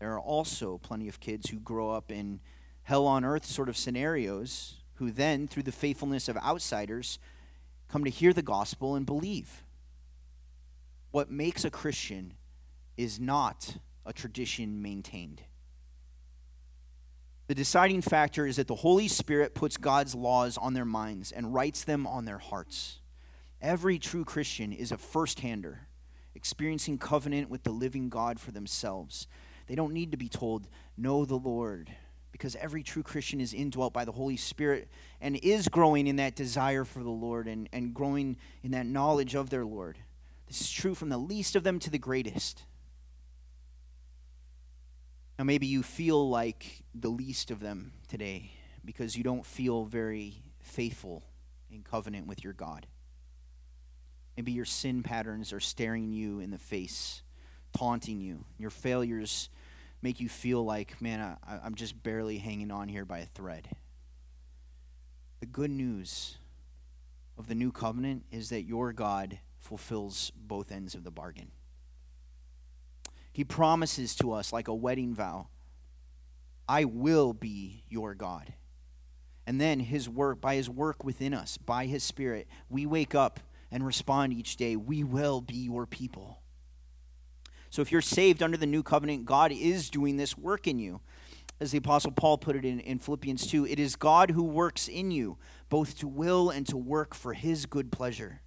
There 0.00 0.12
are 0.12 0.20
also 0.20 0.78
plenty 0.78 1.08
of 1.08 1.20
kids 1.20 1.50
who 1.50 1.60
grow 1.60 1.90
up 1.90 2.12
in 2.12 2.40
hell 2.82 3.06
on 3.06 3.24
earth 3.24 3.44
sort 3.44 3.68
of 3.68 3.76
scenarios 3.76 4.76
who 4.94 5.10
then, 5.10 5.48
through 5.48 5.62
the 5.62 5.72
faithfulness 5.72 6.28
of 6.28 6.36
outsiders, 6.38 7.18
come 7.88 8.04
to 8.04 8.10
hear 8.10 8.32
the 8.32 8.42
gospel 8.42 8.96
and 8.96 9.06
believe. 9.06 9.64
What 11.10 11.30
makes 11.30 11.64
a 11.64 11.70
Christian 11.70 12.34
is 12.96 13.18
not 13.18 13.76
a 14.06 14.12
tradition 14.12 14.82
maintained. 14.82 15.42
The 17.48 17.54
deciding 17.54 18.02
factor 18.02 18.46
is 18.46 18.56
that 18.56 18.68
the 18.68 18.76
Holy 18.76 19.08
Spirit 19.08 19.54
puts 19.54 19.76
God's 19.76 20.14
laws 20.14 20.56
on 20.56 20.72
their 20.72 20.84
minds 20.84 21.32
and 21.32 21.52
writes 21.52 21.82
them 21.82 22.06
on 22.06 22.24
their 22.24 22.38
hearts. 22.38 23.00
Every 23.60 23.98
true 23.98 24.24
Christian 24.24 24.72
is 24.72 24.92
a 24.92 24.96
first 24.96 25.40
hander, 25.40 25.88
experiencing 26.34 26.98
covenant 26.98 27.50
with 27.50 27.64
the 27.64 27.72
living 27.72 28.08
God 28.08 28.38
for 28.38 28.52
themselves. 28.52 29.26
They 29.66 29.74
don't 29.74 29.92
need 29.92 30.12
to 30.12 30.16
be 30.16 30.28
told, 30.28 30.68
Know 30.96 31.24
the 31.24 31.34
Lord, 31.34 31.90
because 32.30 32.54
every 32.56 32.84
true 32.84 33.02
Christian 33.02 33.40
is 33.40 33.52
indwelt 33.52 33.92
by 33.92 34.04
the 34.04 34.12
Holy 34.12 34.36
Spirit 34.36 34.88
and 35.20 35.34
is 35.36 35.66
growing 35.66 36.06
in 36.06 36.16
that 36.16 36.36
desire 36.36 36.84
for 36.84 37.02
the 37.02 37.10
Lord 37.10 37.48
and, 37.48 37.68
and 37.72 37.92
growing 37.92 38.36
in 38.62 38.70
that 38.70 38.86
knowledge 38.86 39.34
of 39.34 39.50
their 39.50 39.64
Lord. 39.64 39.98
This 40.50 40.62
is 40.62 40.70
true 40.72 40.96
from 40.96 41.10
the 41.10 41.16
least 41.16 41.54
of 41.54 41.62
them 41.62 41.78
to 41.78 41.90
the 41.90 41.98
greatest. 41.98 42.64
Now, 45.38 45.44
maybe 45.44 45.68
you 45.68 45.84
feel 45.84 46.28
like 46.28 46.82
the 46.92 47.08
least 47.08 47.52
of 47.52 47.60
them 47.60 47.92
today 48.08 48.50
because 48.84 49.16
you 49.16 49.22
don't 49.22 49.46
feel 49.46 49.84
very 49.84 50.42
faithful 50.58 51.22
in 51.70 51.84
covenant 51.84 52.26
with 52.26 52.42
your 52.42 52.52
God. 52.52 52.88
Maybe 54.36 54.50
your 54.50 54.64
sin 54.64 55.04
patterns 55.04 55.52
are 55.52 55.60
staring 55.60 56.10
you 56.10 56.40
in 56.40 56.50
the 56.50 56.58
face, 56.58 57.22
taunting 57.72 58.20
you. 58.20 58.44
Your 58.58 58.70
failures 58.70 59.50
make 60.02 60.18
you 60.18 60.28
feel 60.28 60.64
like, 60.64 61.00
man, 61.00 61.36
I, 61.46 61.64
am 61.64 61.76
just 61.76 62.02
barely 62.02 62.38
hanging 62.38 62.72
on 62.72 62.88
here 62.88 63.04
by 63.04 63.20
a 63.20 63.26
thread. 63.26 63.68
The 65.38 65.46
good 65.46 65.70
news 65.70 66.38
of 67.38 67.46
the 67.46 67.54
new 67.54 67.70
covenant 67.70 68.24
is 68.32 68.48
that 68.48 68.62
your 68.62 68.92
God 68.92 69.38
fulfills 69.60 70.32
both 70.34 70.72
ends 70.72 70.94
of 70.94 71.04
the 71.04 71.10
bargain. 71.10 71.52
He 73.32 73.44
promises 73.44 74.16
to 74.16 74.32
us, 74.32 74.52
like 74.52 74.68
a 74.68 74.74
wedding 74.74 75.14
vow, 75.14 75.48
I 76.68 76.84
will 76.84 77.32
be 77.32 77.84
your 77.88 78.14
God. 78.14 78.52
And 79.46 79.60
then 79.60 79.80
his 79.80 80.08
work, 80.08 80.40
by 80.40 80.56
his 80.56 80.68
work 80.68 81.04
within 81.04 81.34
us, 81.34 81.56
by 81.56 81.86
his 81.86 82.02
spirit, 82.02 82.48
we 82.68 82.86
wake 82.86 83.14
up 83.14 83.40
and 83.70 83.86
respond 83.86 84.32
each 84.32 84.56
day, 84.56 84.76
we 84.76 85.04
will 85.04 85.40
be 85.40 85.56
your 85.56 85.86
people. 85.86 86.40
So 87.70 87.82
if 87.82 87.92
you're 87.92 88.00
saved 88.00 88.42
under 88.42 88.56
the 88.56 88.66
new 88.66 88.82
covenant, 88.82 89.26
God 89.26 89.52
is 89.52 89.90
doing 89.90 90.16
this 90.16 90.36
work 90.36 90.66
in 90.66 90.78
you. 90.78 91.00
As 91.60 91.70
the 91.70 91.78
Apostle 91.78 92.10
Paul 92.10 92.38
put 92.38 92.56
it 92.56 92.64
in, 92.64 92.80
in 92.80 92.98
Philippians 92.98 93.46
2, 93.46 93.66
it 93.66 93.78
is 93.78 93.94
God 93.94 94.30
who 94.30 94.42
works 94.42 94.88
in 94.88 95.10
you, 95.10 95.38
both 95.68 95.98
to 95.98 96.08
will 96.08 96.50
and 96.50 96.66
to 96.66 96.76
work 96.76 97.14
for 97.14 97.34
his 97.34 97.66
good 97.66 97.92
pleasure. 97.92 98.40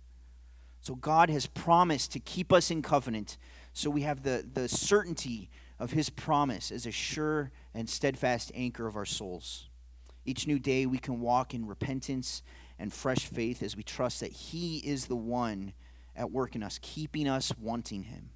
So 0.84 0.94
God 0.94 1.32
has 1.32 1.48
promised 1.48 2.12
to 2.12 2.20
keep 2.20 2.54
us 2.54 2.70
in 2.70 2.84
covenant, 2.84 3.38
so 3.74 3.90
we 3.90 4.02
have 4.02 4.22
the, 4.22 4.46
the 4.54 4.70
certainty 4.70 5.50
of 5.80 5.94
his 5.94 6.12
promise 6.12 6.72
as 6.72 6.86
a 6.86 6.92
sure 6.92 7.50
and 7.74 7.90
steadfast 7.90 8.52
anchor 8.54 8.86
of 8.86 8.96
our 8.96 9.06
souls. 9.06 9.70
Each 10.24 10.46
new 10.46 10.60
day 10.60 10.86
we 10.86 11.00
can 11.00 11.20
walk 11.20 11.56
in 11.56 11.66
repentance 11.66 12.44
and 12.78 12.94
fresh 12.94 13.26
faith 13.26 13.64
as 13.64 13.76
we 13.76 13.82
trust 13.82 14.20
that 14.20 14.32
he 14.32 14.78
is 14.78 15.08
the 15.08 15.16
one 15.16 15.74
at 16.16 16.32
work 16.32 16.56
in 16.56 16.62
us, 16.62 16.78
keeping 16.82 17.28
us 17.28 17.52
wanting 17.58 18.04
him 18.04 18.30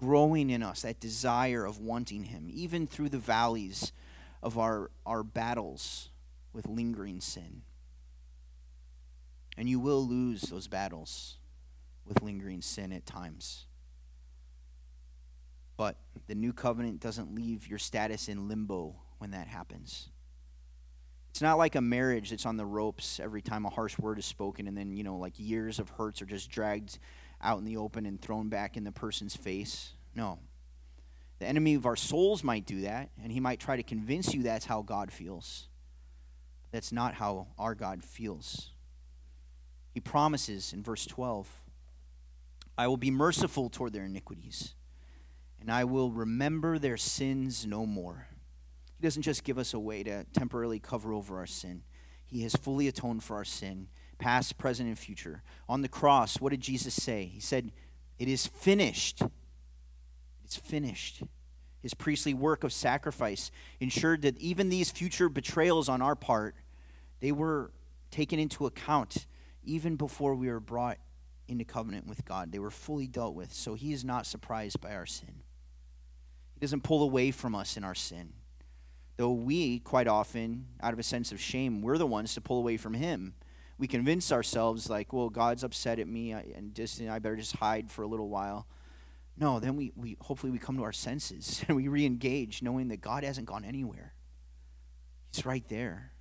growing 0.00 0.48
in 0.48 0.62
us 0.62 0.82
that 0.82 0.98
desire 0.98 1.66
of 1.66 1.78
wanting 1.78 2.24
Him, 2.24 2.48
even 2.50 2.86
through 2.86 3.10
the 3.10 3.18
valleys 3.18 3.92
of 4.42 4.58
our, 4.58 4.90
our 5.04 5.22
battles 5.22 6.08
with 6.54 6.66
lingering 6.66 7.20
sin. 7.20 7.62
And 9.58 9.68
you 9.68 9.78
will 9.78 10.06
lose 10.06 10.42
those 10.42 10.68
battles 10.68 11.36
with 12.10 12.22
lingering 12.22 12.60
sin 12.60 12.92
at 12.92 13.06
times. 13.06 13.66
But 15.76 15.96
the 16.26 16.34
new 16.34 16.52
covenant 16.52 17.00
doesn't 17.00 17.34
leave 17.34 17.66
your 17.66 17.78
status 17.78 18.28
in 18.28 18.48
limbo 18.48 18.96
when 19.18 19.30
that 19.30 19.46
happens. 19.46 20.10
It's 21.30 21.40
not 21.40 21.56
like 21.56 21.76
a 21.76 21.80
marriage 21.80 22.30
that's 22.30 22.44
on 22.44 22.56
the 22.56 22.66
ropes 22.66 23.20
every 23.20 23.40
time 23.40 23.64
a 23.64 23.70
harsh 23.70 23.96
word 23.98 24.18
is 24.18 24.26
spoken, 24.26 24.66
and 24.66 24.76
then, 24.76 24.96
you 24.96 25.04
know, 25.04 25.16
like 25.16 25.38
years 25.38 25.78
of 25.78 25.88
hurts 25.90 26.20
are 26.20 26.26
just 26.26 26.50
dragged 26.50 26.98
out 27.40 27.60
in 27.60 27.64
the 27.64 27.76
open 27.76 28.04
and 28.04 28.20
thrown 28.20 28.48
back 28.48 28.76
in 28.76 28.82
the 28.82 28.92
person's 28.92 29.36
face. 29.36 29.92
No. 30.14 30.40
The 31.38 31.46
enemy 31.46 31.74
of 31.74 31.86
our 31.86 31.96
souls 31.96 32.42
might 32.42 32.66
do 32.66 32.82
that, 32.82 33.10
and 33.22 33.30
he 33.32 33.40
might 33.40 33.60
try 33.60 33.76
to 33.76 33.82
convince 33.84 34.34
you 34.34 34.42
that's 34.42 34.66
how 34.66 34.82
God 34.82 35.12
feels. 35.12 35.68
That's 36.72 36.92
not 36.92 37.14
how 37.14 37.46
our 37.56 37.76
God 37.76 38.02
feels. 38.02 38.72
He 39.92 40.00
promises 40.00 40.72
in 40.72 40.82
verse 40.82 41.06
12 41.06 41.48
I 42.80 42.88
will 42.88 42.96
be 42.96 43.10
merciful 43.10 43.68
toward 43.68 43.92
their 43.92 44.06
iniquities, 44.06 44.74
and 45.60 45.70
I 45.70 45.84
will 45.84 46.10
remember 46.12 46.78
their 46.78 46.96
sins 46.96 47.66
no 47.66 47.84
more. 47.84 48.28
He 48.96 49.02
doesn't 49.02 49.20
just 49.20 49.44
give 49.44 49.58
us 49.58 49.74
a 49.74 49.78
way 49.78 50.02
to 50.02 50.24
temporarily 50.32 50.78
cover 50.78 51.12
over 51.12 51.36
our 51.36 51.46
sin, 51.46 51.82
He 52.24 52.42
has 52.44 52.54
fully 52.54 52.88
atoned 52.88 53.22
for 53.22 53.36
our 53.36 53.44
sin 53.44 53.88
past, 54.16 54.56
present, 54.56 54.88
and 54.88 54.98
future. 54.98 55.42
On 55.68 55.82
the 55.82 55.88
cross, 55.88 56.40
what 56.40 56.52
did 56.52 56.62
Jesus 56.62 56.94
say? 56.94 57.26
He 57.26 57.38
said, 57.38 57.70
It 58.18 58.28
is 58.28 58.46
finished. 58.46 59.20
It's 60.42 60.56
finished. 60.56 61.22
His 61.82 61.92
priestly 61.92 62.32
work 62.32 62.64
of 62.64 62.72
sacrifice 62.72 63.50
ensured 63.78 64.22
that 64.22 64.38
even 64.38 64.70
these 64.70 64.90
future 64.90 65.28
betrayals 65.28 65.90
on 65.90 66.00
our 66.00 66.16
part, 66.16 66.54
they 67.20 67.32
were 67.32 67.72
taken 68.10 68.38
into 68.38 68.64
account 68.64 69.26
even 69.62 69.96
before 69.96 70.34
we 70.34 70.48
were 70.48 70.60
brought 70.60 70.96
into 71.50 71.64
covenant 71.64 72.06
with 72.06 72.24
God. 72.24 72.52
They 72.52 72.58
were 72.58 72.70
fully 72.70 73.06
dealt 73.06 73.34
with. 73.34 73.52
So 73.52 73.74
he 73.74 73.92
is 73.92 74.04
not 74.04 74.26
surprised 74.26 74.80
by 74.80 74.94
our 74.94 75.06
sin. 75.06 75.42
He 76.54 76.60
doesn't 76.60 76.82
pull 76.82 77.02
away 77.02 77.30
from 77.30 77.54
us 77.54 77.76
in 77.76 77.84
our 77.84 77.94
sin. 77.94 78.32
Though 79.16 79.32
we, 79.32 79.80
quite 79.80 80.08
often, 80.08 80.66
out 80.82 80.92
of 80.92 80.98
a 80.98 81.02
sense 81.02 81.32
of 81.32 81.40
shame, 81.40 81.82
we're 81.82 81.98
the 81.98 82.06
ones 82.06 82.34
to 82.34 82.40
pull 82.40 82.58
away 82.58 82.76
from 82.76 82.94
him 82.94 83.34
we 83.80 83.88
convince 83.88 84.30
ourselves 84.30 84.90
like, 84.90 85.10
well, 85.14 85.30
God's 85.30 85.64
upset 85.64 85.98
at 85.98 86.06
me, 86.06 86.32
and 86.32 86.74
just 86.74 87.00
I 87.00 87.18
better 87.18 87.34
just 87.34 87.56
hide 87.56 87.90
for 87.90 88.02
a 88.02 88.06
little 88.06 88.28
while. 88.28 88.66
No, 89.38 89.58
then 89.58 89.74
we, 89.74 89.90
we 89.96 90.18
hopefully 90.20 90.52
we 90.52 90.58
come 90.58 90.76
to 90.76 90.82
our 90.82 90.92
senses 90.92 91.64
and 91.68 91.76
we 91.78 91.88
re-engage, 91.88 92.62
knowing 92.62 92.88
that 92.88 93.00
God 93.00 93.24
hasn't 93.24 93.46
gone 93.46 93.64
anywhere. 93.64 94.12
He's 95.32 95.46
right 95.46 95.66
there. 95.68 96.12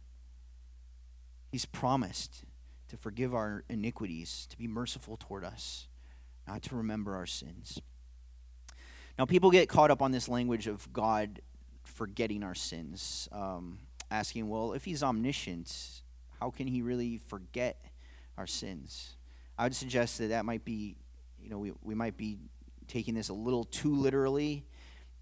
He's 1.51 1.65
promised 1.65 2.45
to 2.89 2.97
forgive 2.97 3.33
our 3.33 3.63
iniquities, 3.69 4.47
to 4.49 4.57
be 4.57 4.67
merciful 4.67 5.17
toward 5.17 5.43
us, 5.43 5.87
not 6.47 6.61
to 6.63 6.75
remember 6.75 7.15
our 7.15 7.25
sins. 7.25 7.79
Now, 9.17 9.25
people 9.25 9.51
get 9.51 9.69
caught 9.69 9.91
up 9.91 10.01
on 10.01 10.11
this 10.11 10.27
language 10.27 10.67
of 10.67 10.91
God 10.93 11.41
forgetting 11.83 12.43
our 12.43 12.55
sins, 12.55 13.27
um, 13.31 13.79
asking, 14.09 14.49
well, 14.49 14.73
if 14.73 14.85
He's 14.85 15.03
omniscient, 15.03 16.01
how 16.39 16.49
can 16.51 16.67
he 16.67 16.81
really 16.81 17.17
forget 17.17 17.83
our 18.37 18.47
sins? 18.47 19.15
I 19.57 19.63
would 19.63 19.75
suggest 19.75 20.17
that 20.19 20.27
that 20.27 20.45
might 20.45 20.63
be, 20.63 20.95
you 21.41 21.49
know, 21.49 21.59
we, 21.59 21.73
we 21.83 21.95
might 21.95 22.15
be 22.15 22.37
taking 22.87 23.13
this 23.13 23.29
a 23.29 23.33
little 23.33 23.65
too 23.65 23.93
literally 23.93 24.65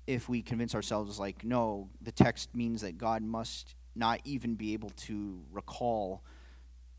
if 0.06 0.30
we 0.30 0.42
convince 0.42 0.74
ourselves, 0.74 1.20
like, 1.20 1.44
no, 1.44 1.90
the 2.02 2.12
text 2.12 2.56
means 2.56 2.82
that 2.82 2.98
God 2.98 3.24
must 3.24 3.76
not 3.96 4.22
even 4.24 4.54
be 4.54 4.74
able 4.74 4.92
to 4.92 5.42
recall 5.52 6.24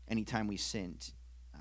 anytime 0.09 0.47
we 0.47 0.57
sinned. 0.57 1.11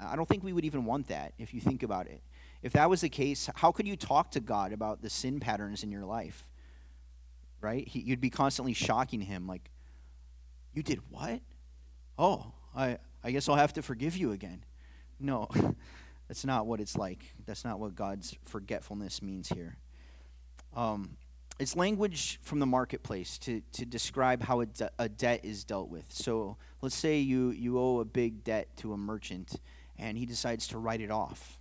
I 0.01 0.17
don't 0.17 0.29
think 0.29 0.45
we 0.45 0.53
would 0.53 0.65
even 0.65 0.85
want 0.85 1.09
that 1.09 1.33
if 1.39 1.53
you 1.53 1.61
think 1.61 1.83
about 1.83 2.07
it. 2.07 2.23
if 2.63 2.73
that 2.73 2.91
was 2.91 3.01
the 3.03 3.09
case, 3.09 3.49
how 3.55 3.71
could 3.73 3.87
you 3.87 3.97
talk 3.97 4.33
to 4.33 4.41
God 4.41 4.73
about 4.73 5.03
the 5.03 5.11
sin 5.11 5.41
patterns 5.41 5.83
in 5.83 5.91
your 5.91 6.05
life? 6.05 6.49
Right? 7.61 7.87
He, 7.87 8.01
you'd 8.01 8.21
be 8.21 8.31
constantly 8.31 8.73
shocking 8.73 9.21
him, 9.21 9.47
like, 9.47 9.71
You 10.73 10.83
did 10.83 11.01
what? 11.11 11.41
Oh, 12.19 12.53
I, 12.75 12.99
I 13.23 13.31
guess 13.31 13.49
I'll 13.49 13.57
have 13.57 13.73
to 13.75 13.83
forgive 13.83 14.17
you 14.17 14.33
again. 14.33 14.65
No, 15.21 15.49
that's 16.29 16.45
not 16.45 16.67
what 16.67 16.81
it's 16.81 16.97
like. 16.97 17.25
That's 17.47 17.65
not 17.65 17.81
what 17.81 17.95
God's 17.95 18.37
forgetfulness 18.45 19.23
means 19.23 19.49
here. 19.49 19.77
Um, 20.75 21.17
it's 21.59 21.75
language 21.75 22.39
from 22.43 22.61
the 22.61 22.67
marketplace 22.67 23.37
to, 23.39 23.63
to 23.73 23.85
describe 23.85 24.43
how 24.43 24.61
a, 24.61 24.67
de- 24.67 24.91
a 24.99 25.09
debt 25.09 25.41
is 25.45 25.65
dealt 25.65 25.89
with. 25.89 26.07
So 26.09 26.57
let's 26.81 26.95
say 26.95 27.19
you, 27.19 27.51
you 27.51 27.79
owe 27.79 27.99
a 27.99 28.05
big 28.05 28.45
debt 28.45 28.69
to 28.79 28.93
a 28.93 28.97
merchant 28.97 29.61
and 29.99 30.17
he 30.17 30.25
decides 30.25 30.69
to 30.69 30.79
write 30.79 31.01
it 31.01 31.11
off. 31.11 31.59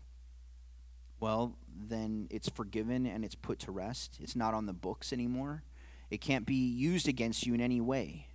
Well, 1.19 1.57
then 1.75 2.27
it's 2.29 2.49
forgiven 2.49 3.07
and 3.07 3.25
it's 3.25 3.33
put 3.33 3.59
to 3.59 3.71
rest. 3.71 4.19
It's 4.21 4.35
not 4.35 4.53
on 4.53 4.67
the 4.67 4.73
books 4.73 5.11
anymore. 5.11 5.63
It 6.11 6.21
can't 6.21 6.45
be 6.45 6.55
used 6.55 7.07
against 7.07 7.47
you 7.47 7.55
in 7.55 7.61
any 7.61 7.81
way. 7.81 8.27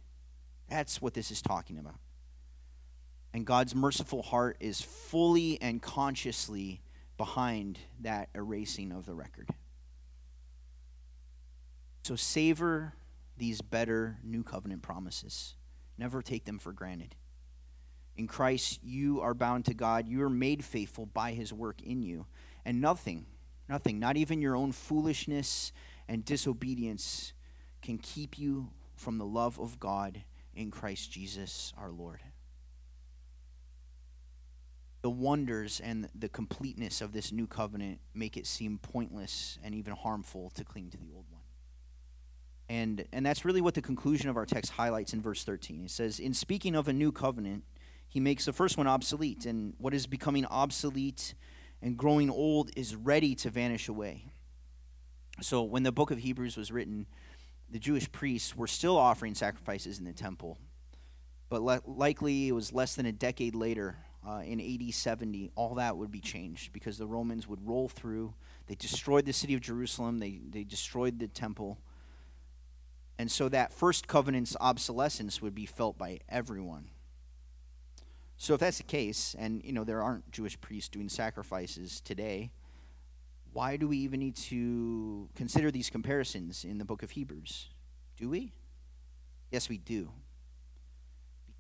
That's 0.69 1.01
what 1.01 1.15
this 1.15 1.31
is 1.31 1.41
talking 1.41 1.79
about. 1.79 2.01
And 3.33 3.47
God's 3.47 3.75
merciful 3.75 4.23
heart 4.23 4.57
is 4.59 4.81
fully 4.81 5.61
and 5.63 5.81
consciously 5.81 6.83
behind 7.17 7.79
that 8.01 8.31
erasing 8.35 8.91
of 8.91 9.07
the 9.07 9.15
record. 9.15 9.49
So 12.03 12.17
savor 12.17 12.95
these 13.37 13.61
better 13.61 14.19
new 14.23 14.43
covenant 14.43 14.83
promises. 14.83 15.55
Never 15.97 16.21
take 16.21 16.45
them 16.45 16.59
for 16.59 16.73
granted. 16.73 17.15
In 18.17 18.27
Christ, 18.27 18.81
you 18.83 19.21
are 19.21 19.35
bound 19.35 19.65
to 19.67 19.75
God. 19.75 20.07
You 20.09 20.23
are 20.23 20.31
made 20.31 20.65
faithful 20.65 21.07
by 21.07 21.33
his 21.33 21.53
work 21.53 21.81
in 21.81 22.03
you. 22.03 22.27
And 22.65 22.81
nothing, 22.81 23.27
nothing, 23.69 23.99
not 23.99 24.17
even 24.17 24.43
your 24.43 24.57
own 24.57 24.73
foolishness 24.73 25.73
and 26.09 26.25
disobedience, 26.25 27.33
can 27.81 27.99
keep 27.99 28.39
you 28.39 28.71
from 28.97 29.19
the 29.19 29.25
love 29.25 29.59
of 29.59 29.81
God 29.81 30.23
in 30.55 30.71
Christ 30.71 31.11
Jesus 31.11 31.73
our 31.79 31.91
Lord. 31.91 32.21
The 35.01 35.11
wonders 35.11 35.81
and 35.81 36.09
the 36.15 36.29
completeness 36.29 37.01
of 37.01 37.13
this 37.13 37.33
new 37.33 37.47
covenant 37.47 37.99
make 38.15 38.37
it 38.37 38.47
seem 38.47 38.79
pointless 38.79 39.59
and 39.65 39.75
even 39.75 39.95
harmful 39.95 40.51
to 40.51 40.65
cling 40.65 40.91
to 40.91 40.97
the 40.97 41.11
old. 41.15 41.32
And, 42.73 43.05
and 43.13 43.27
that's 43.27 43.45
really 43.45 43.61
what 43.61 43.75
the 43.75 43.83
conclusion 43.83 44.31
of 44.31 44.39
our 44.39 44.47
text 44.47 44.73
highlights 44.73 45.13
in 45.13 45.21
verse 45.21 45.45
13. 45.45 45.85
It 45.85 45.91
says, 45.91 46.19
In 46.19 46.33
speaking 46.33 46.75
of 46.75 46.89
a 46.89 46.93
new 46.95 47.13
covenant, 47.13 47.65
he 48.09 48.19
makes 48.19 48.47
the 48.47 48.53
first 48.55 48.79
one 48.79 48.87
obsolete, 48.87 49.45
and 49.45 49.75
what 49.77 49.93
is 49.93 50.07
becoming 50.07 50.47
obsolete 50.47 51.35
and 51.83 51.99
growing 51.99 52.31
old 52.31 52.71
is 52.75 52.97
ready 52.97 53.35
to 53.35 53.51
vanish 53.51 53.89
away. 53.89 54.25
So 55.43 55.63
when 55.63 55.83
the 55.83 55.93
book 55.93 56.11
of 56.11 56.17
Hebrews 56.17 56.57
was 56.57 56.73
written, 56.73 57.07
the 57.69 57.79
Jewish 57.79 58.11
priests 58.11 58.57
were 58.57 58.67
still 58.67 58.97
offering 58.97 59.35
sacrifices 59.35 59.99
in 59.99 60.07
the 60.07 60.15
temple. 60.15 60.57
But 61.51 61.61
le- 61.61 61.83
likely 61.85 62.49
it 62.49 62.53
was 62.53 62.73
less 62.73 62.95
than 62.95 63.05
a 63.05 63.13
decade 63.13 63.55
later, 63.55 63.99
uh, 64.27 64.41
in 64.47 64.63
AD 64.63 64.95
70, 64.95 65.51
all 65.57 65.75
that 65.75 65.99
would 65.99 66.11
be 66.11 66.21
changed 66.21 66.73
because 66.73 66.97
the 66.97 67.07
Romans 67.07 67.47
would 67.47 67.69
roll 67.69 67.91
through. 67.91 68.33
They 68.67 68.77
destroyed 68.77 69.27
the 69.27 69.35
city 69.35 69.53
of 69.53 69.61
Jerusalem, 69.61 70.21
they, 70.21 70.41
they 70.49 70.65
destroyed 70.65 71.19
the 71.19 71.29
temple 71.29 71.77
and 73.23 73.31
so 73.31 73.49
that 73.49 73.71
first 73.71 74.09
covenant's 74.09 74.57
obsolescence 74.61 75.41
would 75.41 75.55
be 75.55 75.65
felt 75.65 75.97
by 75.97 76.19
everyone. 76.29 76.91
So 78.37 78.55
if 78.55 78.59
that's 78.59 78.79
the 78.79 78.83
case, 78.83 79.37
and 79.39 79.63
you 79.65 79.73
know 79.73 79.85
there 79.85 80.03
aren't 80.03 80.33
Jewish 80.33 80.61
priests 80.61 80.89
doing 80.89 81.09
sacrifices 81.09 82.01
today, 82.01 82.51
why 83.53 83.77
do 83.77 83.87
we 83.87 83.99
even 83.99 84.19
need 84.19 84.35
to 84.35 85.29
consider 85.37 85.71
these 85.71 85.89
comparisons 85.89 86.65
in 86.65 86.79
the 86.79 86.85
book 86.85 87.05
of 87.05 87.13
Hebrews? 87.13 87.69
Do 88.17 88.29
we? 88.29 88.55
Yes, 89.53 89.69
we 89.69 89.79
do. 89.79 90.11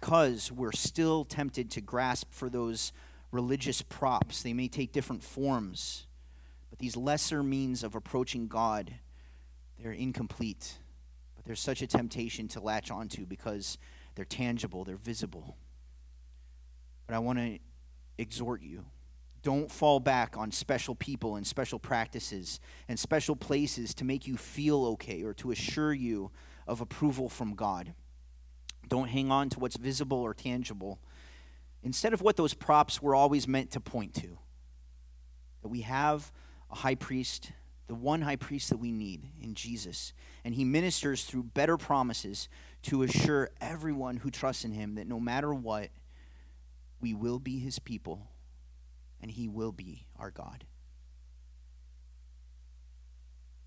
Because 0.01 0.51
we're 0.51 0.73
still 0.73 1.25
tempted 1.25 1.71
to 1.71 1.81
grasp 1.81 2.35
for 2.35 2.51
those 2.51 2.93
religious 3.31 3.83
props. 3.83 4.43
They 4.43 4.53
may 4.53 4.67
take 4.67 4.91
different 4.91 5.23
forms, 5.23 6.09
but 6.71 6.81
these 6.81 6.97
lesser 6.97 7.41
means 7.45 7.85
of 7.85 7.95
approaching 7.95 8.49
God, 8.49 8.95
they're 9.79 9.93
incomplete 9.93 10.79
there's 11.45 11.61
such 11.61 11.82
a 11.82 11.86
temptation 11.86 12.49
to 12.49 12.61
latch 12.61 12.90
onto 12.90 13.26
because 13.26 13.78
they're 14.14 14.24
tangible, 14.24 14.84
they're 14.84 14.97
visible. 14.97 15.57
But 17.07 17.16
I 17.16 17.18
want 17.18 17.38
to 17.38 17.59
exhort 18.18 18.62
you 18.62 18.84
don't 19.43 19.70
fall 19.70 19.99
back 19.99 20.36
on 20.36 20.53
special 20.53 20.95
people 20.95 21.36
and 21.36 21.47
special 21.47 21.78
practices 21.78 22.61
and 22.88 22.99
special 22.99 23.34
places 23.34 23.93
to 23.95 24.05
make 24.05 24.26
you 24.26 24.36
feel 24.36 24.84
okay 24.86 25.22
or 25.22 25.34
to 25.34 25.51
assure 25.51 25.93
you 25.93 26.30
of 26.66 26.80
approval 26.80 27.28
from 27.28 27.55
God. 27.55 27.93
Don't 28.88 29.09
hang 29.09 29.32
on 29.32 29.49
to 29.51 29.59
what's 29.59 29.76
visible 29.76 30.18
or 30.18 30.32
tangible 30.32 31.01
instead 31.82 32.12
of 32.12 32.22
what 32.22 32.36
those 32.36 32.55
props 32.55 33.03
were 33.03 33.14
always 33.14 33.49
meant 33.49 33.72
to 33.72 33.80
point 33.80 34.14
to. 34.14 34.38
That 35.62 35.68
we 35.68 35.80
have 35.80 36.30
a 36.70 36.76
high 36.76 36.95
priest 36.95 37.51
the 37.87 37.95
one 37.95 38.22
high 38.22 38.37
priest 38.37 38.70
that 38.70 38.78
we 38.78 38.93
need 38.93 39.28
in 39.41 39.55
Jesus. 39.55 40.12
And 40.45 40.55
he 40.55 40.64
ministers 40.64 41.24
through 41.24 41.45
better 41.45 41.76
promises 41.76 42.49
to 42.83 43.03
assure 43.03 43.51
everyone 43.61 44.16
who 44.18 44.30
trusts 44.30 44.64
in 44.64 44.72
him 44.72 44.95
that 44.97 45.07
no 45.07 45.20
matter 45.20 45.53
what, 45.53 45.91
we 47.01 47.14
will 47.14 47.39
be 47.39 47.59
his 47.59 47.78
people 47.78 48.28
and 49.20 49.30
he 49.30 49.49
will 49.49 49.72
be 49.72 50.07
our 50.18 50.30
God. 50.30 50.64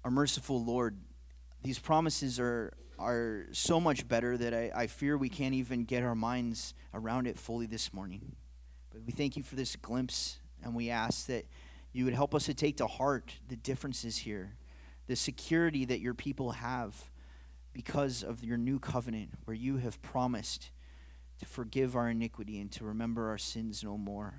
Our 0.03 0.11
merciful 0.11 0.63
Lord, 0.63 0.97
these 1.63 1.79
promises 1.79 2.39
are, 2.39 2.73
are 2.99 3.47
so 3.51 3.79
much 3.79 4.07
better 4.07 4.37
that 4.37 4.53
I, 4.53 4.71
I 4.75 4.87
fear 4.87 5.17
we 5.17 5.29
can't 5.29 5.55
even 5.55 5.85
get 5.85 6.03
our 6.03 6.15
minds 6.15 6.73
around 6.93 7.27
it 7.27 7.39
fully 7.39 7.65
this 7.65 7.93
morning. 7.93 8.35
But 8.91 9.01
we 9.05 9.11
thank 9.11 9.35
you 9.35 9.43
for 9.43 9.55
this 9.55 9.75
glimpse, 9.75 10.39
and 10.63 10.75
we 10.75 10.89
ask 10.89 11.25
that 11.27 11.45
you 11.95 12.03
would 12.03 12.13
help 12.13 12.35
us 12.35 12.43
to 12.43 12.53
take 12.53 12.75
to 12.75 12.87
heart 12.87 13.35
the 13.47 13.55
differences 13.55 14.17
here, 14.17 14.57
the 15.07 15.15
security 15.15 15.85
that 15.85 16.01
your 16.01 16.13
people 16.13 16.51
have 16.51 17.09
because 17.71 18.21
of 18.21 18.43
your 18.43 18.57
new 18.57 18.79
covenant, 18.79 19.29
where 19.45 19.55
you 19.55 19.77
have 19.77 20.01
promised 20.01 20.71
to 21.39 21.45
forgive 21.45 21.95
our 21.95 22.09
iniquity 22.09 22.59
and 22.59 22.69
to 22.69 22.83
remember 22.83 23.29
our 23.29 23.37
sins 23.37 23.81
no 23.81 23.97
more. 23.97 24.33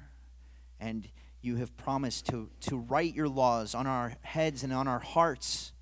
And 0.79 1.09
you 1.41 1.57
have 1.57 1.75
promised 1.79 2.27
to, 2.27 2.51
to 2.61 2.77
write 2.77 3.15
your 3.15 3.29
laws 3.29 3.75
on 3.75 3.87
our 3.87 4.13
heads 4.21 4.63
and 4.63 4.71
on 4.71 4.87
our 4.87 4.99
hearts. 4.99 5.73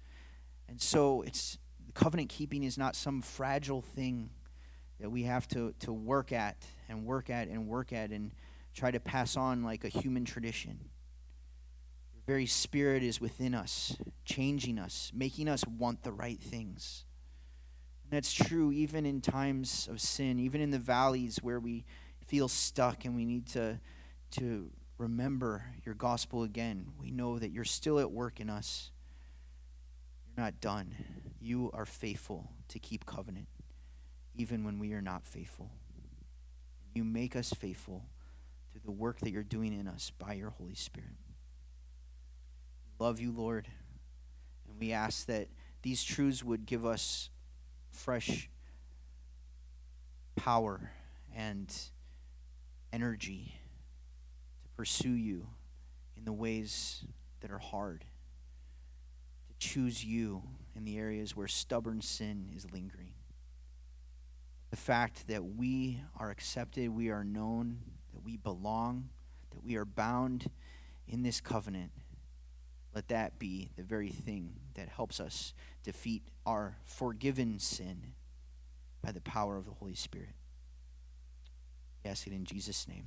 And 0.69 0.81
so 0.81 1.23
it's 1.23 1.59
covenant 1.93 2.29
keeping 2.29 2.63
is 2.63 2.79
not 2.79 2.95
some 2.95 3.21
fragile 3.21 3.83
thing 3.83 4.31
that 5.01 5.11
we 5.11 5.25
have 5.25 5.49
to, 5.49 5.75
to 5.81 5.93
work 5.93 6.31
at 6.31 6.65
and 6.89 7.05
work 7.05 7.31
at 7.31 7.49
and 7.49 7.67
work 7.67 7.93
at 7.93 8.11
and 8.11 8.31
try 8.75 8.93
to 8.93 9.01
pass 9.01 9.37
on 9.37 9.65
like 9.65 9.83
a 9.83 9.89
human 9.89 10.25
tradition 10.25 10.79
very 12.27 12.47
spirit 12.47 13.03
is 13.03 13.21
within 13.21 13.55
us, 13.55 13.97
changing 14.25 14.79
us, 14.79 15.13
making 15.15 15.49
us 15.49 15.65
want 15.67 16.03
the 16.03 16.13
right 16.13 16.41
things. 16.41 17.05
And 18.05 18.13
that's 18.13 18.33
true 18.33 18.73
even 18.73 19.05
in 19.05 19.21
times 19.21 19.89
of 19.91 20.01
sin, 20.01 20.39
even 20.39 20.61
in 20.61 20.71
the 20.71 20.79
valleys 20.79 21.39
where 21.43 21.61
we 21.61 21.85
feel 22.27 22.49
stuck 22.49 23.05
and 23.05 23.15
we 23.15 23.27
need 23.27 23.47
to, 23.49 23.79
to 24.33 24.71
remember 24.97 25.65
your 25.85 25.95
gospel 25.95 26.43
again. 26.43 26.87
We 26.99 27.11
know 27.11 27.39
that 27.39 27.51
you're 27.51 27.65
still 27.65 27.99
at 27.99 28.11
work 28.11 28.41
in 28.41 28.49
us. 28.49 28.91
You're 30.27 30.45
not 30.45 30.61
done. 30.61 30.95
You 31.41 31.71
are 31.75 31.87
faithful 31.87 32.51
to 32.69 32.79
keep 32.79 33.05
covenant, 33.05 33.49
even 34.35 34.65
when 34.65 34.79
we 34.79 34.95
are 34.95 35.03
not 35.03 35.27
faithful. 35.27 35.71
You 36.95 37.05
make 37.05 37.37
us 37.37 37.53
faithful 37.53 38.07
through 38.73 38.83
the 38.85 38.93
work 38.93 39.21
that 39.21 39.31
you're 39.31 39.43
doing 39.43 39.79
in 39.79 39.87
us 39.87 40.11
by 40.19 40.33
your 40.33 40.51
Holy 40.51 40.75
Spirit 40.75 41.17
love 42.99 43.21
you, 43.21 43.33
Lord. 43.33 43.69
And 44.69 44.79
we 44.79 44.93
ask 44.93 45.27
that 45.27 45.49
these 45.83 46.03
truths 46.03 46.43
would 46.43 46.67
give 46.67 46.87
us 46.87 47.31
fresh 47.91 48.49
power 50.37 50.91
and 51.35 51.73
energy 52.93 53.55
to 54.63 54.69
pursue 54.77 55.15
you 55.15 55.47
in 56.17 56.25
the 56.25 56.33
ways 56.33 57.05
that 57.41 57.51
are 57.51 57.59
hard, 57.59 58.05
to 59.49 59.69
choose 59.69 60.05
you 60.05 60.43
in 60.75 60.85
the 60.85 60.99
areas 60.99 61.37
where 61.37 61.49
stubborn 61.49 62.01
sin 62.01 62.49
is 62.55 62.71
lingering. 62.73 63.13
The 64.71 64.77
fact 64.77 65.29
that 65.29 65.45
we 65.45 66.01
are 66.19 66.31
accepted, 66.31 66.89
we 66.89 67.11
are 67.11 67.25
known, 67.25 67.79
that 68.13 68.25
we 68.25 68.37
belong, 68.37 69.11
that 69.51 69.63
we 69.63 69.77
are 69.77 69.85
bound 69.85 70.51
in 71.07 71.23
this 71.23 71.41
covenant 71.41 71.93
let 72.95 73.09
that 73.09 73.39
be 73.39 73.71
the 73.77 73.83
very 73.83 74.11
thing 74.11 74.55
that 74.75 74.89
helps 74.89 75.21
us 75.21 75.53
defeat 75.83 76.23
our 76.47 76.77
forgiven 76.85 77.59
sin 77.59 78.15
by 79.03 79.13
the 79.13 79.21
power 79.21 79.57
of 79.57 79.65
the 79.65 79.73
Holy 79.73 79.95
Spirit. 79.95 80.35
We 82.05 82.11
ask 82.11 82.27
it 82.27 82.33
in 82.33 82.45
Jesus' 82.45 82.87
name. 82.87 83.07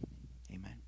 Amen. 0.53 0.86